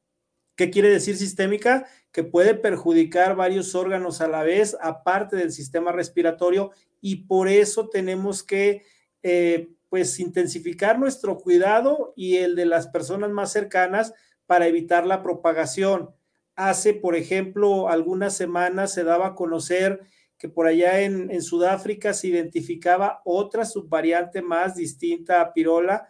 ¿Qué 0.58 0.72
quiere 0.72 0.90
decir 0.90 1.16
sistémica? 1.16 1.86
Que 2.12 2.24
puede 2.24 2.56
perjudicar 2.56 3.36
varios 3.36 3.76
órganos 3.76 4.22
a 4.22 4.28
la 4.28 4.42
vez, 4.42 4.76
aparte 4.82 5.36
del 5.36 5.52
sistema 5.52 5.92
respiratorio, 5.92 6.72
y 7.00 7.28
por 7.28 7.48
eso 7.48 7.90
tenemos 7.90 8.44
que, 8.44 8.82
eh, 9.22 9.70
pues, 9.88 10.20
intensificar 10.20 10.98
nuestro 10.98 11.38
cuidado 11.38 12.14
y 12.16 12.38
el 12.38 12.56
de 12.56 12.66
las 12.66 12.88
personas 12.88 13.30
más 13.30 13.52
cercanas 13.52 14.16
para 14.48 14.66
evitar 14.66 15.06
la 15.06 15.22
propagación. 15.22 16.10
Hace, 16.56 16.96
por 16.96 17.16
ejemplo, 17.16 17.88
algunas 17.88 18.36
semanas 18.36 18.92
se 18.92 19.04
daba 19.04 19.28
a 19.28 19.36
conocer 19.36 20.02
que 20.40 20.50
por 20.50 20.66
allá 20.66 21.02
en, 21.02 21.30
en 21.30 21.44
Sudáfrica 21.44 22.16
se 22.16 22.30
identificaba 22.30 23.22
otra 23.26 23.64
subvariante 23.64 24.42
más 24.42 24.76
distinta 24.76 25.40
a 25.40 25.54
pirola, 25.54 26.10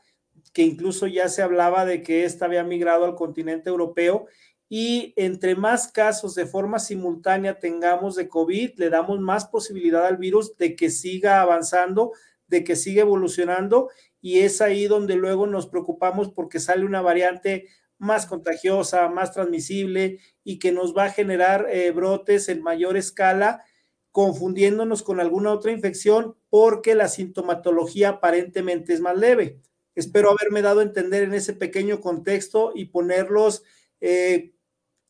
que 0.57 0.63
incluso 0.63 1.05
ya 1.05 1.29
se 1.29 1.43
hablaba 1.43 1.85
de 1.85 2.01
que 2.01 2.25
esta 2.25 2.45
había 2.45 2.63
migrado 2.63 3.05
al 3.05 3.13
continente 3.13 3.69
europeo 3.69 4.25
y 4.67 5.13
entre 5.15 5.53
más 5.55 5.91
casos 5.91 6.33
de 6.33 6.47
forma 6.47 6.79
simultánea 6.79 7.59
tengamos 7.59 8.15
de 8.15 8.27
COVID, 8.27 8.71
le 8.77 8.89
damos 8.89 9.19
más 9.19 9.45
posibilidad 9.45 10.07
al 10.07 10.17
virus 10.17 10.57
de 10.57 10.75
que 10.75 10.89
siga 10.89 11.41
avanzando, 11.41 12.11
de 12.47 12.63
que 12.63 12.75
siga 12.75 13.01
evolucionando 13.01 13.91
y 14.19 14.39
es 14.39 14.59
ahí 14.59 14.87
donde 14.87 15.15
luego 15.15 15.45
nos 15.45 15.67
preocupamos 15.67 16.29
porque 16.29 16.59
sale 16.59 16.85
una 16.85 17.03
variante 17.03 17.67
más 17.99 18.25
contagiosa, 18.25 19.07
más 19.09 19.33
transmisible 19.33 20.17
y 20.43 20.57
que 20.57 20.71
nos 20.71 20.97
va 20.97 21.03
a 21.03 21.11
generar 21.11 21.67
eh, 21.69 21.91
brotes 21.91 22.49
en 22.49 22.63
mayor 22.63 22.97
escala, 22.97 23.63
confundiéndonos 24.11 25.03
con 25.03 25.19
alguna 25.19 25.51
otra 25.51 25.71
infección 25.71 26.35
porque 26.49 26.95
la 26.95 27.09
sintomatología 27.09 28.09
aparentemente 28.09 28.93
es 28.93 29.01
más 29.01 29.15
leve. 29.15 29.61
Espero 29.97 30.29
haberme 30.29 30.61
dado 30.61 30.81
a 30.81 30.83
entender 30.83 31.23
en 31.23 31.33
ese 31.33 31.53
pequeño 31.53 31.99
contexto 31.99 32.71
y 32.75 32.85
ponerlos 32.85 33.63
eh, 33.99 34.53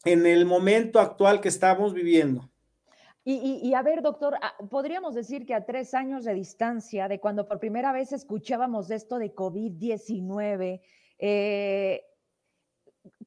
en 0.06 0.26
el 0.26 0.46
momento 0.46 1.02
actual 1.02 1.42
que 1.42 1.50
estamos 1.50 1.94
viviendo. 1.94 2.50
Y, 3.26 3.74
a 3.74 3.82
ver, 3.82 4.02
doctor, 4.02 4.36
ah, 4.42 4.56
podríamos 4.70 5.14
decir 5.14 5.46
que 5.46 5.54
a 5.54 5.66
tres 5.66 5.94
años 5.94 6.24
de 6.24 6.34
distancia 6.34 7.10
de 7.10 7.20
cuando 7.20 7.46
por 7.46 7.60
primera 7.60 7.92
vez 7.92 8.14
escuchábamos 8.14 8.90
esto 8.90 9.20
de 9.20 9.36
COVID-19, 9.36 10.80
eh, 11.18 12.06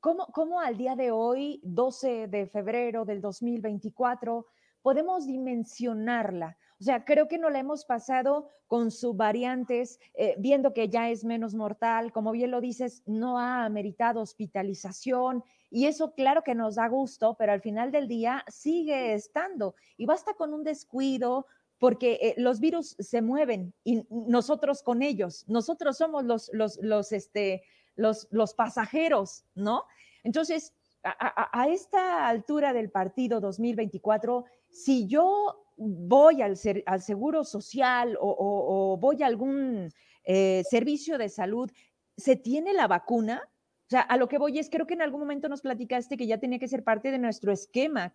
¿cómo, 0.00 0.28
¿cómo, 0.32 0.60
al 0.60 0.78
día 0.78 0.96
de 0.96 1.10
hoy, 1.10 1.60
12 1.62 2.28
de 2.28 2.46
febrero 2.46 3.04
del 3.04 3.20
2024, 3.20 4.46
podemos 4.80 5.26
dimensionarla? 5.26 6.56
O 6.80 6.84
sea, 6.84 7.04
creo 7.04 7.28
que 7.28 7.36
no 7.36 7.50
la 7.50 7.58
hemos 7.58 7.84
pasado 7.84 8.48
con 8.66 8.90
subvariantes, 8.90 10.00
eh, 10.14 10.34
viendo 10.38 10.72
que 10.72 10.88
ya 10.88 11.10
es 11.10 11.24
menos 11.24 11.54
mortal, 11.54 12.10
como 12.10 12.32
bien 12.32 12.50
lo 12.50 12.62
dices, 12.62 13.02
no 13.04 13.38
ha 13.38 13.64
ameritado 13.66 14.22
hospitalización 14.22 15.44
y 15.70 15.86
eso 15.86 16.14
claro 16.14 16.42
que 16.42 16.54
nos 16.54 16.76
da 16.76 16.88
gusto, 16.88 17.36
pero 17.38 17.52
al 17.52 17.60
final 17.60 17.92
del 17.92 18.08
día 18.08 18.44
sigue 18.48 19.12
estando 19.12 19.74
y 19.98 20.06
basta 20.06 20.32
con 20.32 20.54
un 20.54 20.64
descuido 20.64 21.46
porque 21.78 22.18
eh, 22.22 22.34
los 22.38 22.60
virus 22.60 22.96
se 22.98 23.20
mueven 23.20 23.74
y 23.84 24.06
nosotros 24.08 24.82
con 24.82 25.02
ellos, 25.02 25.44
nosotros 25.48 25.98
somos 25.98 26.24
los, 26.24 26.50
los, 26.54 26.78
los, 26.80 27.12
este, 27.12 27.62
los, 27.94 28.26
los 28.30 28.54
pasajeros, 28.54 29.44
¿no? 29.54 29.84
Entonces, 30.24 30.74
a, 31.02 31.50
a 31.58 31.68
esta 31.68 32.28
altura 32.28 32.72
del 32.72 32.90
partido 32.90 33.40
2024, 33.40 34.44
si 34.70 35.06
yo 35.06 35.66
voy 35.76 36.42
al, 36.42 36.58
al 36.86 37.02
seguro 37.02 37.44
social 37.44 38.16
o, 38.20 38.98
voy 39.00 39.22
a 39.22 39.26
algún 39.26 39.90
eh, 40.24 40.62
servicio 40.68 41.18
de 41.18 41.28
salud, 41.28 41.70
¿se 42.16 42.36
tiene 42.36 42.72
la 42.72 42.86
vacuna? 42.86 43.42
O 43.86 43.90
sea, 43.90 44.00
a 44.02 44.16
lo 44.16 44.28
que 44.28 44.38
voy 44.38 44.58
es, 44.58 44.68
creo 44.70 44.86
que 44.86 44.94
en 44.94 45.02
algún 45.02 45.20
momento 45.20 45.48
nos 45.48 45.62
platicaste 45.62 46.16
que 46.16 46.26
ya 46.26 46.38
tenía 46.38 46.58
que 46.58 46.68
ser 46.68 46.84
parte 46.84 47.10
de 47.10 47.18
nuestro 47.18 47.50
esquema. 47.50 48.14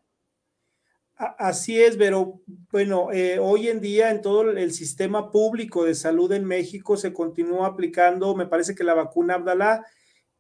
Así 1.18 1.82
es, 1.82 1.96
pero 1.96 2.42
bueno, 2.72 3.12
eh, 3.14 3.40
hoy 3.40 3.70
en 3.70 3.80
día 3.80 4.12
en 4.12 4.22
todo 4.22 4.52
el 4.52 4.74
sistema 4.74 5.32
público 5.32 5.86
de 5.86 5.96
salud 5.96 6.32
en 6.34 6.44
México 6.44 6.98
se 6.98 7.14
continúa 7.14 7.68
aplicando, 7.68 8.36
me 8.36 8.48
parece 8.48 8.76
que 8.76 8.84
la 8.84 8.96
vacuna 8.96 9.36
Abdalá 9.36 9.86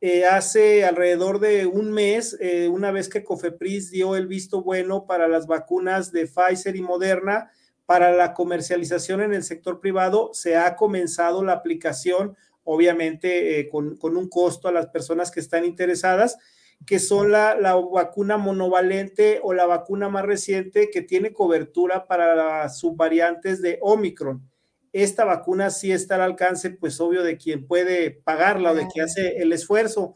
eh, 0.08 0.24
hace 0.24 0.86
alrededor 0.86 1.40
de 1.40 1.66
un 1.66 1.92
mes, 1.92 2.38
eh, 2.40 2.68
una 2.68 2.92
vez 2.92 3.10
que 3.10 3.24
Cofepris 3.24 3.90
dio 3.90 4.16
el 4.16 4.28
visto 4.28 4.62
bueno 4.62 5.08
para 5.08 5.28
las 5.28 5.48
vacunas 5.48 6.12
de 6.12 6.28
Pfizer 6.28 6.76
y 6.76 6.84
Moderna 6.84 7.50
para 7.88 8.12
la 8.12 8.36
comercialización 8.36 9.24
en 9.24 9.34
el 9.34 9.42
sector 9.42 9.80
privado, 9.80 10.30
se 10.32 10.58
ha 10.58 10.76
comenzado 10.76 11.44
la 11.44 11.54
aplicación, 11.54 12.38
obviamente 12.64 13.60
eh, 13.60 13.68
con, 13.68 13.98
un 14.00 14.30
costo 14.30 14.68
a 14.68 14.72
las 14.72 14.86
personas 14.90 15.32
que 15.32 15.40
están 15.40 15.66
interesadas, 15.66 16.38
que 16.86 17.00
son 17.00 17.32
la, 17.32 17.56
la, 17.56 17.74
vacuna 17.74 18.38
monovalente 18.38 19.40
o 19.42 19.54
la 19.54 19.66
vacuna 19.66 20.08
más 20.08 20.26
reciente 20.26 20.92
que 20.92 21.02
tiene 21.02 21.34
cobertura 21.34 22.06
para 22.06 22.36
las 22.36 22.78
subvariantes 22.78 23.60
de 23.60 23.80
Omicron 23.82 24.48
esta 24.96 25.26
vacuna 25.26 25.72
sí 25.72 25.92
está 25.92 26.16
al 26.16 26.22
alcance, 26.22 26.70
pues 26.70 27.02
obvio, 27.02 27.22
de 27.22 27.36
quien 27.36 27.68
puede 27.68 28.12
pagarla 28.12 28.72
o 28.72 28.76
de 28.76 28.88
quien 28.88 29.04
hace 29.04 29.40
el 29.40 29.52
esfuerzo. 29.52 30.14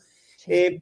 Eh, 0.47 0.79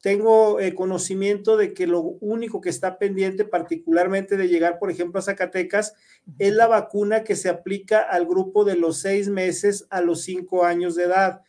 tengo 0.00 0.60
eh, 0.60 0.76
conocimiento 0.76 1.56
de 1.56 1.74
que 1.74 1.88
lo 1.88 2.00
único 2.00 2.60
que 2.60 2.70
está 2.70 2.98
pendiente, 2.98 3.44
particularmente 3.44 4.36
de 4.36 4.46
llegar, 4.46 4.78
por 4.78 4.92
ejemplo, 4.92 5.18
a 5.18 5.22
Zacatecas, 5.22 5.94
es 6.38 6.52
la 6.54 6.68
vacuna 6.68 7.24
que 7.24 7.34
se 7.34 7.48
aplica 7.48 7.98
al 8.00 8.26
grupo 8.26 8.64
de 8.64 8.76
los 8.76 9.00
seis 9.00 9.28
meses 9.28 9.88
a 9.90 10.02
los 10.02 10.22
cinco 10.22 10.64
años 10.64 10.94
de 10.94 11.04
edad, 11.04 11.42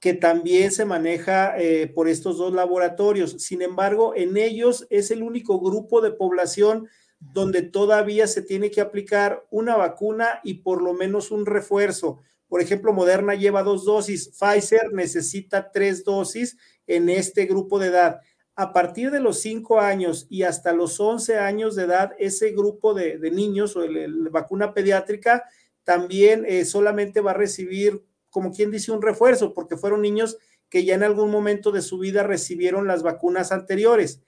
que 0.00 0.14
también 0.14 0.72
se 0.72 0.86
maneja 0.86 1.54
eh, 1.58 1.86
por 1.86 2.08
estos 2.08 2.38
dos 2.38 2.54
laboratorios. 2.54 3.42
Sin 3.42 3.60
embargo, 3.60 4.14
en 4.16 4.38
ellos 4.38 4.86
es 4.88 5.10
el 5.10 5.22
único 5.22 5.60
grupo 5.60 6.00
de 6.00 6.12
población 6.12 6.88
donde 7.18 7.62
todavía 7.62 8.26
se 8.26 8.42
tiene 8.42 8.70
que 8.70 8.80
aplicar 8.80 9.46
una 9.50 9.76
vacuna 9.76 10.40
y 10.44 10.54
por 10.54 10.82
lo 10.82 10.92
menos 10.92 11.30
un 11.30 11.46
refuerzo. 11.46 12.20
Por 12.48 12.60
ejemplo, 12.60 12.92
Moderna 12.92 13.34
lleva 13.34 13.62
dos 13.62 13.84
dosis, 13.84 14.28
Pfizer 14.28 14.92
necesita 14.92 15.70
tres 15.72 16.04
dosis 16.04 16.56
en 16.86 17.08
este 17.08 17.46
grupo 17.46 17.78
de 17.78 17.88
edad. 17.88 18.20
A 18.54 18.72
partir 18.72 19.10
de 19.10 19.20
los 19.20 19.40
cinco 19.40 19.80
años 19.80 20.26
y 20.30 20.44
hasta 20.44 20.72
los 20.72 20.98
once 21.00 21.38
años 21.38 21.74
de 21.74 21.84
edad, 21.84 22.12
ese 22.18 22.52
grupo 22.52 22.94
de, 22.94 23.18
niños 23.30 23.76
o 23.76 23.86
la 23.86 24.30
vacuna 24.30 24.72
pediátrica 24.72 25.44
también 25.84 26.44
eh, 26.46 26.64
solamente 26.64 27.20
va 27.20 27.32
a 27.32 27.34
recibir, 27.34 28.02
como 28.30 28.52
quien 28.52 28.70
dice, 28.70 28.92
un 28.92 29.02
refuerzo, 29.02 29.52
porque 29.52 29.76
fueron 29.76 30.02
niños 30.02 30.38
que 30.68 30.84
ya 30.84 30.94
en 30.94 31.02
algún 31.02 31.30
momento 31.30 31.70
de 31.70 31.82
su 31.82 31.98
vida 31.98 32.22
recibieron 32.22 32.86
las 32.86 33.02
vacunas 33.02 33.52
anteriores. 33.52 34.22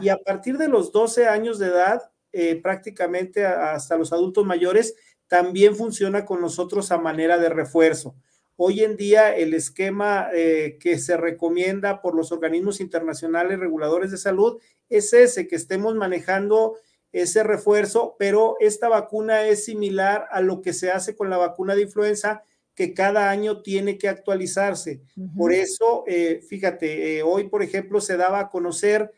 Y 0.00 0.08
a 0.08 0.16
partir 0.16 0.58
de 0.58 0.68
los 0.68 0.90
12 0.90 1.28
años 1.28 1.58
de 1.58 1.66
edad, 1.66 2.10
eh, 2.34 2.60
prácticamente 2.60 3.46
hasta 3.46 3.96
los 3.96 4.12
adultos 4.12 4.44
mayores, 4.44 4.96
también 5.28 5.76
funciona 5.76 6.24
con 6.24 6.40
nosotros 6.40 6.90
a 6.90 6.98
manera 6.98 7.38
de 7.38 7.48
refuerzo. 7.48 8.16
Hoy 8.56 8.82
en 8.82 8.96
día 8.96 9.34
el 9.36 9.54
esquema 9.54 10.28
eh, 10.32 10.76
que 10.80 10.98
se 10.98 11.16
recomienda 11.16 12.02
por 12.02 12.16
los 12.16 12.32
organismos 12.32 12.80
internacionales 12.80 13.58
reguladores 13.58 14.10
de 14.10 14.16
salud 14.16 14.60
es 14.88 15.12
ese, 15.12 15.46
que 15.46 15.56
estemos 15.56 15.94
manejando 15.94 16.76
ese 17.12 17.44
refuerzo, 17.44 18.16
pero 18.18 18.56
esta 18.58 18.88
vacuna 18.88 19.46
es 19.46 19.64
similar 19.64 20.26
a 20.32 20.40
lo 20.40 20.60
que 20.60 20.72
se 20.72 20.90
hace 20.90 21.14
con 21.14 21.30
la 21.30 21.36
vacuna 21.36 21.76
de 21.76 21.82
influenza, 21.82 22.42
que 22.74 22.94
cada 22.94 23.30
año 23.30 23.62
tiene 23.62 23.96
que 23.96 24.08
actualizarse. 24.08 25.00
Por 25.36 25.52
eso, 25.52 26.02
eh, 26.08 26.40
fíjate, 26.48 27.22
hoy, 27.22 27.48
por 27.48 27.62
ejemplo, 27.62 28.00
se 28.00 28.16
daba 28.16 28.40
a 28.40 28.50
conocer 28.50 29.12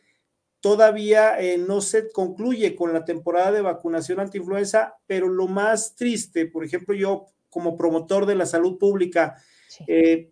Todavía 0.59 1.39
eh, 1.39 1.57
no 1.57 1.81
se 1.81 2.11
concluye 2.11 2.75
con 2.75 2.93
la 2.93 3.05
temporada 3.05 3.51
de 3.51 3.61
vacunación 3.61 4.19
antiinfluenza, 4.19 4.95
pero 5.05 5.27
lo 5.27 5.47
más 5.47 5.95
triste, 5.95 6.45
por 6.47 6.63
ejemplo, 6.63 6.95
yo 6.95 7.27
como 7.49 7.77
promotor 7.77 8.25
de 8.25 8.35
la 8.35 8.45
salud 8.45 8.77
pública, 8.77 9.35
eh, 9.87 10.31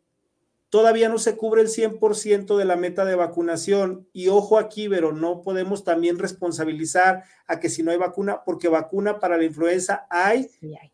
todavía 0.70 1.10
no 1.10 1.20
se 1.20 1.38
cubre 1.38 1.62
el 1.62 1.70
100% 1.70 2.58
de 2.58 2.66
la 2.66 2.76
meta 2.76 3.06
de 3.06 3.16
vacunación. 3.16 4.08
Y 4.14 4.28
ojo 4.28 4.58
aquí, 4.58 4.90
pero 4.90 5.14
no 5.14 5.42
podemos 5.42 5.84
también 5.84 6.20
responsabilizar 6.20 7.24
a 7.48 7.60
que 7.60 7.70
si 7.70 7.84
no 7.84 7.92
hay 7.92 7.98
vacuna, 7.98 8.44
porque 8.44 8.68
vacuna 8.68 9.20
para 9.20 9.38
la 9.38 9.46
influenza 9.46 10.06
hay, 10.10 10.50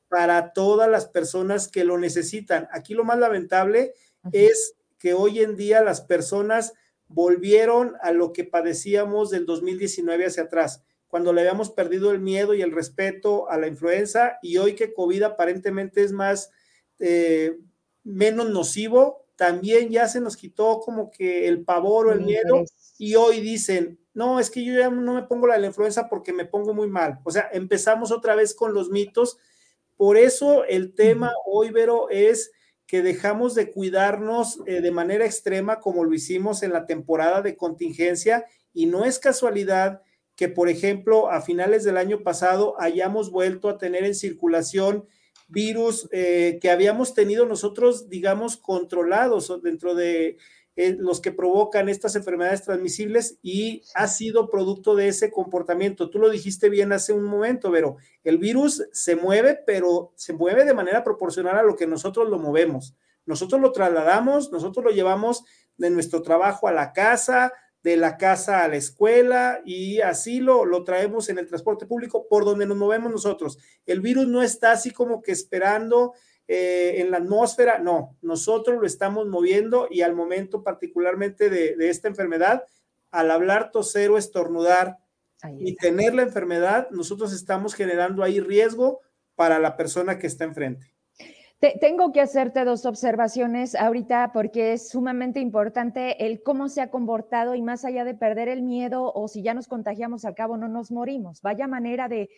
para 0.07 0.53
todas 0.53 0.89
las 0.89 1.07
personas 1.07 1.67
que 1.67 1.83
lo 1.83 1.97
necesitan. 1.97 2.67
Aquí 2.71 2.93
lo 2.93 3.03
más 3.03 3.17
lamentable 3.17 3.93
es 4.31 4.75
que 4.99 5.13
hoy 5.13 5.39
en 5.39 5.55
día 5.55 5.81
las 5.81 6.01
personas 6.01 6.73
volvieron 7.13 7.95
a 8.01 8.11
lo 8.11 8.33
que 8.33 8.43
padecíamos 8.43 9.29
del 9.29 9.45
2019 9.45 10.25
hacia 10.25 10.43
atrás, 10.43 10.83
cuando 11.07 11.33
le 11.33 11.41
habíamos 11.41 11.69
perdido 11.69 12.11
el 12.11 12.19
miedo 12.19 12.53
y 12.53 12.61
el 12.61 12.71
respeto 12.71 13.49
a 13.49 13.57
la 13.57 13.67
influenza 13.67 14.39
y 14.41 14.57
hoy 14.57 14.75
que 14.75 14.93
COVID 14.93 15.23
aparentemente 15.23 16.03
es 16.03 16.13
más, 16.13 16.51
eh, 16.99 17.57
menos 18.03 18.49
nocivo, 18.49 19.25
también 19.35 19.89
ya 19.89 20.07
se 20.07 20.21
nos 20.21 20.37
quitó 20.37 20.79
como 20.79 21.11
que 21.11 21.47
el 21.47 21.63
pavor 21.63 22.07
o 22.07 22.11
el 22.13 22.21
miedo 22.21 22.63
y 22.97 23.15
hoy 23.15 23.41
dicen, 23.41 23.99
no, 24.13 24.39
es 24.39 24.49
que 24.49 24.63
yo 24.63 24.77
ya 24.77 24.89
no 24.89 25.13
me 25.13 25.23
pongo 25.23 25.47
la, 25.47 25.57
la 25.57 25.67
influenza 25.67 26.07
porque 26.07 26.33
me 26.33 26.45
pongo 26.45 26.73
muy 26.73 26.87
mal. 26.87 27.19
O 27.23 27.31
sea, 27.31 27.49
empezamos 27.51 28.11
otra 28.11 28.35
vez 28.35 28.53
con 28.53 28.73
los 28.73 28.89
mitos. 28.89 29.37
Por 29.97 30.17
eso 30.17 30.63
el 30.65 30.93
tema 30.93 31.31
hoy, 31.45 31.71
Vero, 31.71 32.09
es 32.09 32.51
que 32.91 33.01
dejamos 33.01 33.55
de 33.55 33.71
cuidarnos 33.71 34.59
eh, 34.65 34.81
de 34.81 34.91
manera 34.91 35.25
extrema 35.25 35.79
como 35.79 36.03
lo 36.03 36.13
hicimos 36.13 36.61
en 36.61 36.73
la 36.73 36.85
temporada 36.85 37.41
de 37.41 37.55
contingencia 37.55 38.43
y 38.73 38.85
no 38.85 39.05
es 39.05 39.17
casualidad 39.17 40.01
que, 40.35 40.49
por 40.49 40.67
ejemplo, 40.67 41.31
a 41.31 41.39
finales 41.39 41.85
del 41.85 41.95
año 41.95 42.21
pasado 42.21 42.75
hayamos 42.81 43.31
vuelto 43.31 43.69
a 43.69 43.77
tener 43.77 44.03
en 44.03 44.13
circulación 44.13 45.05
virus 45.47 46.09
eh, 46.11 46.59
que 46.61 46.69
habíamos 46.69 47.13
tenido 47.13 47.45
nosotros, 47.45 48.09
digamos, 48.09 48.57
controlados 48.57 49.61
dentro 49.63 49.95
de 49.95 50.35
eh, 50.83 50.97
los 50.97 51.21
que 51.21 51.31
provocan 51.31 51.89
estas 51.89 52.15
enfermedades 52.15 52.63
transmisibles 52.63 53.37
y 53.43 53.83
ha 53.93 54.07
sido 54.07 54.49
producto 54.49 54.95
de 54.95 55.09
ese 55.09 55.29
comportamiento. 55.29 56.09
Tú 56.09 56.17
lo 56.17 56.27
dijiste 56.27 56.69
bien 56.69 56.91
hace 56.91 57.13
un 57.13 57.23
momento, 57.23 57.71
pero 57.71 57.97
el 58.23 58.39
virus 58.39 58.87
se 58.91 59.15
mueve, 59.15 59.59
pero 59.63 60.11
se 60.15 60.33
mueve 60.33 60.65
de 60.65 60.73
manera 60.73 61.03
proporcional 61.03 61.55
a 61.55 61.61
lo 61.61 61.75
que 61.75 61.85
nosotros 61.85 62.27
lo 62.29 62.39
movemos. 62.39 62.95
Nosotros 63.27 63.61
lo 63.61 63.71
trasladamos, 63.71 64.51
nosotros 64.51 64.83
lo 64.83 64.89
llevamos 64.89 65.43
de 65.77 65.91
nuestro 65.91 66.23
trabajo 66.23 66.67
a 66.67 66.71
la 66.71 66.93
casa, 66.93 67.53
de 67.83 67.95
la 67.95 68.17
casa 68.17 68.63
a 68.63 68.67
la 68.67 68.77
escuela 68.77 69.61
y 69.63 70.01
así 70.01 70.39
lo, 70.39 70.65
lo 70.65 70.83
traemos 70.83 71.29
en 71.29 71.37
el 71.37 71.45
transporte 71.45 71.85
público 71.85 72.25
por 72.27 72.43
donde 72.43 72.65
nos 72.65 72.77
movemos 72.77 73.11
nosotros. 73.11 73.59
El 73.85 74.01
virus 74.01 74.25
no 74.25 74.41
está 74.41 74.71
así 74.71 74.89
como 74.89 75.21
que 75.21 75.31
esperando 75.31 76.13
eh, 76.47 76.95
en 76.97 77.11
la 77.11 77.17
atmósfera, 77.17 77.79
no, 77.79 78.17
nosotros 78.21 78.79
lo 78.79 78.85
estamos 78.85 79.27
moviendo 79.27 79.87
y 79.89 80.01
al 80.01 80.15
momento 80.15 80.63
particularmente 80.63 81.49
de, 81.49 81.75
esta 81.89 82.07
enfermedad, 82.07 82.65
al 83.09 83.31
hablar, 83.31 83.71
toser 83.71 84.11
o 84.11 84.17
estornudar 84.17 84.97
y 85.59 85.75
tener 85.75 86.13
la 86.13 86.21
enfermedad, 86.21 86.89
nosotros 86.91 87.33
estamos 87.33 87.73
generando 87.73 88.23
ahí 88.23 88.39
riesgo 88.39 88.99
para 89.35 89.59
la 89.59 89.75
persona 89.75 90.19
que 90.19 90.27
está 90.27 90.43
enfrente. 90.43 90.90
Tengo 91.79 92.11
que 92.11 92.21
hacerte 92.21 92.65
dos 92.65 92.87
observaciones 92.87 93.75
ahorita 93.75 94.31
porque 94.33 94.73
es 94.73 94.89
sumamente 94.89 95.39
importante 95.39 96.25
el 96.25 96.41
cómo 96.41 96.69
se 96.69 96.81
ha 96.81 96.89
comportado 96.89 97.53
y 97.53 97.61
más 97.61 97.85
allá 97.85 98.03
de 98.03 98.15
perder 98.15 98.47
el 98.47 98.63
miedo 98.63 99.13
o 99.13 99.27
si 99.27 99.43
ya 99.43 99.53
nos 99.53 99.67
contagiamos 99.67 100.25
al 100.25 100.33
cabo 100.33 100.57
no 100.57 100.67
nos 100.67 100.91
morimos. 100.91 101.43
Vaya 101.43 101.67
manera 101.67 102.07
de, 102.07 102.29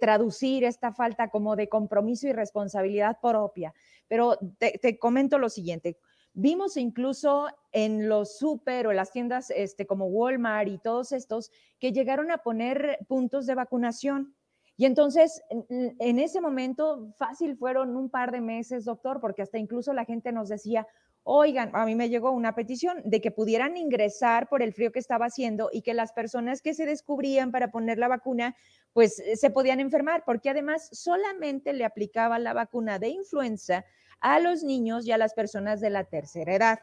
traducir 0.00 0.64
esta 0.64 0.92
falta 0.92 1.28
como 1.28 1.54
de 1.54 1.68
compromiso 1.68 2.26
y 2.26 2.32
responsabilidad 2.32 3.18
propia. 3.22 3.72
Pero 4.08 4.36
te, 4.58 4.98
comento 4.98 5.38
lo 5.38 5.48
siguiente. 5.48 5.96
Vimos 6.34 6.76
incluso 6.76 7.46
en 7.70 8.08
los 8.08 8.36
super 8.36 8.88
o 8.88 8.90
en 8.90 8.96
las 8.96 9.12
tiendas 9.12 9.50
este, 9.50 9.86
como 9.86 10.06
Walmart 10.06 10.68
y 10.68 10.78
todos 10.78 11.12
estos 11.12 11.52
que 11.78 11.92
llegaron 11.92 12.32
a 12.32 12.38
poner 12.38 12.98
puntos 13.06 13.46
de 13.46 13.54
vacunación 13.54 14.34
y 14.76 14.86
entonces, 14.86 15.42
en, 15.48 16.18
ese 16.18 16.40
momento, 16.40 17.12
fácil 17.16 17.56
fueron 17.56 17.96
un 17.96 18.08
par 18.08 18.32
de 18.32 18.40
meses, 18.40 18.84
doctor, 18.84 19.20
porque 19.20 19.42
hasta 19.42 19.58
incluso 19.58 19.92
la 19.92 20.04
gente 20.04 20.32
nos 20.32 20.48
decía, 20.48 20.86
oigan, 21.24 21.70
a 21.74 21.84
mí 21.84 21.94
me 21.94 22.08
llegó 22.08 22.30
una 22.30 22.54
petición 22.54 23.00
de 23.04 23.20
que 23.20 23.30
pudieran 23.30 23.76
ingresar 23.76 24.48
por 24.48 24.62
el 24.62 24.72
frío 24.72 24.90
que 24.90 24.98
estaba 24.98 25.26
haciendo 25.26 25.68
y 25.72 25.82
que 25.82 25.94
las 25.94 26.12
personas 26.12 26.62
que 26.62 26.74
se 26.74 26.86
descubrían 26.86 27.52
para 27.52 27.70
poner 27.70 27.98
la 27.98 28.08
vacuna, 28.08 28.56
pues 28.92 29.18
eh, 29.20 29.36
se 29.36 29.50
podían 29.50 29.78
enfermar, 29.78 30.24
porque 30.24 30.50
además 30.50 30.88
solamente 30.90 31.74
le 31.74 31.84
aplicaba 31.84 32.38
la 32.38 32.54
vacuna 32.54 32.98
de 32.98 33.10
influenza 33.10 33.84
a 34.20 34.40
los 34.40 34.64
niños 34.64 35.06
y 35.06 35.12
a 35.12 35.18
las 35.18 35.34
personas 35.34 35.80
de 35.80 35.90
la 35.90 36.04
tercera 36.04 36.54
edad. 36.54 36.78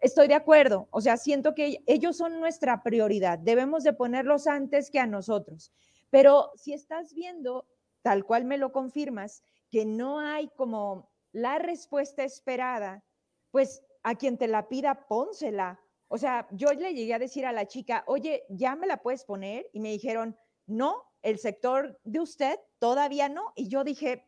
Estoy 0.00 0.28
de 0.28 0.34
acuerdo, 0.34 0.88
o 0.90 1.00
sea, 1.00 1.16
siento 1.16 1.54
que 1.54 1.82
ellos 1.86 2.16
son 2.16 2.40
nuestra 2.40 2.82
prioridad, 2.82 3.38
debemos 3.38 3.82
de 3.82 3.92
ponerlos 3.92 4.46
antes 4.46 4.90
que 4.90 5.00
a 5.00 5.06
nosotros. 5.06 5.72
Pero 6.10 6.50
si 6.54 6.72
estás 6.72 7.12
viendo, 7.14 7.66
tal 8.02 8.24
cual 8.24 8.44
me 8.44 8.58
lo 8.58 8.72
confirmas, 8.72 9.42
que 9.70 9.84
no 9.84 10.20
hay 10.20 10.48
como 10.56 11.10
la 11.32 11.58
respuesta 11.58 12.24
esperada, 12.24 13.04
pues 13.50 13.82
a 14.02 14.14
quien 14.14 14.38
te 14.38 14.48
la 14.48 14.68
pida, 14.68 15.06
pónsela. 15.06 15.80
O 16.08 16.16
sea, 16.16 16.48
yo 16.52 16.72
le 16.72 16.94
llegué 16.94 17.14
a 17.14 17.18
decir 17.18 17.44
a 17.44 17.52
la 17.52 17.66
chica, 17.66 18.04
oye, 18.06 18.44
¿ya 18.48 18.76
me 18.76 18.86
la 18.86 19.02
puedes 19.02 19.24
poner? 19.24 19.68
Y 19.72 19.80
me 19.80 19.90
dijeron, 19.90 20.36
no, 20.66 21.04
el 21.22 21.38
sector 21.38 22.00
de 22.04 22.20
usted 22.20 22.58
todavía 22.78 23.28
no. 23.28 23.52
Y 23.56 23.68
yo 23.68 23.84
dije, 23.84 24.26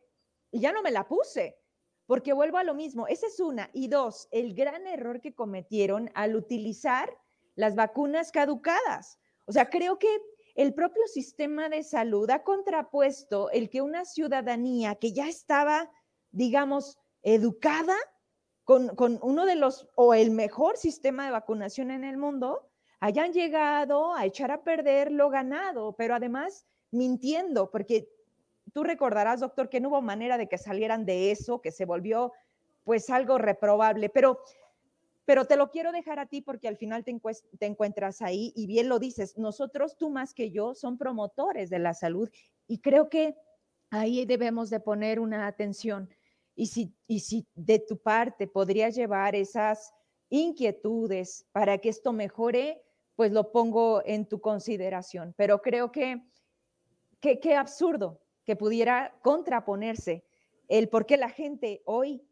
ya 0.51 0.71
no 0.71 0.83
me 0.83 0.91
la 0.91 1.07
puse, 1.07 1.57
porque 2.05 2.33
vuelvo 2.33 2.57
a 2.57 2.63
lo 2.63 2.75
mismo. 2.75 3.07
Esa 3.07 3.27
es 3.27 3.39
una. 3.39 3.69
Y 3.73 3.87
dos, 3.87 4.27
el 4.31 4.53
gran 4.53 4.85
error 4.85 5.21
que 5.21 5.33
cometieron 5.33 6.11
al 6.13 6.35
utilizar 6.35 7.17
las 7.55 7.75
vacunas 7.75 8.31
caducadas. 8.31 9.19
O 9.45 9.51
sea, 9.51 9.69
creo 9.69 9.97
que 9.97 10.07
el 10.55 10.73
propio 10.73 11.07
sistema 11.07 11.69
de 11.69 11.83
salud 11.83 12.29
ha 12.29 12.43
contrapuesto 12.43 13.49
el 13.51 13.69
que 13.69 13.81
una 13.81 14.05
ciudadanía 14.05 14.95
que 14.95 15.13
ya 15.13 15.27
estaba, 15.27 15.89
digamos, 16.31 16.99
educada 17.23 17.95
con, 18.63 19.19
uno 19.21 19.45
de 19.45 19.55
los, 19.55 19.89
o 19.95 20.13
el 20.13 20.31
mejor 20.31 20.77
sistema 20.77 21.25
de 21.25 21.31
vacunación 21.31 21.91
en 21.91 22.03
el 22.03 22.17
mundo, 22.17 22.69
hayan 22.99 23.33
llegado 23.33 24.15
a 24.15 24.25
echar 24.25 24.51
a 24.51 24.63
perder 24.63 25.11
lo 25.11 25.29
ganado, 25.29 25.93
pero 25.97 26.15
además 26.15 26.65
mintiendo, 26.91 27.69
porque 27.69 28.07
tú 28.73 28.83
recordarás, 28.83 29.39
doctor, 29.39 29.69
que 29.69 29.81
no 29.81 29.89
hubo 29.89 30.01
manera 30.01 30.37
de 30.37 30.47
que 30.47 30.57
salieran 30.57 31.05
de 31.05 31.31
eso, 31.31 31.61
que 31.61 31.71
se 31.71 31.85
volvió 31.85 32.31
pues 32.83 33.09
algo 33.09 33.37
reprobable, 33.37 34.09
pero 34.09 34.39
pero 35.25 35.45
te 35.45 35.55
lo 35.55 35.69
quiero 35.69 35.91
dejar 35.91 36.19
a 36.19 36.25
ti 36.25 36.41
porque 36.41 36.67
al 36.67 36.77
final 36.77 37.03
te, 37.03 37.65
encuentras 37.65 38.21
ahí 38.21 38.51
y 38.55 38.67
bien 38.67 38.89
lo 38.89 38.99
dices, 38.99 39.37
nosotros, 39.37 39.97
tú 39.97 40.09
más 40.09 40.33
que 40.33 40.51
yo, 40.51 40.73
son 40.73 40.97
promotores 40.97 41.69
de 41.69 41.79
la 41.79 41.93
salud 41.93 42.29
y 42.67 42.79
creo 42.79 43.09
que 43.09 43.35
ahí 43.89 44.25
debemos 44.25 44.69
de 44.69 44.79
poner 44.79 45.19
una 45.19 45.47
atención. 45.47 46.09
Y 46.55 46.67
si, 46.67 46.93
y 47.07 47.19
si 47.19 47.47
de 47.55 47.79
tu 47.79 47.97
parte 47.97 48.47
podrías 48.47 48.95
llevar 48.95 49.35
esas 49.35 49.93
inquietudes 50.29 51.45
para 51.51 51.77
que 51.77 51.89
esto 51.89 52.13
mejore, 52.13 52.81
pues 53.15 53.31
lo 53.31 53.51
pongo 53.51 54.01
en 54.05 54.25
tu 54.25 54.41
consideración. 54.41 55.33
Pero 55.37 55.61
creo 55.61 55.91
que 55.91 56.21
qué 57.19 57.55
absurdo 57.55 58.21
que 58.43 58.55
pudiera 58.55 59.17
contraponerse 59.21 60.25
el 60.67 60.89
por 60.89 61.05
qué 61.05 61.17
la 61.17 61.29
gente 61.29 61.81
hoy 61.85 62.25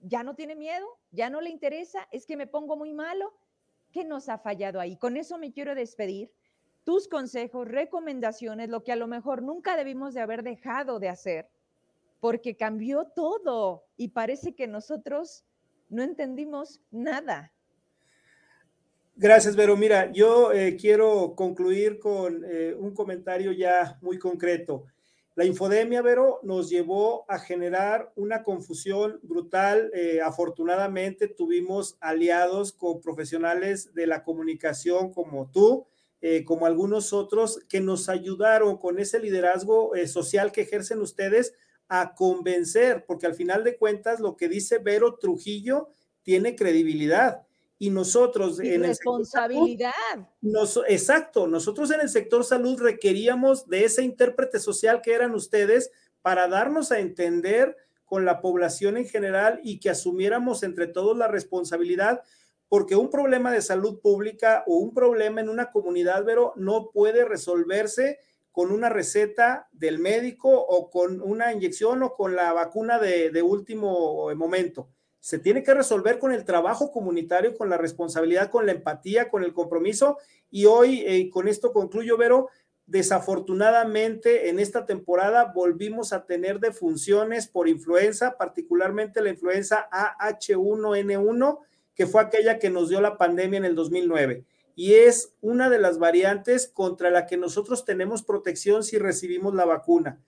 ya 0.00 0.22
no 0.22 0.34
tiene 0.34 0.56
miedo, 0.56 0.86
ya 1.14 1.30
no 1.30 1.40
le 1.40 1.50
interesa, 1.50 2.06
es 2.10 2.26
que 2.26 2.36
me 2.36 2.46
pongo 2.46 2.76
muy 2.76 2.92
malo. 2.92 3.32
¿Qué 3.92 4.04
nos 4.04 4.28
ha 4.28 4.38
fallado 4.38 4.80
ahí? 4.80 4.96
Con 4.96 5.16
eso 5.16 5.38
me 5.38 5.52
quiero 5.52 5.74
despedir. 5.74 6.30
Tus 6.82 7.08
consejos, 7.08 7.68
recomendaciones, 7.68 8.68
lo 8.68 8.82
que 8.82 8.92
a 8.92 8.96
lo 8.96 9.06
mejor 9.06 9.42
nunca 9.42 9.76
debimos 9.76 10.12
de 10.12 10.20
haber 10.20 10.42
dejado 10.42 10.98
de 10.98 11.08
hacer, 11.08 11.48
porque 12.20 12.56
cambió 12.56 13.06
todo 13.06 13.86
y 13.96 14.08
parece 14.08 14.54
que 14.54 14.66
nosotros 14.66 15.44
no 15.88 16.02
entendimos 16.02 16.82
nada. 16.90 17.52
Gracias, 19.16 19.54
Vero. 19.54 19.76
Mira, 19.76 20.10
yo 20.12 20.52
eh, 20.52 20.76
quiero 20.76 21.34
concluir 21.36 22.00
con 22.00 22.44
eh, 22.44 22.74
un 22.76 22.92
comentario 22.92 23.52
ya 23.52 23.96
muy 24.02 24.18
concreto. 24.18 24.86
La 25.36 25.44
infodemia, 25.44 26.00
Vero, 26.00 26.38
nos 26.44 26.70
llevó 26.70 27.24
a 27.28 27.40
generar 27.40 28.12
una 28.14 28.44
confusión 28.44 29.18
brutal. 29.24 29.90
Eh, 29.92 30.20
afortunadamente 30.22 31.26
tuvimos 31.26 31.96
aliados 32.00 32.72
con 32.72 33.00
profesionales 33.00 33.92
de 33.94 34.06
la 34.06 34.22
comunicación 34.22 35.12
como 35.12 35.50
tú, 35.50 35.86
eh, 36.20 36.44
como 36.44 36.66
algunos 36.66 37.12
otros, 37.12 37.58
que 37.68 37.80
nos 37.80 38.08
ayudaron 38.08 38.78
con 38.78 39.00
ese 39.00 39.18
liderazgo 39.18 39.96
eh, 39.96 40.06
social 40.06 40.52
que 40.52 40.60
ejercen 40.60 41.00
ustedes 41.00 41.52
a 41.88 42.14
convencer, 42.14 43.04
porque 43.04 43.26
al 43.26 43.34
final 43.34 43.64
de 43.64 43.76
cuentas 43.76 44.20
lo 44.20 44.36
que 44.36 44.48
dice 44.48 44.78
Vero 44.78 45.16
Trujillo 45.16 45.88
tiene 46.22 46.54
credibilidad 46.54 47.44
y 47.78 47.90
nosotros 47.90 48.60
en 48.60 48.82
responsabilidad. 48.82 49.92
exacto, 50.86 51.46
nosotros 51.46 51.90
en 51.90 52.00
el 52.00 52.08
sector 52.08 52.44
salud 52.44 52.80
requeríamos 52.80 53.68
de 53.68 53.84
ese 53.84 54.02
intérprete 54.02 54.58
social 54.58 55.02
que 55.02 55.12
eran 55.12 55.34
ustedes 55.34 55.90
para 56.22 56.48
darnos 56.48 56.92
a 56.92 57.00
entender 57.00 57.76
con 58.04 58.24
la 58.24 58.40
población 58.40 58.96
en 58.96 59.06
general 59.06 59.60
y 59.64 59.80
que 59.80 59.90
asumiéramos 59.90 60.62
entre 60.62 60.86
todos 60.86 61.16
la 61.16 61.26
responsabilidad, 61.26 62.22
porque 62.68 62.96
un 62.96 63.10
problema 63.10 63.50
de 63.50 63.60
salud 63.60 64.00
pública 64.00 64.62
o 64.66 64.76
un 64.76 64.94
problema 64.94 65.40
en 65.40 65.48
una 65.48 65.70
comunidad, 65.70 66.24
pero 66.24 66.52
no 66.56 66.90
puede 66.92 67.24
resolverse 67.24 68.18
con 68.52 68.70
una 68.70 68.88
receta 68.88 69.68
del 69.72 69.98
médico 69.98 70.48
o 70.48 70.90
con 70.90 71.20
una 71.20 71.52
inyección 71.52 72.04
o 72.04 72.14
con 72.14 72.36
la 72.36 72.52
vacuna 72.52 73.00
de, 73.00 73.30
de 73.30 73.42
último 73.42 74.32
momento 74.36 74.93
se 75.24 75.38
tiene 75.38 75.62
que 75.62 75.72
resolver 75.72 76.18
con 76.18 76.32
el 76.32 76.44
trabajo 76.44 76.92
comunitario, 76.92 77.56
con 77.56 77.70
la 77.70 77.78
responsabilidad, 77.78 78.50
con 78.50 78.66
la 78.66 78.72
empatía, 78.72 79.30
con 79.30 79.42
el 79.42 79.54
compromiso. 79.54 80.18
Y 80.50 80.66
hoy, 80.66 81.02
eh, 81.06 81.30
con 81.30 81.48
esto 81.48 81.72
concluyo, 81.72 82.18
Vero, 82.18 82.50
desafortunadamente 82.84 84.50
en 84.50 84.58
esta 84.58 84.84
temporada 84.84 85.50
volvimos 85.54 86.12
a 86.12 86.26
tener 86.26 86.60
defunciones 86.60 87.46
por 87.46 87.70
influenza, 87.70 88.36
particularmente 88.36 89.22
la 89.22 89.30
influenza 89.30 89.88
AH1N1, 89.90 91.58
que 91.94 92.06
fue 92.06 92.20
aquella 92.20 92.58
que 92.58 92.68
nos 92.68 92.90
dio 92.90 93.00
la 93.00 93.16
pandemia 93.16 93.56
en 93.56 93.64
el 93.64 93.74
2009. 93.74 94.44
Y 94.76 94.92
es 94.92 95.32
una 95.40 95.70
de 95.70 95.78
las 95.78 95.98
variantes 95.98 96.68
contra 96.68 97.10
la 97.10 97.24
que 97.24 97.38
nosotros 97.38 97.86
tenemos 97.86 98.22
protección 98.22 98.84
si 98.84 98.98
recibimos 98.98 99.54
la 99.54 99.64
vacuna. 99.64 100.20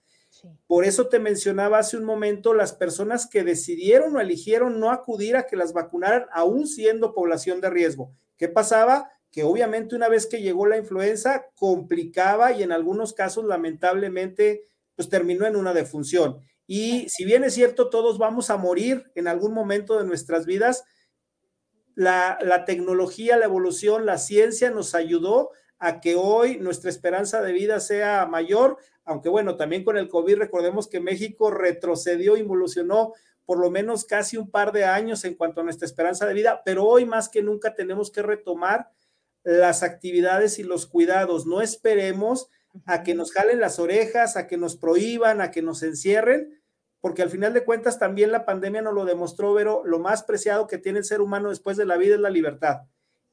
Por 0.67 0.85
eso 0.85 1.07
te 1.07 1.19
mencionaba 1.19 1.79
hace 1.79 1.97
un 1.97 2.03
momento 2.03 2.53
las 2.53 2.73
personas 2.73 3.27
que 3.27 3.43
decidieron 3.43 4.15
o 4.15 4.19
eligieron 4.19 4.79
no 4.79 4.91
acudir 4.91 5.35
a 5.35 5.45
que 5.45 5.55
las 5.55 5.73
vacunaran, 5.73 6.25
aún 6.31 6.67
siendo 6.67 7.13
población 7.13 7.61
de 7.61 7.69
riesgo. 7.69 8.11
¿Qué 8.37 8.47
pasaba? 8.47 9.09
Que 9.31 9.43
obviamente 9.43 9.95
una 9.95 10.09
vez 10.09 10.27
que 10.27 10.41
llegó 10.41 10.65
la 10.67 10.77
influenza, 10.77 11.45
complicaba 11.55 12.51
y 12.51 12.63
en 12.63 12.71
algunos 12.71 13.13
casos, 13.13 13.45
lamentablemente, 13.45 14.67
pues 14.95 15.09
terminó 15.09 15.45
en 15.45 15.55
una 15.55 15.73
defunción. 15.73 16.41
Y 16.65 17.07
si 17.09 17.23
bien 17.23 17.43
es 17.43 17.53
cierto, 17.53 17.89
todos 17.89 18.17
vamos 18.17 18.49
a 18.49 18.57
morir 18.57 19.11
en 19.15 19.27
algún 19.27 19.53
momento 19.53 19.97
de 19.97 20.05
nuestras 20.05 20.45
vidas, 20.45 20.83
la, 21.95 22.37
la 22.41 22.65
tecnología, 22.65 23.37
la 23.37 23.45
evolución, 23.45 24.05
la 24.05 24.17
ciencia 24.17 24.69
nos 24.69 24.93
ayudó 24.93 25.51
a 25.79 25.99
que 25.99 26.15
hoy 26.15 26.57
nuestra 26.57 26.89
esperanza 26.89 27.41
de 27.41 27.53
vida 27.53 27.79
sea 27.79 28.25
mayor, 28.25 28.77
aunque 29.03 29.29
bueno, 29.29 29.55
también 29.55 29.83
con 29.83 29.97
el 29.97 30.09
COVID 30.09 30.37
recordemos 30.37 30.87
que 30.87 30.99
México 30.99 31.51
retrocedió, 31.51 32.37
involucionó 32.37 33.13
por 33.45 33.59
lo 33.59 33.71
menos 33.71 34.03
casi 34.03 34.35
un 34.35 34.51
par 34.51 34.73
de 34.73 34.83
años 34.83 35.23
en 35.23 35.35
cuanto 35.35 35.61
a 35.61 35.63
nuestra 35.63 35.85
esperanza 35.85 36.25
de 36.25 36.33
vida, 36.33 36.61
pero 36.65 36.85
hoy 36.85 37.05
más 37.05 37.29
que 37.29 37.41
nunca 37.41 37.75
tenemos 37.75 38.11
que 38.11 38.21
retomar 38.21 38.91
las 39.43 39.83
actividades 39.83 40.59
y 40.59 40.63
los 40.63 40.85
cuidados. 40.85 41.45
No 41.45 41.61
esperemos 41.61 42.49
a 42.85 43.03
que 43.03 43.15
nos 43.15 43.31
jalen 43.31 43.61
las 43.61 43.79
orejas, 43.79 44.35
a 44.35 44.47
que 44.47 44.57
nos 44.57 44.75
prohíban, 44.75 45.39
a 45.39 45.51
que 45.51 45.61
nos 45.61 45.81
encierren, 45.83 46.61
porque 46.99 47.21
al 47.21 47.29
final 47.29 47.53
de 47.53 47.63
cuentas 47.63 47.99
también 47.99 48.33
la 48.33 48.45
pandemia 48.45 48.81
nos 48.81 48.93
lo 48.93 49.05
demostró, 49.05 49.55
pero 49.55 49.81
lo 49.85 49.99
más 49.99 50.23
preciado 50.23 50.67
que 50.67 50.77
tiene 50.77 50.99
el 50.99 51.05
ser 51.05 51.21
humano 51.21 51.49
después 51.49 51.77
de 51.77 51.85
la 51.85 51.95
vida 51.95 52.15
es 52.15 52.21
la 52.21 52.29
libertad. 52.29 52.81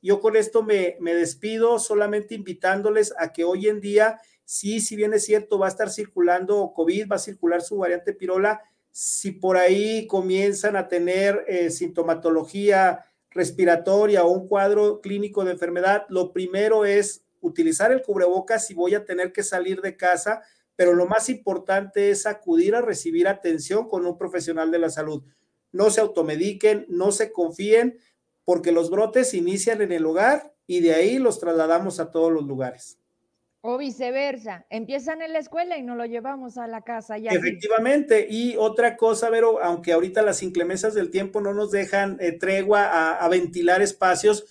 Yo 0.04 0.20
con 0.20 0.36
esto 0.36 0.62
me, 0.62 0.98
me 1.00 1.14
despido, 1.14 1.78
solamente 1.78 2.34
invitándoles 2.34 3.14
a 3.16 3.32
que 3.32 3.44
hoy 3.44 3.68
en 3.68 3.80
día 3.80 4.20
sí, 4.44 4.80
si 4.80 4.96
bien 4.96 5.14
es 5.14 5.24
cierto, 5.24 5.58
va 5.58 5.64
a 5.64 5.70
estar 5.70 5.88
circulando 5.88 6.74
COVID, 6.74 7.10
va 7.10 7.16
a 7.16 7.18
circular 7.18 7.62
su 7.62 7.78
variante 7.78 8.12
pirola, 8.12 8.60
si 8.90 9.32
por 9.32 9.56
ahí 9.56 10.06
comienzan 10.06 10.76
a 10.76 10.88
tener 10.88 11.46
eh, 11.48 11.70
sintomatología 11.70 13.06
respiratoria 13.30 14.24
o 14.24 14.30
un 14.30 14.46
cuadro 14.46 15.00
clínico 15.00 15.42
de 15.42 15.52
enfermedad, 15.52 16.04
lo 16.10 16.34
primero 16.34 16.84
es 16.84 17.24
utilizar 17.40 17.90
el 17.90 18.02
cubrebocas 18.02 18.66
si 18.66 18.74
voy 18.74 18.94
a 18.94 19.06
tener 19.06 19.32
que 19.32 19.42
salir 19.42 19.80
de 19.80 19.96
casa, 19.96 20.42
pero 20.76 20.92
lo 20.92 21.06
más 21.06 21.30
importante 21.30 22.10
es 22.10 22.26
acudir 22.26 22.74
a 22.74 22.82
recibir 22.82 23.26
atención 23.26 23.88
con 23.88 24.04
un 24.04 24.18
profesional 24.18 24.70
de 24.70 24.80
la 24.80 24.90
salud. 24.90 25.22
No 25.72 25.88
se 25.88 26.02
automediquen, 26.02 26.84
no 26.90 27.10
se 27.10 27.32
confíen, 27.32 27.98
porque 28.44 28.72
los 28.72 28.90
brotes 28.90 29.34
inician 29.34 29.82
en 29.82 29.92
el 29.92 30.06
hogar 30.06 30.54
y 30.66 30.80
de 30.80 30.94
ahí 30.94 31.18
los 31.18 31.38
trasladamos 31.40 32.00
a 32.00 32.10
todos 32.10 32.32
los 32.32 32.44
lugares. 32.44 32.98
O 33.66 33.78
viceversa, 33.78 34.66
empiezan 34.68 35.22
en 35.22 35.32
la 35.32 35.38
escuela 35.38 35.78
y 35.78 35.82
no 35.82 35.94
lo 35.96 36.04
llevamos 36.04 36.58
a 36.58 36.66
la 36.66 36.82
casa. 36.82 37.16
Efectivamente, 37.16 38.26
y 38.28 38.56
otra 38.58 38.94
cosa, 38.94 39.30
Vero, 39.30 39.58
aunque 39.62 39.94
ahorita 39.94 40.20
las 40.20 40.42
inclemencias 40.42 40.92
del 40.92 41.10
tiempo 41.10 41.40
no 41.40 41.54
nos 41.54 41.70
dejan 41.70 42.18
eh, 42.20 42.32
tregua 42.32 43.14
a, 43.14 43.26
ventilar 43.30 43.80
espacios, 43.80 44.44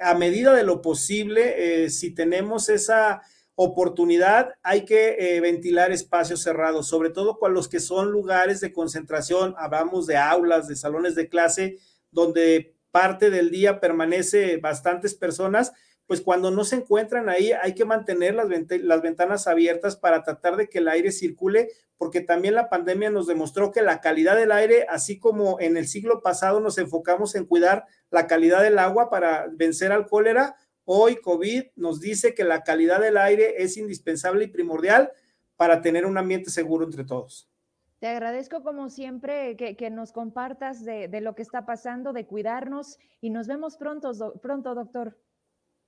a 0.00 0.14
medida 0.14 0.52
de 0.52 0.64
lo 0.64 0.82
posible, 0.82 1.84
eh, 1.84 1.90
si 1.90 2.12
tenemos 2.12 2.68
esa 2.68 3.22
oportunidad, 3.54 4.54
hay 4.62 4.84
que 4.84 5.16
eh, 5.18 5.40
ventilar 5.40 5.92
espacios 5.92 6.42
cerrados, 6.42 6.88
sobre 6.88 7.10
todo 7.10 7.38
con 7.38 7.54
los 7.54 7.68
que 7.68 7.78
son 7.78 8.10
lugares 8.10 8.60
de 8.60 8.72
concentración, 8.72 9.54
hablamos 9.58 10.06
de 10.06 10.16
aulas, 10.16 10.66
de 10.66 10.74
salones 10.74 11.14
de 11.14 11.28
clase, 11.28 11.78
donde 12.10 12.75
parte 12.90 13.30
del 13.30 13.50
día 13.50 13.80
permanece 13.80 14.56
bastantes 14.58 15.14
personas, 15.14 15.72
pues 16.06 16.20
cuando 16.20 16.50
no 16.50 16.64
se 16.64 16.76
encuentran 16.76 17.28
ahí 17.28 17.52
hay 17.52 17.74
que 17.74 17.84
mantener 17.84 18.34
las, 18.34 18.48
las, 18.48 19.02
ventanas 19.02 19.46
abiertas 19.46 19.96
para 19.96 20.22
tratar 20.22 20.56
de 20.56 20.68
que 20.68 20.78
el 20.78 20.88
aire 20.88 21.10
circule, 21.10 21.68
porque 21.98 22.20
también 22.20 22.54
la 22.54 22.68
pandemia 22.68 23.10
nos 23.10 23.26
demostró 23.26 23.72
que 23.72 23.82
la 23.82 24.00
calidad 24.00 24.36
del 24.36 24.52
aire, 24.52 24.86
así 24.88 25.18
como 25.18 25.60
en 25.60 25.76
el 25.76 25.88
siglo 25.88 26.22
pasado 26.22 26.60
nos 26.60 26.78
enfocamos 26.78 27.34
en 27.34 27.46
cuidar 27.46 27.86
la 28.10 28.26
calidad 28.26 28.62
del 28.62 28.78
agua 28.78 29.10
para 29.10 29.46
vencer 29.50 29.90
al 29.92 30.06
cólera, 30.06 30.56
Hoy 30.88 31.16
COVID 31.16 31.64
nos 31.74 31.98
dice 31.98 32.32
que 32.32 32.44
la 32.44 32.62
calidad 32.62 33.00
del 33.00 33.16
aire 33.16 33.56
es 33.58 33.76
indispensable 33.76 34.44
y 34.44 34.48
primordial 34.48 35.10
para 35.56 35.82
tener 35.82 36.06
un 36.06 36.16
ambiente 36.16 36.48
seguro 36.48 36.84
entre 36.84 37.04
todos. 37.04 37.50
Te 37.98 38.08
agradezco 38.08 38.62
como 38.62 38.90
siempre 38.90 39.56
que, 39.56 39.90
nos 39.90 40.12
compartas 40.12 40.84
de, 40.84 41.08
lo 41.20 41.34
que 41.34 41.42
está 41.42 41.64
pasando, 41.64 42.12
de 42.12 42.26
cuidarnos 42.26 42.98
y 43.20 43.30
nos 43.30 43.46
vemos 43.46 43.76
pronto, 43.78 44.12
pronto, 44.42 44.74
doctor. 44.74 45.16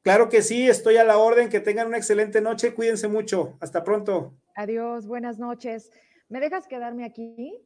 Claro 0.03 0.31
que 0.31 0.41
sí, 0.41 0.69
estoy 0.69 0.97
a 0.97 1.05
la 1.05 1.19
orden, 1.19 1.51
que 1.51 1.61
tengan 1.61 1.89
una 1.89 1.99
excelente 1.99 2.41
noche, 2.41 2.75
cuídense 2.75 3.09
mucho, 3.09 3.59
hasta 3.61 3.85
pronto. 3.85 4.33
Adiós, 4.55 5.07
buenas 5.07 5.39
noches. 5.39 5.91
¿Me 6.29 6.41
dejas 6.41 6.67
quedarme 6.67 7.05
aquí? 7.05 7.61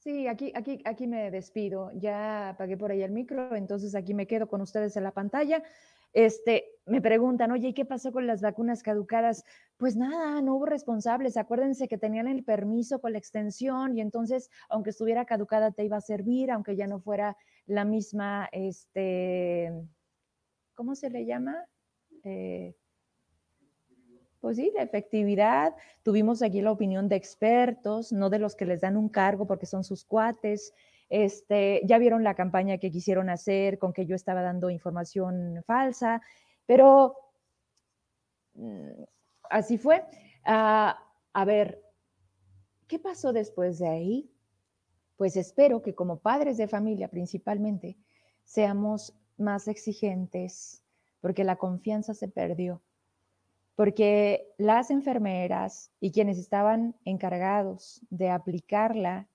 Sí, 0.00 0.26
aquí, 0.26 0.52
aquí, 0.54 0.82
aquí 0.84 1.06
me 1.06 1.30
despido. 1.30 1.90
Ya 1.94 2.50
apagué 2.50 2.76
por 2.76 2.90
ahí 2.90 3.02
el 3.02 3.12
micro, 3.12 3.54
entonces 3.54 3.94
aquí 3.94 4.12
me 4.12 4.26
quedo 4.26 4.46
con 4.46 4.60
ustedes 4.60 4.96
en 4.96 5.04
la 5.04 5.12
pantalla. 5.12 5.62
Este, 6.12 6.66
me 6.84 7.00
preguntan, 7.00 7.50
oye, 7.52 7.68
¿y 7.68 7.74
qué 7.74 7.84
pasó 7.84 8.12
con 8.12 8.26
las 8.26 8.42
vacunas 8.42 8.82
caducadas? 8.82 9.44
Pues 9.76 9.96
nada, 9.96 10.40
no 10.42 10.56
hubo 10.56 10.66
responsables. 10.66 11.36
Acuérdense 11.36 11.88
que 11.88 11.98
tenían 11.98 12.28
el 12.28 12.44
permiso 12.44 13.00
con 13.00 13.12
la 13.12 13.18
extensión 13.18 13.96
y 13.96 14.00
entonces, 14.00 14.50
aunque 14.68 14.90
estuviera 14.90 15.24
caducada, 15.24 15.70
te 15.70 15.84
iba 15.84 15.96
a 15.96 16.02
servir, 16.02 16.50
aunque 16.50 16.76
ya 16.76 16.86
no 16.86 17.00
fuera 17.00 17.36
la 17.66 17.84
misma, 17.84 18.48
este, 18.52 19.72
¿cómo 20.74 20.94
se 20.94 21.08
le 21.10 21.24
llama? 21.24 21.56
Eh, 22.24 22.74
pues 24.40 24.56
sí, 24.56 24.72
de 24.74 24.82
efectividad. 24.82 25.72
Tuvimos 26.02 26.42
aquí 26.42 26.60
la 26.62 26.72
opinión 26.72 27.08
de 27.08 27.14
expertos, 27.14 28.12
no 28.12 28.28
de 28.28 28.40
los 28.40 28.56
que 28.56 28.66
les 28.66 28.80
dan 28.80 28.96
un 28.96 29.08
cargo 29.08 29.46
porque 29.46 29.66
son 29.66 29.84
sus 29.84 30.04
cuates. 30.04 30.74
Este, 31.14 31.82
ya 31.84 31.98
vieron 31.98 32.24
la 32.24 32.34
campaña 32.34 32.78
que 32.78 32.90
quisieron 32.90 33.28
hacer 33.28 33.78
con 33.78 33.92
que 33.92 34.06
yo 34.06 34.16
estaba 34.16 34.40
dando 34.40 34.70
información 34.70 35.62
falsa, 35.66 36.22
pero 36.64 37.14
mm, 38.54 39.02
así 39.50 39.76
fue. 39.76 40.06
Ah, 40.46 40.98
a 41.34 41.44
ver, 41.44 41.82
¿qué 42.86 42.98
pasó 42.98 43.34
después 43.34 43.78
de 43.78 43.88
ahí? 43.88 44.32
Pues 45.16 45.36
espero 45.36 45.82
que 45.82 45.94
como 45.94 46.20
padres 46.20 46.56
de 46.56 46.66
familia 46.66 47.08
principalmente 47.08 47.98
seamos 48.42 49.14
más 49.36 49.68
exigentes, 49.68 50.82
porque 51.20 51.44
la 51.44 51.56
confianza 51.56 52.14
se 52.14 52.28
perdió, 52.28 52.80
porque 53.74 54.48
las 54.56 54.90
enfermeras 54.90 55.92
y 56.00 56.10
quienes 56.10 56.38
estaban 56.38 56.96
encargados 57.04 58.00
de 58.08 58.30
aplicarla 58.30 59.28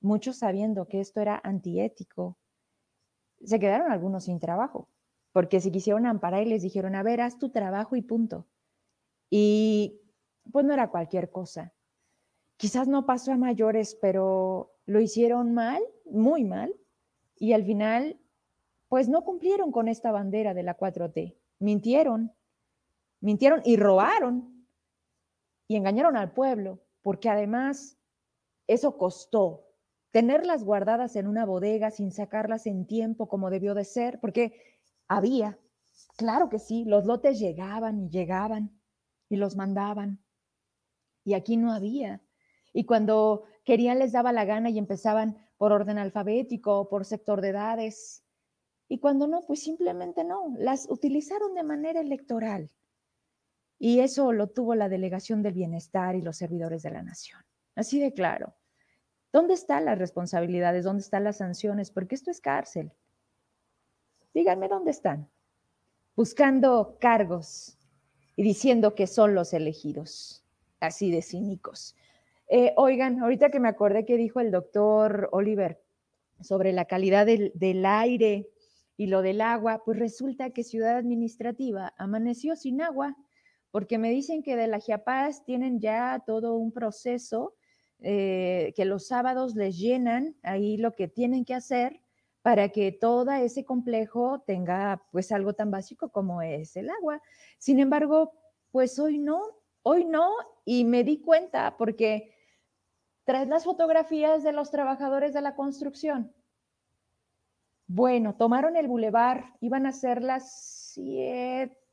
muchos 0.00 0.38
sabiendo 0.38 0.86
que 0.88 1.00
esto 1.00 1.20
era 1.20 1.40
antiético, 1.42 2.38
se 3.44 3.58
quedaron 3.58 3.90
algunos 3.90 4.24
sin 4.24 4.38
trabajo, 4.38 4.88
porque 5.32 5.60
se 5.60 5.70
quisieron 5.70 6.06
amparar 6.06 6.42
y 6.42 6.50
les 6.50 6.62
dijeron, 6.62 6.94
a 6.94 7.02
ver, 7.02 7.20
haz 7.20 7.38
tu 7.38 7.50
trabajo 7.50 7.96
y 7.96 8.02
punto. 8.02 8.46
Y 9.30 10.00
pues 10.50 10.64
no 10.64 10.74
era 10.74 10.90
cualquier 10.90 11.30
cosa. 11.30 11.72
Quizás 12.56 12.88
no 12.88 13.06
pasó 13.06 13.32
a 13.32 13.36
mayores, 13.36 13.96
pero 14.00 14.74
lo 14.86 15.00
hicieron 15.00 15.54
mal, 15.54 15.82
muy 16.04 16.44
mal, 16.44 16.74
y 17.36 17.54
al 17.54 17.64
final, 17.64 18.20
pues 18.88 19.08
no 19.08 19.24
cumplieron 19.24 19.72
con 19.72 19.88
esta 19.88 20.12
bandera 20.12 20.52
de 20.52 20.62
la 20.62 20.76
4T. 20.76 21.36
Mintieron, 21.58 22.32
mintieron 23.20 23.62
y 23.64 23.76
robaron 23.76 24.66
y 25.68 25.76
engañaron 25.76 26.16
al 26.16 26.32
pueblo, 26.32 26.80
porque 27.00 27.30
además 27.30 27.96
eso 28.66 28.98
costó, 28.98 29.69
tenerlas 30.10 30.64
guardadas 30.64 31.16
en 31.16 31.26
una 31.26 31.44
bodega 31.44 31.90
sin 31.90 32.12
sacarlas 32.12 32.66
en 32.66 32.86
tiempo 32.86 33.28
como 33.28 33.50
debió 33.50 33.74
de 33.74 33.84
ser, 33.84 34.20
porque 34.20 34.60
había, 35.08 35.58
claro 36.16 36.48
que 36.48 36.58
sí, 36.58 36.84
los 36.84 37.04
lotes 37.04 37.38
llegaban 37.38 38.00
y 38.00 38.08
llegaban 38.08 38.80
y 39.28 39.36
los 39.36 39.56
mandaban. 39.56 40.22
Y 41.24 41.34
aquí 41.34 41.56
no 41.56 41.72
había. 41.72 42.22
Y 42.72 42.84
cuando 42.84 43.44
querían 43.64 43.98
les 43.98 44.12
daba 44.12 44.32
la 44.32 44.44
gana 44.44 44.70
y 44.70 44.78
empezaban 44.78 45.36
por 45.56 45.72
orden 45.72 45.98
alfabético 45.98 46.80
o 46.80 46.88
por 46.88 47.04
sector 47.04 47.40
de 47.40 47.50
edades. 47.50 48.24
Y 48.88 48.98
cuando 48.98 49.26
no, 49.26 49.42
pues 49.46 49.62
simplemente 49.62 50.24
no, 50.24 50.54
las 50.58 50.88
utilizaron 50.90 51.54
de 51.54 51.62
manera 51.62 52.00
electoral. 52.00 52.70
Y 53.78 54.00
eso 54.00 54.32
lo 54.32 54.48
tuvo 54.48 54.74
la 54.74 54.88
Delegación 54.88 55.42
del 55.42 55.54
Bienestar 55.54 56.16
y 56.16 56.22
los 56.22 56.36
servidores 56.36 56.82
de 56.82 56.90
la 56.90 57.02
Nación. 57.02 57.40
Así 57.74 58.00
de 58.00 58.12
claro. 58.12 58.59
¿Dónde 59.32 59.54
están 59.54 59.84
las 59.84 59.98
responsabilidades? 59.98 60.84
¿Dónde 60.84 61.02
están 61.02 61.24
las 61.24 61.36
sanciones? 61.36 61.90
Porque 61.90 62.16
esto 62.16 62.30
es 62.30 62.40
cárcel. 62.40 62.92
Díganme 64.34 64.68
dónde 64.68 64.90
están. 64.90 65.28
Buscando 66.16 66.96
cargos 67.00 67.78
y 68.34 68.42
diciendo 68.42 68.94
que 68.94 69.06
son 69.06 69.34
los 69.34 69.52
elegidos, 69.52 70.44
así 70.80 71.10
de 71.10 71.22
cínicos. 71.22 71.94
Eh, 72.48 72.74
oigan, 72.76 73.20
ahorita 73.20 73.50
que 73.50 73.60
me 73.60 73.68
acordé 73.68 74.04
que 74.04 74.16
dijo 74.16 74.40
el 74.40 74.50
doctor 74.50 75.28
Oliver 75.30 75.80
sobre 76.40 76.72
la 76.72 76.86
calidad 76.86 77.26
del, 77.26 77.52
del 77.54 77.86
aire 77.86 78.48
y 78.96 79.06
lo 79.06 79.22
del 79.22 79.40
agua, 79.40 79.82
pues 79.84 79.98
resulta 79.98 80.50
que 80.50 80.64
Ciudad 80.64 80.96
Administrativa 80.96 81.94
amaneció 81.96 82.56
sin 82.56 82.82
agua, 82.82 83.16
porque 83.70 83.98
me 83.98 84.10
dicen 84.10 84.42
que 84.42 84.56
de 84.56 84.66
la 84.66 84.80
Giapaz 84.80 85.44
tienen 85.44 85.78
ya 85.78 86.22
todo 86.26 86.56
un 86.56 86.72
proceso 86.72 87.54
eh, 88.02 88.72
que 88.76 88.84
los 88.84 89.06
sábados 89.06 89.54
les 89.54 89.78
llenan 89.78 90.36
ahí 90.42 90.76
lo 90.76 90.94
que 90.94 91.08
tienen 91.08 91.44
que 91.44 91.54
hacer 91.54 92.00
para 92.42 92.70
que 92.70 92.92
todo 92.92 93.30
ese 93.32 93.64
complejo 93.64 94.40
tenga 94.46 95.02
pues 95.12 95.30
algo 95.32 95.52
tan 95.52 95.70
básico 95.70 96.10
como 96.10 96.40
es 96.40 96.76
el 96.76 96.88
agua. 96.90 97.20
Sin 97.58 97.78
embargo, 97.78 98.32
pues 98.70 98.98
hoy 98.98 99.18
no, 99.18 99.42
hoy 99.82 100.04
no, 100.04 100.30
y 100.64 100.84
me 100.84 101.04
di 101.04 101.20
cuenta 101.20 101.76
porque 101.76 102.34
traes 103.24 103.48
las 103.48 103.64
fotografías 103.64 104.42
de 104.42 104.52
los 104.52 104.70
trabajadores 104.70 105.34
de 105.34 105.42
la 105.42 105.54
construcción. 105.54 106.32
Bueno, 107.86 108.36
tomaron 108.36 108.76
el 108.76 108.88
bulevar, 108.88 109.56
iban 109.60 109.84
a 109.84 109.92
ser 109.92 110.22
las 110.22 110.98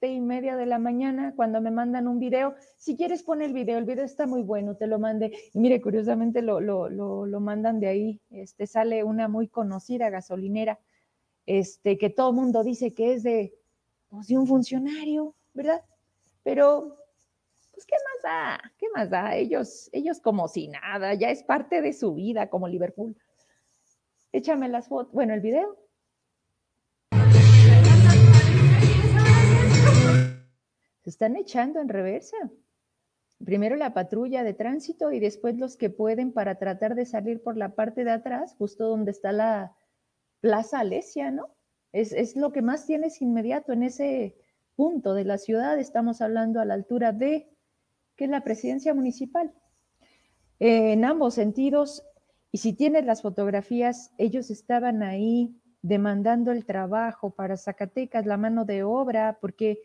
y 0.06 0.22
media 0.22 0.56
de 0.56 0.68
la 0.68 0.78
mañana 0.78 1.34
cuando 1.36 1.60
me 1.60 1.72
mandan 1.72 2.08
un 2.08 2.20
video. 2.20 2.54
Si 2.78 2.96
quieres, 2.96 3.24
pon 3.24 3.42
el 3.42 3.54
video, 3.54 3.80
el 3.80 3.86
video 3.86 4.06
está 4.06 4.28
muy 4.28 4.44
bueno, 4.44 4.76
te 4.76 4.86
lo 4.86 5.00
mande. 5.00 5.36
Y 5.54 5.60
mire, 5.60 5.82
curiosamente 5.82 6.44
lo, 6.44 6.60
lo, 6.60 6.88
lo, 6.90 7.40
mandan 7.40 7.80
de 7.80 7.88
ahí. 7.88 8.22
Este, 8.30 8.68
sale 8.68 9.04
una 9.04 9.28
muy 9.28 9.48
conocida 9.48 10.12
gasolinera, 10.12 10.80
este, 11.48 11.98
que 11.98 12.12
todo 12.12 12.30
el 12.30 12.36
mundo 12.36 12.64
dice 12.64 12.94
que 12.94 13.14
es 13.14 13.24
de, 13.24 13.56
pues, 14.10 14.28
de 14.28 14.38
un 14.38 14.46
funcionario, 14.46 15.34
¿verdad? 15.56 15.84
Pero, 16.44 16.96
pues, 17.72 17.86
¿qué 17.88 17.96
más 17.96 18.24
da? 18.24 18.74
¿Qué 18.78 18.86
más 18.94 19.10
da? 19.10 19.36
Ellos, 19.36 19.90
ellos 19.94 20.20
como 20.20 20.48
si 20.48 20.68
nada, 20.68 21.16
ya 21.16 21.32
es 21.32 21.42
parte 21.42 21.82
de 21.82 21.94
su 21.94 22.14
vida 22.14 22.50
como 22.50 22.68
Liverpool. 22.68 23.18
Échame 24.32 24.70
las 24.70 24.88
fotos, 24.88 25.12
bueno, 25.14 25.34
el 25.34 25.42
video. 25.42 25.87
Se 31.08 31.12
están 31.12 31.38
echando 31.38 31.80
en 31.80 31.88
reversa. 31.88 32.36
primero 33.42 33.78
la 33.78 33.94
patrulla 33.94 34.44
de 34.44 34.54
tránsito 34.54 35.14
y 35.14 35.22
después 35.22 35.58
los 35.58 35.78
que 35.78 35.90
pueden 35.90 36.34
para 36.34 36.56
tratar 36.56 36.96
de 36.96 37.06
salir 37.06 37.42
por 37.42 37.56
la 37.56 37.76
parte 37.76 38.04
de 38.04 38.12
atrás, 38.12 38.56
justo 38.58 38.90
donde 38.90 39.12
está 39.12 39.32
la 39.32 39.74
Plaza 40.42 40.80
Alesia, 40.80 41.32
¿no? 41.32 41.56
Es, 41.94 42.12
es 42.12 42.36
lo 42.36 42.52
que 42.52 42.62
más 42.62 42.86
tienes 42.86 43.22
inmediato 43.22 43.72
en 43.72 43.84
ese 43.84 44.36
punto 44.76 45.14
de 45.14 45.24
la 45.24 45.38
ciudad. 45.38 45.80
Estamos 45.80 46.20
hablando 46.20 46.60
a 46.60 46.66
la 46.66 46.74
altura 46.74 47.14
de, 47.14 47.50
que 48.18 48.26
es 48.26 48.30
la 48.30 48.44
presidencia 48.44 48.94
municipal. 48.94 49.54
en 50.60 51.06
ambos 51.06 51.36
sentidos, 51.36 52.04
y 52.52 52.58
si 52.58 52.74
tienes 52.74 53.06
las 53.06 53.22
fotografías, 53.22 54.12
ellos 54.18 54.50
estaban 54.52 55.04
ahí 55.04 55.56
demandando 55.82 56.52
el 56.52 56.66
trabajo 56.66 57.30
para 57.30 57.56
Zacatecas, 57.56 58.26
la 58.26 58.36
mano 58.36 58.66
de 58.66 58.84
obra, 58.84 59.38
porque, 59.40 59.80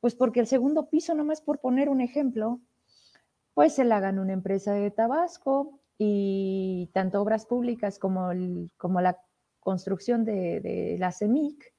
pues 0.00 0.14
porque 0.14 0.40
el 0.40 0.46
segundo 0.46 0.88
piso, 0.88 1.14
nomás 1.14 1.40
por 1.40 1.60
poner 1.60 1.88
un 1.88 2.00
ejemplo, 2.00 2.60
pues 3.54 3.74
se 3.74 3.84
la 3.84 4.00
ganó 4.00 4.22
una 4.22 4.32
empresa 4.32 4.72
de 4.72 4.90
Tabasco 4.90 5.80
y 5.98 6.90
tanto 6.92 7.20
obras 7.20 7.46
públicas 7.46 7.98
como, 7.98 8.30
como 8.76 9.00
la 9.00 9.20
construcción 9.58 10.24
de, 10.24 10.96
la 10.98 11.10
CEMIC, 11.10 11.74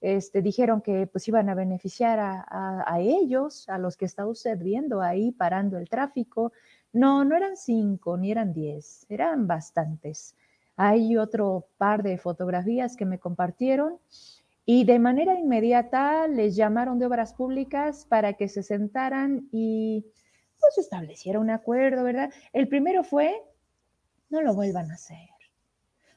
este, 0.00 0.42
dijeron 0.42 0.80
que 0.80 1.06
pues 1.06 1.28
iban 1.28 1.48
a 1.48 1.54
beneficiar 1.54 2.18
a, 2.18 2.44
a, 2.86 3.00
ellos, 3.00 3.68
a 3.68 3.78
los 3.78 3.96
que 3.96 4.06
está 4.06 4.26
usted 4.26 4.58
viendo 4.58 5.00
ahí 5.02 5.30
parando 5.30 5.78
el 5.78 5.88
tráfico. 5.88 6.52
No, 6.92 7.24
no 7.24 7.36
eran 7.36 7.56
cinco, 7.56 8.16
ni 8.16 8.32
eran 8.32 8.52
diez, 8.52 9.06
eran 9.08 9.46
bastantes. 9.46 10.34
Hay 10.76 11.16
otro 11.16 11.66
par 11.76 12.02
de 12.02 12.18
fotografías 12.18 12.96
que 12.96 13.04
me 13.04 13.18
compartieron 13.18 13.98
y 14.72 14.84
de 14.84 15.00
manera 15.00 15.36
inmediata 15.36 16.28
les 16.28 16.54
llamaron 16.54 17.00
de 17.00 17.06
obras 17.06 17.34
públicas 17.34 18.06
para 18.08 18.34
que 18.34 18.46
se 18.46 18.62
sentaran 18.62 19.48
y 19.50 20.06
pues 20.60 20.78
estableciera 20.78 21.40
un 21.40 21.50
acuerdo, 21.50 22.04
¿verdad? 22.04 22.32
El 22.52 22.68
primero 22.68 23.02
fue, 23.02 23.34
no 24.28 24.42
lo 24.42 24.54
vuelvan 24.54 24.92
a 24.92 24.94
hacer. 24.94 25.28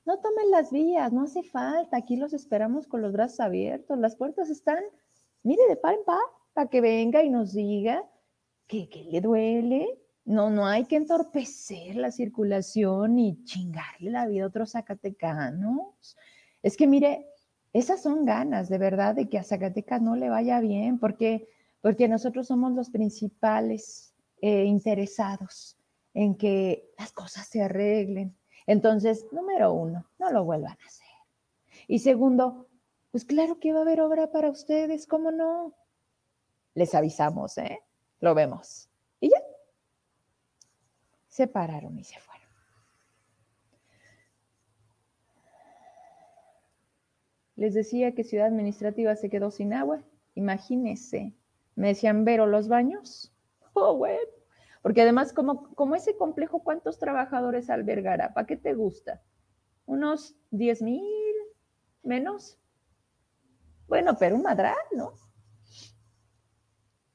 No 0.06 0.20
tomen 0.20 0.52
las 0.52 0.72
vías, 0.72 1.12
no 1.12 1.24
hace 1.24 1.42
falta, 1.42 1.98
aquí 1.98 2.16
los 2.16 2.32
esperamos 2.32 2.86
con 2.86 3.02
los 3.02 3.12
brazos 3.12 3.40
abiertos, 3.40 3.98
las 3.98 4.16
puertas 4.16 4.52
están, 4.52 4.84
mire, 5.42 5.64
de 5.68 5.76
par 5.76 5.96
en 5.96 6.06
par, 6.06 6.20
para 6.54 6.70
que 6.70 6.80
venga 6.80 7.24
y 7.24 7.32
nos 7.32 7.54
diga 7.54 8.08
que, 8.68 8.88
que 8.88 9.04
le 9.06 9.20
duele, 9.20 10.00
no, 10.26 10.52
no 10.52 10.68
hay 10.68 10.86
que 10.86 10.98
entorpecer 10.98 11.96
la 11.96 12.12
circulación 12.12 13.18
y 13.18 13.44
chingarle 13.46 14.12
la 14.12 14.28
vida 14.28 14.44
a 14.44 14.48
otros 14.50 14.74
zacatecanos. 14.74 16.18
Es 16.62 16.78
que 16.78 16.86
mire, 16.86 17.33
esas 17.74 18.02
son 18.04 18.24
ganas 18.24 18.70
de 18.70 18.78
verdad 18.78 19.16
de 19.16 19.28
que 19.28 19.40
a 19.40 19.44
Zacatecas 19.44 20.02
no 20.02 20.16
le 20.16 20.30
vaya 20.30 20.60
bien, 20.60 21.00
porque, 21.00 21.50
porque 21.82 22.08
nosotros 22.08 22.48
somos 22.48 22.72
los 22.74 22.92
principales 22.92 24.14
eh, 24.42 24.66
interesados 24.66 25.78
en 26.14 26.36
que 26.36 26.92
las 27.00 27.12
cosas 27.12 27.48
se 27.48 27.64
arreglen. 27.64 28.38
Entonces, 28.68 29.26
número 29.32 29.74
uno, 29.74 30.06
no 30.20 30.32
lo 30.32 30.44
vuelvan 30.46 30.78
a 30.80 30.86
hacer. 30.86 31.08
Y 31.88 32.00
segundo, 32.00 32.68
pues 33.12 33.26
claro 33.26 33.60
que 33.60 33.74
va 33.74 33.80
a 33.80 33.82
haber 33.82 34.02
obra 34.02 34.32
para 34.32 34.50
ustedes, 34.50 35.08
¿cómo 35.08 35.32
no? 35.32 35.74
Les 36.76 36.94
avisamos, 36.94 37.58
¿eh? 37.58 37.80
Lo 38.20 38.36
vemos. 38.36 38.90
Y 39.20 39.30
ya, 39.30 39.42
se 41.28 41.48
pararon 41.48 41.98
y 41.98 42.04
se 42.04 42.20
fueron. 42.20 42.33
Les 47.56 47.74
decía 47.74 48.14
que 48.16 48.24
Ciudad 48.24 48.48
Administrativa 48.48 49.16
se 49.16 49.30
quedó 49.30 49.52
sin 49.52 49.74
agua. 49.74 50.04
Imagínense. 50.36 51.34
Me 51.76 51.90
decían, 51.90 52.26
¿Vero 52.26 52.46
los 52.46 52.68
baños? 52.68 53.30
Oh, 53.76 53.98
bueno. 53.98 54.20
Porque 54.84 55.02
además, 55.02 55.34
como, 55.34 55.74
como 55.74 55.96
ese 55.96 56.16
complejo, 56.16 56.60
¿cuántos 56.64 57.00
trabajadores 57.00 57.72
albergará? 57.72 58.36
¿Para 58.36 58.46
qué 58.46 58.56
te 58.56 58.76
gusta? 58.76 59.24
¿Unos 59.88 60.36
10 60.52 60.84
mil? 60.84 61.34
¿Menos? 62.04 62.60
Bueno, 63.88 64.16
pero 64.20 64.36
un 64.36 64.44
madral, 64.44 64.76
¿no? 64.96 65.14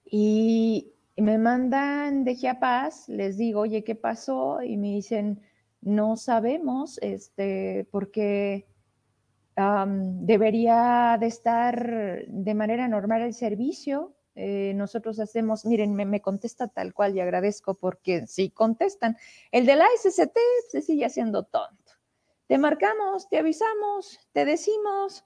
Y 0.04 0.94
me 1.16 1.38
mandan 1.38 2.24
de 2.24 2.36
Chiapas, 2.36 3.08
les 3.08 3.36
digo, 3.36 3.60
oye, 3.60 3.84
¿qué 3.84 3.94
pasó? 3.94 4.62
Y 4.62 4.76
me 4.76 4.88
dicen, 4.88 5.42
no 5.80 6.16
sabemos, 6.16 6.98
este, 7.02 7.86
porque 7.90 8.66
debería 10.20 11.16
de 11.18 11.26
estar 11.26 12.24
de 12.26 12.54
manera 12.54 12.86
normal 12.86 13.22
el 13.22 13.34
servicio. 13.34 14.14
Eh, 14.34 14.72
nosotros 14.76 15.18
hacemos, 15.18 15.64
miren, 15.64 15.94
me, 15.94 16.20
contesta 16.20 16.68
tal 16.68 16.94
cual 16.94 17.16
y 17.16 17.20
agradezco 17.20 17.74
porque 17.74 18.26
sí 18.28 18.50
contestan. 18.50 19.16
El 19.50 19.66
de 19.66 19.74
la 19.74 19.86
SCT 20.00 20.36
se 20.70 20.82
sigue 20.82 21.04
haciendo 21.04 21.42
tonto. 21.42 21.92
Te 22.46 22.56
marcamos, 22.56 23.28
te 23.28 23.38
avisamos, 23.38 24.20
te 24.32 24.44
decimos, 24.44 25.24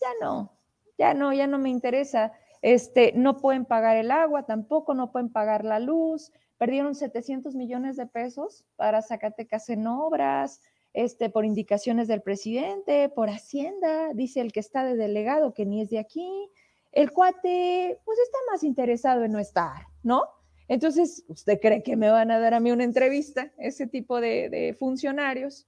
ya 0.00 0.08
no, 0.20 0.52
ya 0.96 1.12
no, 1.12 1.32
ya 1.32 1.48
no 1.48 1.58
me 1.58 1.68
interesa. 1.68 2.32
Este, 2.62 3.12
no 3.16 3.38
pueden 3.38 3.64
pagar 3.64 3.96
el 3.96 4.12
agua 4.12 4.46
tampoco, 4.46 4.94
no 4.94 5.10
pueden 5.10 5.30
pagar 5.32 5.64
la 5.64 5.80
luz, 5.80 6.30
perdieron 6.56 6.94
700 6.94 7.56
millones 7.56 7.96
de 7.96 8.06
pesos 8.06 8.64
para 8.76 9.02
Zacatecas 9.02 9.68
en 9.70 9.88
obras, 9.88 10.60
este, 10.94 11.30
por 11.30 11.44
indicaciones 11.44 12.08
del 12.08 12.22
presidente, 12.22 13.08
por 13.08 13.30
Hacienda, 13.30 14.12
dice 14.14 14.40
el 14.40 14.52
que 14.52 14.60
está 14.60 14.84
de 14.84 14.96
delegado 14.96 15.54
que 15.54 15.64
ni 15.64 15.80
es 15.80 15.90
de 15.90 15.98
aquí. 15.98 16.50
El 16.92 17.12
cuate, 17.12 18.00
pues 18.04 18.18
está 18.18 18.38
más 18.50 18.62
interesado 18.62 19.24
en 19.24 19.32
no 19.32 19.38
estar, 19.38 19.86
¿no? 20.02 20.24
Entonces, 20.68 21.24
¿usted 21.28 21.58
cree 21.60 21.82
que 21.82 21.96
me 21.96 22.10
van 22.10 22.30
a 22.30 22.38
dar 22.38 22.54
a 22.54 22.60
mí 22.60 22.70
una 22.70 22.84
entrevista, 22.84 23.52
ese 23.58 23.86
tipo 23.86 24.20
de, 24.20 24.76
funcionarios? 24.78 25.66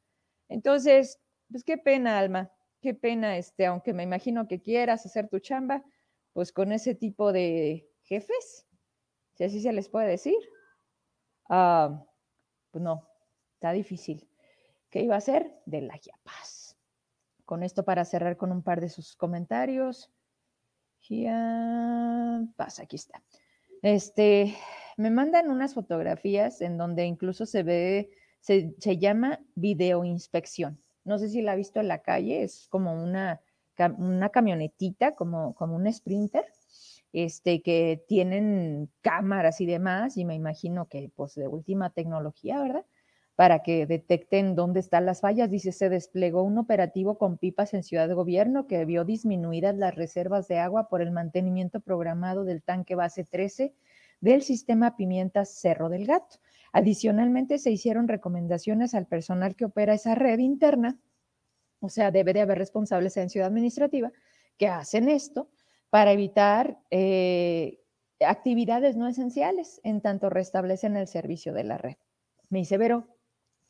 Entonces, 0.48 1.20
pues 1.50 1.64
qué 1.64 1.78
pena, 1.78 2.18
Alma, 2.18 2.52
qué 2.80 2.94
pena, 2.94 3.38
este, 3.38 3.66
aunque 3.66 3.92
me 3.92 4.02
imagino 4.02 4.46
que 4.46 4.60
quieras 4.60 5.06
hacer 5.06 5.28
tu 5.28 5.38
chamba, 5.40 5.82
pues 6.32 6.52
con 6.52 6.72
ese 6.72 6.94
tipo 6.94 7.32
de 7.32 7.88
jefes, 8.02 8.66
si 9.34 9.44
así 9.44 9.60
se 9.60 9.72
les 9.72 9.88
puede 9.88 10.08
decir. 10.08 10.38
Ah, 11.48 12.04
pues 12.70 12.82
no, 12.82 13.08
está 13.54 13.72
difícil. 13.72 14.28
¿Qué 14.94 15.02
iba 15.02 15.16
a 15.16 15.18
hacer? 15.18 15.60
De 15.66 15.80
la 15.80 15.98
Paz. 16.22 16.78
Con 17.44 17.64
esto 17.64 17.84
para 17.84 18.04
cerrar 18.04 18.36
con 18.36 18.52
un 18.52 18.62
par 18.62 18.80
de 18.80 18.88
sus 18.88 19.16
comentarios. 19.16 20.12
Paz, 22.54 22.78
aquí 22.78 22.94
está. 22.94 23.20
Este, 23.82 24.54
me 24.96 25.10
mandan 25.10 25.50
unas 25.50 25.74
fotografías 25.74 26.60
en 26.60 26.78
donde 26.78 27.06
incluso 27.06 27.44
se 27.44 27.64
ve, 27.64 28.12
se, 28.38 28.76
se 28.78 28.96
llama 28.96 29.40
videoinspección. 29.56 30.80
No 31.02 31.18
sé 31.18 31.28
si 31.28 31.42
la 31.42 31.52
ha 31.52 31.56
visto 31.56 31.80
en 31.80 31.88
la 31.88 31.98
calle, 31.98 32.44
es 32.44 32.68
como 32.70 32.94
una 32.94 33.40
una 33.98 34.28
camionetita 34.28 35.16
como, 35.16 35.56
como 35.56 35.74
un 35.74 35.92
sprinter, 35.92 36.46
este, 37.12 37.62
que 37.62 38.04
tienen 38.06 38.88
cámaras 39.00 39.60
y 39.60 39.66
demás, 39.66 40.16
y 40.16 40.24
me 40.24 40.36
imagino 40.36 40.86
que 40.86 41.10
pues 41.16 41.34
de 41.34 41.48
última 41.48 41.90
tecnología, 41.90 42.62
¿verdad? 42.62 42.86
Para 43.36 43.62
que 43.62 43.86
detecten 43.86 44.54
dónde 44.54 44.80
están 44.80 45.06
las 45.06 45.20
fallas. 45.20 45.50
Dice, 45.50 45.72
se 45.72 45.88
desplegó 45.88 46.42
un 46.42 46.58
operativo 46.58 47.18
con 47.18 47.36
pipas 47.36 47.74
en 47.74 47.82
Ciudad 47.82 48.06
de 48.06 48.14
Gobierno 48.14 48.66
que 48.66 48.84
vio 48.84 49.04
disminuidas 49.04 49.76
las 49.76 49.94
reservas 49.94 50.46
de 50.46 50.58
agua 50.58 50.88
por 50.88 51.02
el 51.02 51.10
mantenimiento 51.10 51.80
programado 51.80 52.44
del 52.44 52.62
tanque 52.62 52.94
base 52.94 53.24
13 53.24 53.74
del 54.20 54.42
sistema 54.42 54.96
Pimientas 54.96 55.50
Cerro 55.50 55.88
del 55.88 56.06
Gato. 56.06 56.36
Adicionalmente, 56.72 57.58
se 57.58 57.70
hicieron 57.70 58.08
recomendaciones 58.08 58.94
al 58.94 59.06
personal 59.06 59.56
que 59.56 59.64
opera 59.64 59.94
esa 59.94 60.14
red 60.14 60.38
interna 60.38 60.98
o 61.84 61.90
sea, 61.90 62.10
debe 62.10 62.32
de 62.32 62.40
haber 62.40 62.56
responsables 62.56 63.14
en 63.18 63.28
ciudad 63.28 63.48
administrativa 63.48 64.10
que 64.56 64.68
hacen 64.68 65.10
esto 65.10 65.50
para 65.90 66.12
evitar 66.12 66.80
eh, 66.90 67.82
actividades 68.20 68.96
no 68.96 69.06
esenciales, 69.06 69.82
en 69.84 70.00
tanto 70.00 70.30
restablecen 70.30 70.96
el 70.96 71.08
servicio 71.08 71.52
de 71.52 71.64
la 71.64 71.76
red. 71.76 71.96
Me 72.48 72.60
dice, 72.60 72.78
pero 72.78 73.06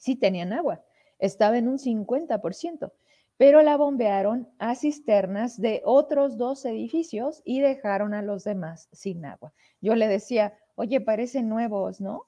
sí 0.05 0.17
tenían 0.17 0.53
agua, 0.53 0.85
estaba 1.19 1.57
en 1.57 1.67
un 1.67 1.79
50%, 1.79 2.93
pero 3.39 3.63
la 3.63 3.79
bombearon 3.79 4.49
a 4.59 4.75
cisternas 4.75 5.59
de 5.59 5.81
otros 5.85 6.37
dos 6.37 6.67
edificios 6.67 7.41
y 7.45 7.61
dejaron 7.61 8.13
a 8.13 8.21
los 8.21 8.45
demás 8.45 8.89
sin 8.93 9.25
agua. 9.25 9.55
Yo 9.81 9.95
le 9.95 10.07
decía, 10.07 10.59
oye, 10.75 11.01
parecen 11.01 11.49
nuevos, 11.49 12.03
¿no? 12.03 12.27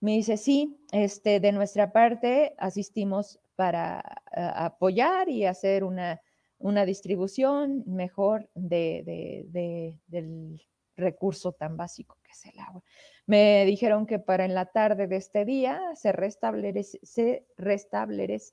Me 0.00 0.12
dice, 0.12 0.36
sí, 0.36 0.78
este, 0.92 1.40
de 1.40 1.50
nuestra 1.50 1.90
parte 1.90 2.54
asistimos 2.58 3.40
para 3.56 4.00
apoyar 4.30 5.28
y 5.28 5.44
hacer 5.44 5.82
una, 5.82 6.20
una 6.58 6.86
distribución 6.86 7.82
mejor 7.84 8.48
de, 8.54 9.98
del 10.06 10.62
recurso 10.98 11.52
tan 11.52 11.76
básico 11.76 12.18
que 12.22 12.32
es 12.32 12.44
el 12.46 12.58
agua. 12.60 12.82
Me 13.26 13.64
dijeron 13.64 14.06
que 14.06 14.18
para 14.18 14.44
en 14.44 14.54
la 14.54 14.66
tarde 14.66 15.06
de 15.06 15.16
este 15.16 15.44
día 15.44 15.80
se 15.94 16.12
restablece, 16.12 17.00
se 17.02 17.46
restablece, 17.56 18.52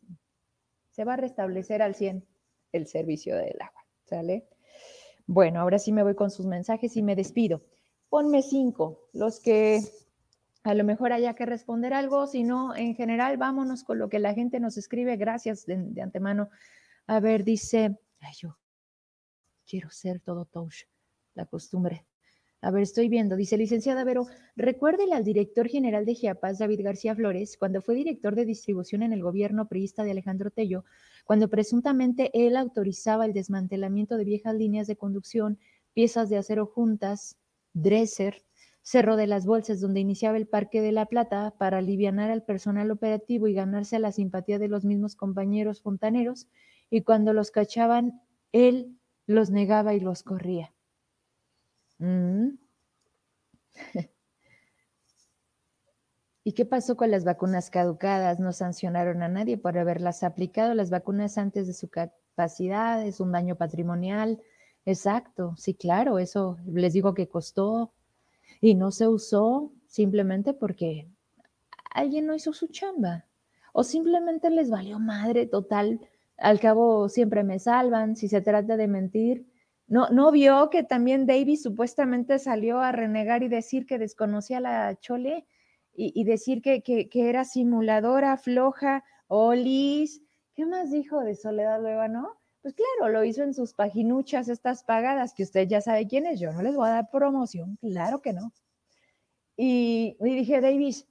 se 0.92 1.04
va 1.04 1.14
a 1.14 1.18
restablecer 1.18 1.82
al 1.82 1.96
100 1.96 2.26
el 2.72 2.88
servicio 2.88 3.36
del 3.36 3.62
agua, 3.62 3.86
¿sale? 4.06 4.48
Bueno, 5.28 5.60
ahora 5.60 5.80
sí 5.80 5.92
me 5.92 6.04
voy 6.04 6.16
con 6.16 6.30
sus 6.30 6.46
mensajes 6.46 6.96
y 6.98 7.02
me 7.02 7.16
despido. 7.16 7.64
Ponme 8.10 8.42
cinco, 8.42 9.10
los 9.14 9.40
que 9.40 9.82
a 10.64 10.74
lo 10.74 10.84
mejor 10.84 11.14
haya 11.14 11.36
que 11.36 11.46
responder 11.46 11.94
algo, 11.94 12.28
si 12.28 12.44
no, 12.44 12.76
en 12.76 12.96
general, 12.96 13.38
vámonos 13.38 13.84
con 13.84 14.00
lo 14.00 14.10
que 14.10 14.20
la 14.20 14.34
gente 14.34 14.60
nos 14.60 14.78
escribe. 14.78 15.16
Gracias 15.16 15.66
de, 15.66 16.02
antemano. 16.02 16.50
A 17.08 17.20
ver, 17.20 17.44
dice, 17.44 17.98
ay, 18.20 18.34
yo 18.38 18.58
quiero 19.68 19.90
ser 19.90 20.20
todo 20.20 20.46
touch, 20.46 20.86
la 21.34 21.46
costumbre. 21.46 22.06
A 22.66 22.72
ver, 22.72 22.82
estoy 22.82 23.10
viendo. 23.10 23.36
Dice, 23.36 23.60
licenciada 23.60 24.04
Vero, 24.04 24.26
recuérdele 24.56 25.14
al 25.14 25.24
director 25.24 25.68
general 25.68 26.04
de 26.04 26.16
Chiapas, 26.16 26.58
David 26.58 26.82
García 26.84 27.14
Flores, 27.14 27.58
cuando 27.58 27.80
fue 27.80 27.94
director 27.94 28.34
de 28.34 28.44
distribución 28.44 29.04
en 29.04 29.14
el 29.14 29.22
gobierno 29.22 29.68
priista 29.68 30.04
de 30.04 30.10
Alejandro 30.10 30.50
Tello, 30.50 30.84
cuando 31.26 31.48
presuntamente 31.48 32.32
él 32.34 32.58
autorizaba 32.58 33.28
el 33.28 33.34
desmantelamiento 33.34 34.18
de 34.18 34.24
viejas 34.24 34.56
líneas 34.56 34.88
de 34.88 34.96
conducción, 34.96 35.60
piezas 35.94 36.28
de 36.32 36.38
acero 36.38 36.66
juntas, 36.66 37.38
dresser, 37.74 38.42
Cerro 38.82 39.16
de 39.16 39.28
las 39.28 39.46
Bolsas, 39.46 39.80
donde 39.80 40.00
iniciaba 40.00 40.38
el 40.38 40.48
Parque 40.48 40.82
de 40.82 40.92
la 40.92 41.06
Plata 41.06 41.54
para 41.60 41.78
aliviar 41.78 42.20
al 42.20 42.44
personal 42.44 42.90
operativo 42.90 43.48
y 43.48 43.54
ganarse 43.54 44.00
la 44.00 44.12
simpatía 44.12 44.58
de 44.58 44.70
los 44.70 44.86
mismos 44.86 45.16
compañeros 45.16 45.84
fontaneros, 45.84 46.48
y 46.90 47.02
cuando 47.02 47.32
los 47.32 47.52
cachaban, 47.52 48.22
él 48.52 48.98
los 49.28 49.52
negaba 49.52 49.94
y 49.94 50.00
los 50.00 50.24
corría. 50.24 50.75
Mm. 52.00 52.58
¿Y 56.44 56.54
qué 56.54 56.64
pasó 56.64 56.96
con 56.96 57.10
las 57.10 57.24
vacunas 57.26 57.70
caducadas? 57.72 58.40
No 58.40 58.54
sancionaron 58.54 59.24
a 59.24 59.28
nadie 59.28 59.58
por 59.58 59.78
haberlas 59.78 60.24
aplicado 60.24 60.74
las 60.76 60.92
vacunas 60.92 61.38
antes 61.38 61.66
de 61.66 61.74
su 61.74 61.90
capacidad, 61.90 63.04
es 63.06 63.20
un 63.20 63.32
daño 63.32 63.56
patrimonial. 63.56 64.42
Exacto, 64.86 65.56
sí, 65.58 65.74
claro, 65.74 66.20
eso 66.20 66.58
les 66.68 66.94
digo 66.94 67.16
que 67.16 67.28
costó 67.28 67.94
y 68.62 68.76
no 68.76 68.92
se 68.92 69.08
usó 69.08 69.72
simplemente 69.88 70.54
porque 70.54 71.08
alguien 71.92 72.28
no 72.28 72.36
hizo 72.36 72.54
su 72.54 72.68
chamba 72.68 73.26
o 73.74 73.84
simplemente 73.84 74.50
les 74.52 74.70
valió 74.70 75.00
madre 75.00 75.48
total. 75.48 76.00
Al 76.38 76.60
cabo 76.60 77.10
siempre 77.10 77.44
me 77.44 77.60
salvan 77.60 78.16
si 78.16 78.28
se 78.28 78.42
trata 78.42 78.78
de 78.78 78.88
mentir. 78.88 79.48
No, 79.88 80.10
no 80.10 80.32
vio 80.32 80.70
que 80.70 80.84
también 80.84 81.28
Davis 81.28 81.62
supuestamente 81.62 82.40
salió 82.40 82.80
a 82.80 82.92
renegar 82.92 83.44
y 83.44 83.50
decir 83.50 83.86
que 83.86 84.00
desconocía 84.00 84.58
a 84.58 84.62
la 84.62 85.00
Chole 85.00 85.46
y, 85.98 86.24
decir 86.26 86.62
que, 86.62 86.82
que, 86.84 87.10
era 87.30 87.46
simuladora, 87.46 88.38
floja, 88.38 89.04
Olis. 89.28 90.22
¿Qué 90.54 90.66
más 90.66 90.92
dijo 90.92 91.22
de 91.22 91.36
Soledad 91.36 91.80
no 92.10 92.38
Pues 92.62 92.74
claro, 92.74 93.14
lo 93.14 93.24
hizo 93.24 93.44
en 93.44 93.54
sus 93.54 93.74
paginuchas 93.74 94.50
estas 94.50 94.84
pagadas, 94.84 95.34
que 95.34 95.44
usted 95.44 95.68
ya 95.68 95.82
sabe 95.82 96.08
quién 96.08 96.26
es. 96.26 96.40
Yo 96.40 96.52
no 96.52 96.62
les 96.62 96.76
voy 96.76 96.88
a 96.88 96.92
dar 96.92 97.10
promoción, 97.10 97.78
claro 97.82 98.22
que 98.22 98.34
no. 98.34 98.52
Y, 99.58 100.18
dije, 100.20 100.60
Davis, 100.60 101.08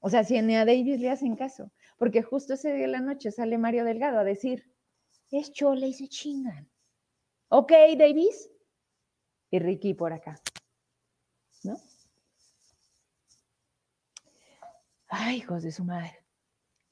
o 0.00 0.08
sea, 0.08 0.22
si 0.22 0.36
a 0.36 0.64
Davis 0.64 1.00
le 1.00 1.10
hacen 1.10 1.34
caso, 1.34 1.72
porque 1.98 2.22
justo 2.22 2.54
ese 2.54 2.72
día 2.72 2.86
de 2.86 2.92
la 2.92 3.00
noche 3.00 3.32
sale 3.32 3.58
Mario 3.58 3.84
Delgado 3.84 4.18
a 4.20 4.24
decir, 4.24 4.70
es 5.30 5.52
chole 5.52 5.88
y 5.88 5.92
se 5.94 6.08
chingan. 6.08 6.68
Ok, 7.56 7.70
Davis. 7.96 8.50
Y 9.48 9.60
Ricky 9.60 9.94
por 9.94 10.12
acá. 10.12 10.34
¿No? 11.62 11.76
Ay, 15.06 15.36
hijos 15.36 15.62
de 15.62 15.70
su 15.70 15.84
madre. 15.84 16.18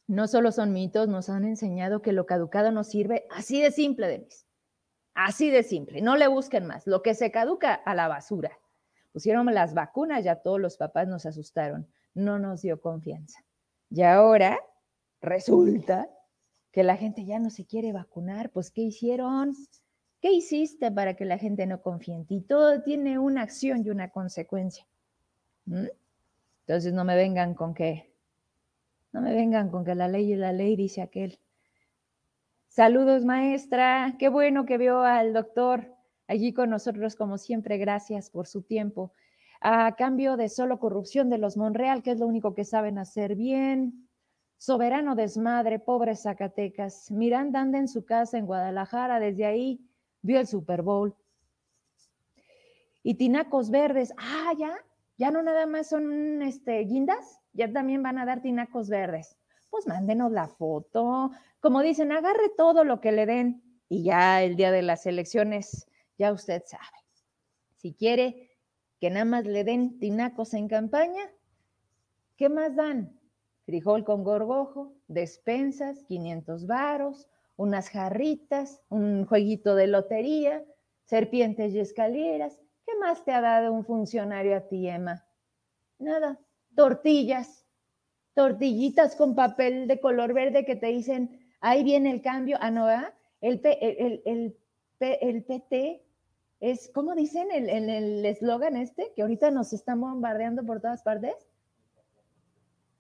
No 0.07 0.29
solo 0.29 0.53
son 0.53 0.73
mitos, 0.73 1.09
nos 1.09 1.29
han 1.31 1.47
enseñado 1.47 2.01
que 2.01 2.13
lo 2.13 2.27
caducado 2.27 2.71
no 2.71 2.85
sirve. 2.85 3.27
Así 3.33 3.61
de 3.61 3.73
simple, 3.73 4.09
Davis. 4.09 4.47
Así 5.15 5.51
de 5.51 5.65
simple. 5.65 6.01
No 6.01 6.15
le 6.15 6.29
busquen 6.29 6.69
más. 6.69 6.87
Lo 6.87 7.03
que 7.03 7.15
se 7.15 7.33
caduca 7.33 7.75
a 7.75 7.97
la 7.97 8.07
basura. 8.07 8.57
Pusieron 9.11 9.53
las 9.53 9.75
vacunas, 9.75 10.23
ya 10.23 10.43
todos 10.43 10.61
los 10.61 10.77
papás 10.77 11.09
nos 11.09 11.27
asustaron. 11.27 11.89
No 12.15 12.39
nos 12.39 12.63
dio 12.63 12.81
confianza. 12.81 13.45
Y 13.91 14.03
ahora 14.03 14.61
resulta 15.21 16.09
que 16.71 16.85
la 16.85 16.97
gente 16.97 17.25
ya 17.25 17.41
no 17.41 17.51
se 17.51 17.67
quiere 17.67 17.93
vacunar. 17.93 18.51
Pues, 18.51 18.71
¿qué 18.71 18.83
hicieron? 18.83 19.57
¿Qué 20.23 20.31
hiciste 20.31 20.93
para 20.93 21.15
que 21.15 21.25
la 21.25 21.37
gente 21.37 21.67
no 21.67 21.83
confíe 21.83 22.15
en 22.15 22.25
ti? 22.25 22.41
Todo 22.41 22.81
tiene 22.83 23.19
una 23.19 23.43
acción 23.43 23.85
y 23.85 23.91
una 23.91 24.11
consecuencia. 24.11 24.87
Entonces 25.67 26.93
no 26.93 27.05
me 27.05 27.17
vengan 27.17 27.55
con 27.55 27.75
que, 27.75 28.15
no 29.11 29.21
me 29.21 29.35
vengan 29.35 29.69
con 29.69 29.85
que 29.85 29.97
la 29.97 30.07
ley 30.07 30.33
es 30.33 30.39
la 30.39 30.53
ley, 30.53 30.77
dice 30.77 31.03
aquel. 31.03 31.41
Saludos, 32.69 33.25
maestra. 33.25 34.15
Qué 34.17 34.29
bueno 34.29 34.65
que 34.65 34.79
vio 34.79 35.01
al 35.03 35.33
doctor 35.33 35.93
allí 36.29 36.53
con 36.53 36.71
nosotros, 36.71 37.17
como 37.17 37.37
siempre. 37.37 37.77
Gracias 37.77 38.31
por 38.31 38.47
su 38.47 38.63
tiempo. 38.63 39.13
A 39.61 39.97
cambio 39.97 40.37
de 40.37 40.49
solo 40.49 40.79
corrupción 40.79 41.31
de 41.31 41.39
los 41.39 41.57
Monreal, 41.57 42.05
que 42.05 42.13
es 42.13 42.21
lo 42.21 42.29
único 42.29 42.55
que 42.55 42.65
saben 42.65 42.97
hacer 42.97 43.35
bien. 43.35 44.09
Soberano 44.57 45.17
desmadre, 45.17 45.81
pobre 45.81 46.15
Zacatecas. 46.15 47.11
Miranda 47.11 47.61
anda 47.61 47.81
en 47.81 47.89
su 47.89 48.05
casa 48.05 48.39
en 48.39 48.47
Guadalajara, 48.47 49.19
desde 49.19 49.47
ahí 49.47 49.81
vio 50.23 50.41
el 50.41 50.47
Super 50.47 50.83
Bowl. 50.83 51.15
Y 53.03 53.15
tinacos 53.15 53.71
verdes, 53.71 54.15
ah, 54.17 54.53
ya, 54.57 54.77
ya 55.19 55.31
no 55.31 55.43
nada 55.43 55.67
más 55.67 55.89
son 55.89 56.41
este, 56.43 56.79
guindas, 56.85 57.41
ya 57.53 57.71
también 57.71 58.03
van 58.03 58.19
a 58.19 58.25
dar 58.25 58.41
tinacos 58.41 58.89
verdes. 58.89 59.37
Pues 59.71 59.87
mándenos 59.87 60.31
la 60.33 60.49
foto. 60.49 61.33
Como 61.61 61.83
dicen, 61.83 62.13
agarre 62.13 62.51
todo 62.57 62.85
lo 62.85 63.01
que 63.01 63.13
le 63.13 63.27
den 63.27 63.63
y 63.89 64.05
ya 64.05 64.43
el 64.43 64.57
día 64.57 64.71
de 64.71 64.83
las 64.83 65.07
elecciones, 65.07 65.87
ya 66.17 66.33
usted 66.33 66.63
sabe. 66.67 66.85
Si 67.77 67.95
quiere 67.95 68.51
que 69.01 69.11
nada 69.11 69.25
más 69.25 69.45
le 69.45 69.65
den 69.65 69.99
tinacos 69.99 70.55
en 70.55 70.69
campaña, 70.69 71.23
¿qué 72.37 72.49
más 72.49 72.77
dan? 72.77 73.19
Frijol 73.65 74.05
con 74.05 74.25
gorgojo, 74.25 74.95
despensas, 75.09 76.05
500 76.05 76.67
varos, 76.67 77.29
unas 77.63 77.91
jarritas, 77.91 78.83
un 78.89 79.25
jueguito 79.25 79.77
de 79.77 79.87
lotería, 79.87 80.65
serpientes 81.05 81.73
y 81.73 81.79
escaleras. 81.79 82.61
¿Qué 82.85 82.93
más 82.99 83.25
te 83.25 83.33
ha 83.33 83.41
dado 83.41 83.73
un 83.73 83.85
funcionario 83.85 84.57
a 84.57 84.63
ti, 84.63 84.89
Emma? 84.89 85.25
Nada, 85.99 86.41
tortillas, 86.75 87.65
tortillitas 88.35 89.15
con 89.15 89.37
papel 89.37 89.87
de 89.87 90.01
color 90.01 90.35
verde 90.35 90.65
que 90.65 90.75
te 90.75 90.89
dicen, 90.89 91.41
ahí 91.61 91.85
viene 91.85 92.11
el 92.11 92.21
cambio. 92.21 92.59
Ah, 92.61 92.73
no, 92.73 92.91
El, 93.41 93.61
el, 93.63 94.23
el, 94.27 94.57
el, 94.99 95.45
PT 95.45 96.05
es, 96.59 96.91
¿cómo 96.93 97.15
dicen 97.15 97.49
en 97.53 97.89
el 97.89 98.25
eslogan 98.27 98.77
este? 98.77 99.13
Que 99.15 99.23
ahorita 99.23 99.53
nos 99.53 99.73
están 99.73 100.01
bombardeando 100.01 100.65
por 100.65 100.81
todas 100.81 101.03
partes. 101.03 101.35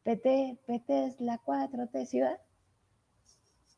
PT, 0.04 0.58
PT 0.66 1.06
es 1.06 1.20
la 1.20 1.40
4T, 1.42 2.06
ciudad. 2.06 2.38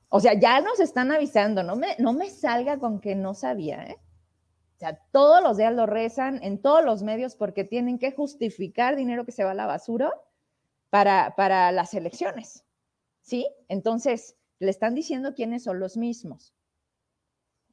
O 0.08 0.20
sea, 0.20 0.38
ya 0.38 0.60
nos 0.60 0.80
están 0.80 1.10
avisando, 1.10 1.62
no 1.62 1.76
me, 1.76 1.96
no 1.98 2.12
me 2.12 2.30
salga 2.30 2.78
con 2.78 3.00
que 3.00 3.14
no 3.14 3.34
sabía, 3.34 3.84
¿eh? 3.84 3.96
O 4.76 4.78
sea, 4.78 4.98
todos 5.12 5.42
los 5.42 5.56
días 5.56 5.74
lo 5.74 5.86
rezan 5.86 6.42
en 6.42 6.60
todos 6.60 6.84
los 6.84 7.02
medios 7.02 7.36
porque 7.36 7.64
tienen 7.64 7.98
que 7.98 8.12
justificar 8.12 8.96
dinero 8.96 9.24
que 9.24 9.32
se 9.32 9.44
va 9.44 9.52
a 9.52 9.54
la 9.54 9.66
basura 9.66 10.12
para, 10.90 11.34
para 11.36 11.70
las 11.72 11.94
elecciones, 11.94 12.64
¿sí? 13.22 13.46
Entonces, 13.68 14.36
le 14.58 14.70
están 14.70 14.94
diciendo 14.94 15.34
quiénes 15.34 15.62
son 15.62 15.78
los 15.78 15.96
mismos. 15.96 16.54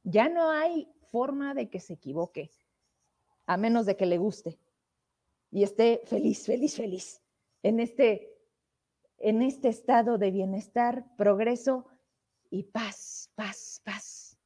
Ya 0.04 0.28
no 0.28 0.50
hay 0.50 0.88
forma 1.10 1.54
de 1.54 1.68
que 1.68 1.80
se 1.80 1.94
equivoque, 1.94 2.50
a 3.46 3.56
menos 3.56 3.86
de 3.86 3.96
que 3.96 4.06
le 4.06 4.18
guste 4.18 4.58
y 5.50 5.62
esté 5.62 6.02
feliz, 6.06 6.46
feliz, 6.46 6.76
feliz 6.76 7.22
en 7.62 7.78
este, 7.80 8.34
en 9.18 9.42
este 9.42 9.68
estado 9.68 10.18
de 10.18 10.30
bienestar, 10.30 11.04
progreso 11.16 11.86
y 12.52 12.64
paz, 12.64 13.30
paz, 13.34 13.80
paz. 13.82 14.38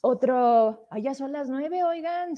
Otro, 0.00 0.88
allá 0.90 1.14
son 1.14 1.30
las 1.30 1.48
nueve, 1.48 1.84
oigan, 1.84 2.34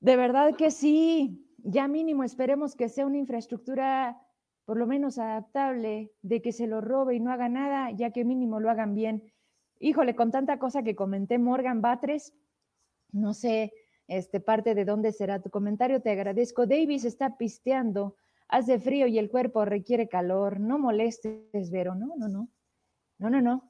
de 0.00 0.16
verdad 0.16 0.56
que 0.56 0.72
sí, 0.72 1.46
ya 1.58 1.86
mínimo 1.86 2.24
esperemos 2.24 2.74
que 2.74 2.88
sea 2.88 3.06
una 3.06 3.18
infraestructura 3.18 4.20
por 4.64 4.76
lo 4.76 4.86
menos 4.86 5.18
adaptable, 5.18 6.12
de 6.20 6.42
que 6.42 6.52
se 6.52 6.66
lo 6.66 6.80
robe 6.80 7.14
y 7.14 7.20
no 7.20 7.30
haga 7.30 7.48
nada, 7.48 7.92
ya 7.92 8.10
que 8.10 8.24
mínimo 8.24 8.58
lo 8.58 8.70
hagan 8.70 8.94
bien. 8.94 9.32
Híjole, 9.78 10.16
con 10.16 10.30
tanta 10.32 10.58
cosa 10.58 10.82
que 10.82 10.96
comenté, 10.96 11.38
Morgan 11.38 11.80
Batres, 11.80 12.34
no 13.12 13.32
sé, 13.34 13.72
este 14.08 14.40
parte 14.40 14.74
de 14.74 14.84
dónde 14.84 15.12
será 15.12 15.40
tu 15.40 15.48
comentario, 15.48 16.02
te 16.02 16.10
agradezco. 16.10 16.66
Davis 16.66 17.04
está 17.04 17.38
pisteando, 17.38 18.16
hace 18.48 18.78
frío 18.78 19.06
y 19.06 19.18
el 19.18 19.30
cuerpo 19.30 19.64
requiere 19.64 20.08
calor, 20.08 20.58
no 20.58 20.78
molestes, 20.78 21.70
Vero, 21.70 21.94
no, 21.94 22.16
no, 22.16 22.28
no. 22.28 22.48
No, 23.18 23.30
no, 23.30 23.40
no. 23.40 23.68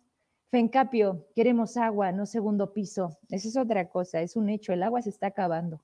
Fencapio, 0.50 1.26
queremos 1.34 1.76
agua, 1.76 2.12
no 2.12 2.26
segundo 2.26 2.72
piso. 2.72 3.18
Esa 3.30 3.48
es 3.48 3.56
otra 3.56 3.88
cosa, 3.88 4.20
es 4.20 4.36
un 4.36 4.48
hecho, 4.50 4.72
el 4.72 4.82
agua 4.82 5.02
se 5.02 5.10
está 5.10 5.28
acabando. 5.28 5.82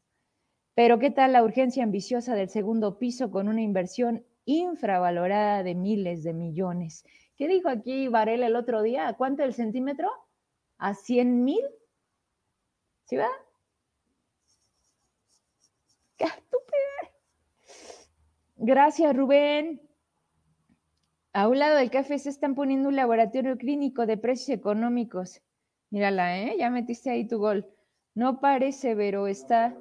Pero 0.75 0.99
¿qué 0.99 1.11
tal 1.11 1.33
la 1.33 1.45
urgencia 1.45 1.85
ambiciosa 1.85 2.35
del 2.35 2.49
segundo 2.49 2.99
piso 2.99 3.31
con 3.31 3.49
una 3.49 3.63
inversión 3.63 4.25
infravalorada 4.45 5.63
de 5.63 5.75
miles 5.75 6.25
de 6.25 6.35
millones? 6.35 7.05
¿Qué 7.37 7.49
dijo 7.49 7.69
aquí 7.69 8.09
Varela 8.09 8.47
el 8.47 8.57
otro 8.57 8.83
día? 8.83 9.09
¿A 9.09 9.17
cuánto 9.17 9.45
el 9.45 9.55
centímetro? 9.55 10.11
¿A 10.79 10.95
100 10.95 11.45
mil? 11.45 11.65
¿Sí 13.05 13.17
va? 13.17 13.29
¡Qué 16.17 16.25
estúpida! 16.25 17.13
Gracias, 18.57 19.15
Rubén. 19.17 19.84
A 21.37 21.49
un 21.49 21.59
lado 21.59 21.75
del 21.75 21.91
café 21.91 22.17
se 22.21 22.31
están 22.31 22.55
poniendo 22.55 22.89
un 22.89 22.95
laboratorio 22.95 23.59
clínico 23.59 24.07
de 24.07 24.17
precios 24.17 24.57
económicos. 24.57 25.43
Mírala, 25.91 26.39
¿eh? 26.39 26.55
Ya 26.57 26.71
metiste 26.71 27.11
ahí 27.11 27.27
tu 27.27 27.39
gol. 27.39 27.69
No 28.15 28.39
parece, 28.39 28.95
pero 28.95 29.27
está. 29.27 29.77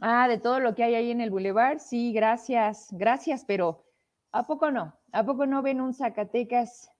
Ah, 0.00 0.26
de 0.26 0.38
todo 0.38 0.58
lo 0.58 0.74
que 0.74 0.82
hay 0.82 0.96
ahí 0.96 1.12
en 1.12 1.20
el 1.20 1.30
bulevar. 1.30 1.78
Sí, 1.78 2.12
gracias, 2.12 2.88
gracias, 2.90 3.44
pero 3.44 3.84
¿a 4.32 4.44
poco 4.44 4.72
no? 4.72 4.98
¿A 5.12 5.24
poco 5.24 5.46
no 5.46 5.62
ven 5.62 5.80
un 5.80 5.94
Zacatecas 5.94 6.90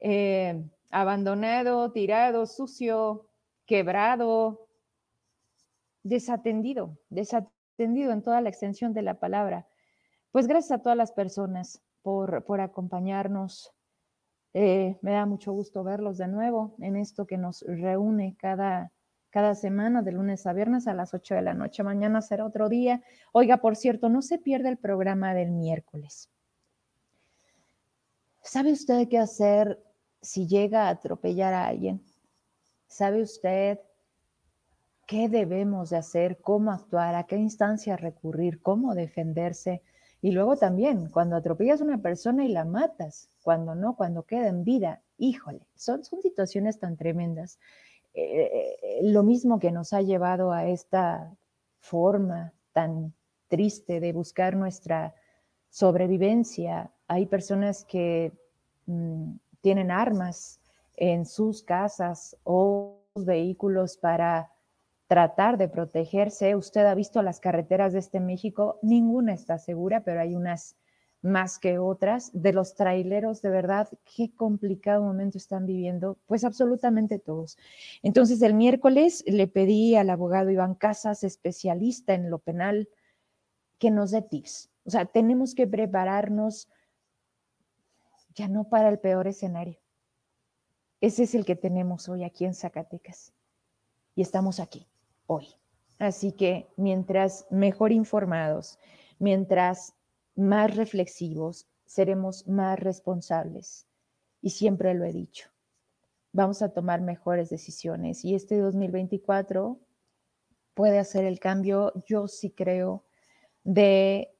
eh, 0.00 0.62
abandonado, 0.90 1.90
tirado, 1.90 2.44
sucio, 2.44 3.30
quebrado, 3.64 4.68
desatendido, 6.02 6.98
desatendido 7.08 8.12
en 8.12 8.22
toda 8.22 8.42
la 8.42 8.50
extensión 8.50 8.92
de 8.92 9.00
la 9.00 9.18
palabra? 9.18 9.66
Pues 10.36 10.48
gracias 10.48 10.78
a 10.78 10.82
todas 10.82 10.98
las 10.98 11.12
personas 11.12 11.80
por, 12.02 12.44
por 12.44 12.60
acompañarnos. 12.60 13.72
Eh, 14.52 14.98
me 15.00 15.12
da 15.12 15.24
mucho 15.24 15.50
gusto 15.52 15.82
verlos 15.82 16.18
de 16.18 16.28
nuevo 16.28 16.74
en 16.80 16.96
esto 16.96 17.26
que 17.26 17.38
nos 17.38 17.62
reúne 17.62 18.36
cada, 18.38 18.92
cada 19.30 19.54
semana, 19.54 20.02
de 20.02 20.12
lunes 20.12 20.46
a 20.46 20.52
viernes 20.52 20.88
a 20.88 20.92
las 20.92 21.14
8 21.14 21.36
de 21.36 21.40
la 21.40 21.54
noche. 21.54 21.82
Mañana 21.82 22.20
será 22.20 22.44
otro 22.44 22.68
día. 22.68 23.02
Oiga, 23.32 23.62
por 23.62 23.76
cierto, 23.76 24.10
no 24.10 24.20
se 24.20 24.36
pierda 24.36 24.68
el 24.68 24.76
programa 24.76 25.32
del 25.32 25.52
miércoles. 25.52 26.28
¿Sabe 28.42 28.72
usted 28.72 29.08
qué 29.08 29.16
hacer 29.16 29.82
si 30.20 30.46
llega 30.46 30.88
a 30.88 30.90
atropellar 30.90 31.54
a 31.54 31.66
alguien? 31.66 32.02
¿Sabe 32.86 33.22
usted 33.22 33.80
qué 35.06 35.30
debemos 35.30 35.88
de 35.88 35.96
hacer, 35.96 36.42
cómo 36.42 36.72
actuar, 36.72 37.14
a 37.14 37.24
qué 37.24 37.36
instancia 37.36 37.96
recurrir, 37.96 38.60
cómo 38.60 38.94
defenderse? 38.94 39.80
Y 40.22 40.32
luego 40.32 40.56
también, 40.56 41.08
cuando 41.10 41.36
atropellas 41.36 41.80
a 41.80 41.84
una 41.84 41.98
persona 41.98 42.44
y 42.44 42.48
la 42.48 42.64
matas, 42.64 43.28
cuando 43.42 43.74
no, 43.74 43.96
cuando 43.96 44.22
queda 44.24 44.48
en 44.48 44.64
vida, 44.64 45.02
híjole, 45.18 45.60
son, 45.74 46.04
son 46.04 46.22
situaciones 46.22 46.78
tan 46.78 46.96
tremendas. 46.96 47.58
Eh, 48.14 48.50
eh, 48.82 49.00
lo 49.02 49.22
mismo 49.22 49.58
que 49.58 49.70
nos 49.70 49.92
ha 49.92 50.00
llevado 50.00 50.52
a 50.52 50.66
esta 50.66 51.36
forma 51.80 52.52
tan 52.72 53.12
triste 53.48 54.00
de 54.00 54.12
buscar 54.12 54.56
nuestra 54.56 55.14
sobrevivencia. 55.70 56.90
Hay 57.08 57.26
personas 57.26 57.84
que 57.84 58.32
mm, 58.86 59.32
tienen 59.60 59.90
armas 59.90 60.60
en 60.96 61.26
sus 61.26 61.62
casas 61.62 62.36
o 62.44 63.02
vehículos 63.14 63.98
para 63.98 64.50
tratar 65.06 65.56
de 65.56 65.68
protegerse. 65.68 66.56
Usted 66.56 66.84
ha 66.86 66.94
visto 66.94 67.22
las 67.22 67.40
carreteras 67.40 67.92
de 67.92 68.00
este 68.00 68.20
México, 68.20 68.78
ninguna 68.82 69.34
está 69.34 69.58
segura, 69.58 70.02
pero 70.02 70.20
hay 70.20 70.34
unas 70.34 70.76
más 71.22 71.58
que 71.58 71.78
otras. 71.78 72.30
De 72.32 72.52
los 72.52 72.74
traileros, 72.74 73.42
de 73.42 73.50
verdad, 73.50 73.88
qué 74.16 74.34
complicado 74.34 75.02
momento 75.02 75.38
están 75.38 75.66
viviendo, 75.66 76.18
pues 76.26 76.44
absolutamente 76.44 77.18
todos. 77.18 77.56
Entonces, 78.02 78.42
el 78.42 78.54
miércoles 78.54 79.24
le 79.26 79.46
pedí 79.46 79.96
al 79.96 80.10
abogado 80.10 80.50
Iván 80.50 80.74
Casas, 80.74 81.24
especialista 81.24 82.14
en 82.14 82.30
lo 82.30 82.38
penal, 82.38 82.88
que 83.78 83.90
nos 83.90 84.10
dé 84.10 84.22
tips. 84.22 84.70
O 84.84 84.90
sea, 84.90 85.04
tenemos 85.06 85.54
que 85.54 85.66
prepararnos 85.66 86.68
ya 88.34 88.48
no 88.48 88.68
para 88.68 88.88
el 88.88 88.98
peor 88.98 89.26
escenario. 89.26 89.78
Ese 91.00 91.24
es 91.24 91.34
el 91.34 91.44
que 91.44 91.56
tenemos 91.56 92.08
hoy 92.08 92.24
aquí 92.24 92.44
en 92.44 92.54
Zacatecas. 92.54 93.32
Y 94.14 94.22
estamos 94.22 94.60
aquí 94.60 94.86
hoy. 95.26 95.48
Así 95.98 96.32
que 96.32 96.68
mientras 96.76 97.46
mejor 97.50 97.92
informados, 97.92 98.78
mientras 99.18 99.94
más 100.34 100.76
reflexivos, 100.76 101.66
seremos 101.86 102.46
más 102.46 102.78
responsables. 102.78 103.86
Y 104.42 104.50
siempre 104.50 104.94
lo 104.94 105.04
he 105.04 105.12
dicho, 105.12 105.48
vamos 106.32 106.60
a 106.62 106.68
tomar 106.68 107.00
mejores 107.00 107.48
decisiones. 107.48 108.24
Y 108.24 108.34
este 108.34 108.58
2024 108.58 109.80
puede 110.74 110.98
hacer 110.98 111.24
el 111.24 111.40
cambio, 111.40 111.92
yo 112.06 112.28
sí 112.28 112.50
creo, 112.50 113.04
de, 113.64 114.30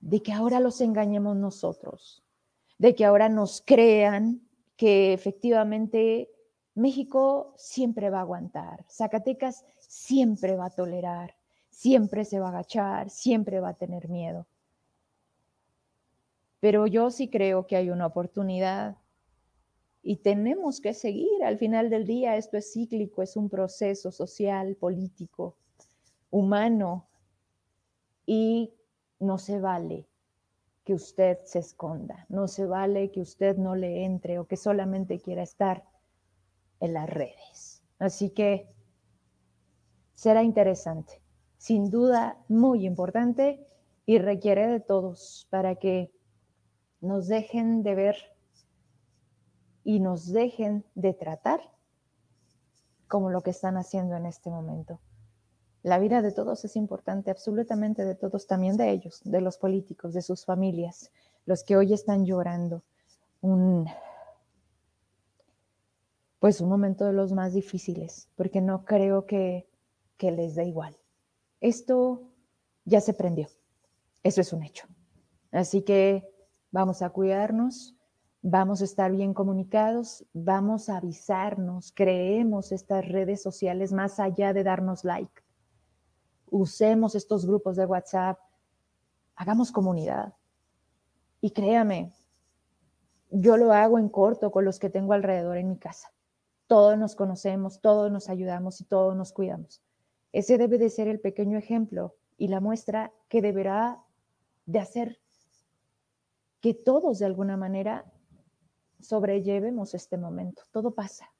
de 0.00 0.22
que 0.22 0.32
ahora 0.32 0.60
los 0.60 0.80
engañemos 0.80 1.36
nosotros, 1.36 2.24
de 2.78 2.94
que 2.94 3.04
ahora 3.04 3.28
nos 3.28 3.62
crean 3.64 4.40
que 4.76 5.12
efectivamente 5.12 6.30
México 6.74 7.54
siempre 7.56 8.10
va 8.10 8.18
a 8.18 8.22
aguantar, 8.22 8.84
Zacatecas 8.88 9.64
siempre 9.88 10.56
va 10.56 10.66
a 10.66 10.70
tolerar, 10.70 11.34
siempre 11.70 12.24
se 12.24 12.40
va 12.40 12.46
a 12.46 12.50
agachar, 12.50 13.10
siempre 13.10 13.60
va 13.60 13.70
a 13.70 13.74
tener 13.74 14.08
miedo. 14.08 14.46
Pero 16.60 16.86
yo 16.86 17.10
sí 17.10 17.28
creo 17.28 17.66
que 17.66 17.76
hay 17.76 17.90
una 17.90 18.06
oportunidad 18.06 18.96
y 20.02 20.16
tenemos 20.16 20.80
que 20.80 20.94
seguir. 20.94 21.44
Al 21.44 21.58
final 21.58 21.90
del 21.90 22.06
día 22.06 22.36
esto 22.36 22.56
es 22.56 22.72
cíclico, 22.72 23.22
es 23.22 23.36
un 23.36 23.48
proceso 23.48 24.10
social, 24.10 24.76
político, 24.76 25.56
humano 26.30 27.06
y 28.26 28.72
no 29.18 29.38
se 29.38 29.60
vale 29.60 30.06
que 30.84 30.94
usted 30.94 31.38
se 31.44 31.60
esconda, 31.60 32.26
no 32.28 32.46
se 32.46 32.66
vale 32.66 33.10
que 33.10 33.20
usted 33.20 33.56
no 33.56 33.74
le 33.74 34.04
entre 34.04 34.38
o 34.38 34.46
que 34.46 34.56
solamente 34.56 35.18
quiera 35.18 35.42
estar 35.42 35.84
en 36.80 36.92
las 36.92 37.08
redes. 37.08 37.82
Así 37.98 38.30
que 38.30 38.73
será 40.14 40.42
interesante, 40.42 41.20
sin 41.58 41.90
duda 41.90 42.38
muy 42.48 42.86
importante 42.86 43.66
y 44.06 44.18
requiere 44.18 44.66
de 44.66 44.80
todos 44.80 45.46
para 45.50 45.76
que 45.76 46.12
nos 47.00 47.28
dejen 47.28 47.82
de 47.82 47.94
ver 47.94 48.16
y 49.82 50.00
nos 50.00 50.32
dejen 50.32 50.84
de 50.94 51.12
tratar 51.12 51.60
como 53.08 53.30
lo 53.30 53.42
que 53.42 53.50
están 53.50 53.76
haciendo 53.76 54.16
en 54.16 54.26
este 54.26 54.50
momento. 54.50 55.00
La 55.82 55.98
vida 55.98 56.22
de 56.22 56.32
todos 56.32 56.64
es 56.64 56.76
importante, 56.76 57.30
absolutamente 57.30 58.04
de 58.04 58.14
todos, 58.14 58.46
también 58.46 58.78
de 58.78 58.90
ellos, 58.90 59.20
de 59.24 59.42
los 59.42 59.58
políticos, 59.58 60.14
de 60.14 60.22
sus 60.22 60.46
familias, 60.46 61.12
los 61.44 61.62
que 61.62 61.76
hoy 61.76 61.92
están 61.92 62.24
llorando 62.24 62.82
un 63.42 63.86
pues 66.44 66.60
un 66.60 66.68
momento 66.68 67.06
de 67.06 67.14
los 67.14 67.32
más 67.32 67.54
difíciles, 67.54 68.28
porque 68.36 68.60
no 68.60 68.84
creo 68.84 69.24
que, 69.24 69.66
que 70.16 70.30
les 70.30 70.54
dé 70.54 70.64
igual. 70.64 70.96
Esto 71.60 72.30
ya 72.84 73.00
se 73.00 73.14
prendió, 73.14 73.48
eso 74.22 74.40
es 74.40 74.52
un 74.52 74.62
hecho. 74.62 74.86
Así 75.52 75.82
que 75.82 76.28
vamos 76.70 77.02
a 77.02 77.10
cuidarnos, 77.10 77.96
vamos 78.42 78.82
a 78.82 78.84
estar 78.84 79.12
bien 79.12 79.34
comunicados, 79.34 80.26
vamos 80.32 80.88
a 80.88 80.98
avisarnos, 80.98 81.92
creemos 81.92 82.72
estas 82.72 83.06
redes 83.06 83.42
sociales 83.42 83.92
más 83.92 84.20
allá 84.20 84.52
de 84.52 84.64
darnos 84.64 85.04
like. 85.04 85.42
Usemos 86.50 87.14
estos 87.14 87.46
grupos 87.46 87.76
de 87.76 87.86
WhatsApp, 87.86 88.38
hagamos 89.36 89.72
comunidad. 89.72 90.34
Y 91.40 91.50
créame, 91.50 92.12
yo 93.30 93.56
lo 93.56 93.72
hago 93.72 93.98
en 93.98 94.08
corto 94.08 94.50
con 94.50 94.64
los 94.64 94.78
que 94.78 94.90
tengo 94.90 95.12
alrededor 95.12 95.56
en 95.56 95.68
mi 95.68 95.78
casa 95.78 96.14
todos 96.66 96.98
nos 96.98 97.14
conocemos, 97.14 97.80
todos 97.80 98.10
nos 98.10 98.28
ayudamos 98.28 98.80
y 98.80 98.84
todos 98.84 99.14
nos 99.16 99.32
cuidamos. 99.32 99.82
Ese 100.34 100.58
debe 100.58 100.78
de 100.78 100.90
ser 100.90 101.06
el 101.06 101.20
pequeño 101.20 101.56
ejemplo 101.56 102.16
y 102.36 102.48
la 102.48 102.58
muestra 102.58 103.12
que 103.28 103.40
deberá 103.40 104.02
de 104.66 104.80
hacer 104.80 105.20
que 106.60 106.74
todos 106.74 107.20
de 107.20 107.26
alguna 107.26 107.56
manera 107.56 108.12
sobrellevemos 108.98 109.94
este 109.94 110.16
momento. 110.18 110.62
Todo 110.72 110.92
pasa. 110.92 111.32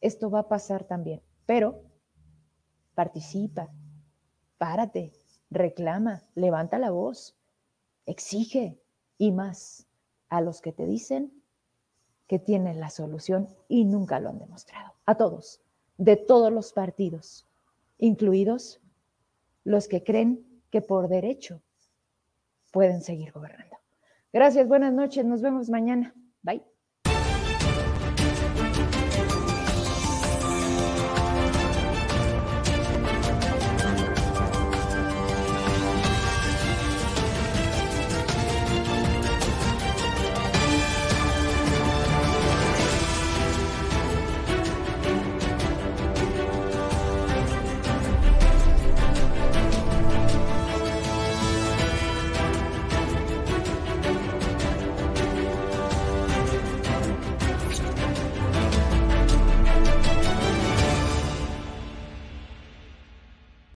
Esto 0.00 0.30
va 0.30 0.38
a 0.38 0.48
pasar 0.48 0.84
también, 0.84 1.20
pero 1.46 1.82
participa, 2.94 3.68
párate, 4.56 5.12
reclama, 5.50 6.22
levanta 6.36 6.78
la 6.78 6.92
voz, 6.92 7.36
exige 8.06 8.80
y 9.18 9.32
más 9.32 9.88
a 10.28 10.40
los 10.40 10.60
que 10.60 10.72
te 10.72 10.86
dicen 10.86 11.42
que 12.28 12.38
tienen 12.38 12.78
la 12.78 12.90
solución 12.90 13.48
y 13.66 13.84
nunca 13.84 14.20
lo 14.20 14.28
han 14.28 14.38
demostrado. 14.38 14.92
A 15.06 15.16
todos, 15.16 15.60
de 15.98 16.14
todos 16.14 16.52
los 16.52 16.72
partidos, 16.72 17.48
incluidos 18.02 18.80
los 19.62 19.86
que 19.86 20.02
creen 20.02 20.44
que 20.70 20.82
por 20.82 21.08
derecho 21.08 21.62
pueden 22.72 23.00
seguir 23.00 23.30
gobernando. 23.30 23.76
Gracias, 24.32 24.66
buenas 24.66 24.92
noches, 24.92 25.24
nos 25.24 25.40
vemos 25.40 25.70
mañana. 25.70 26.12
Bye. 26.42 26.71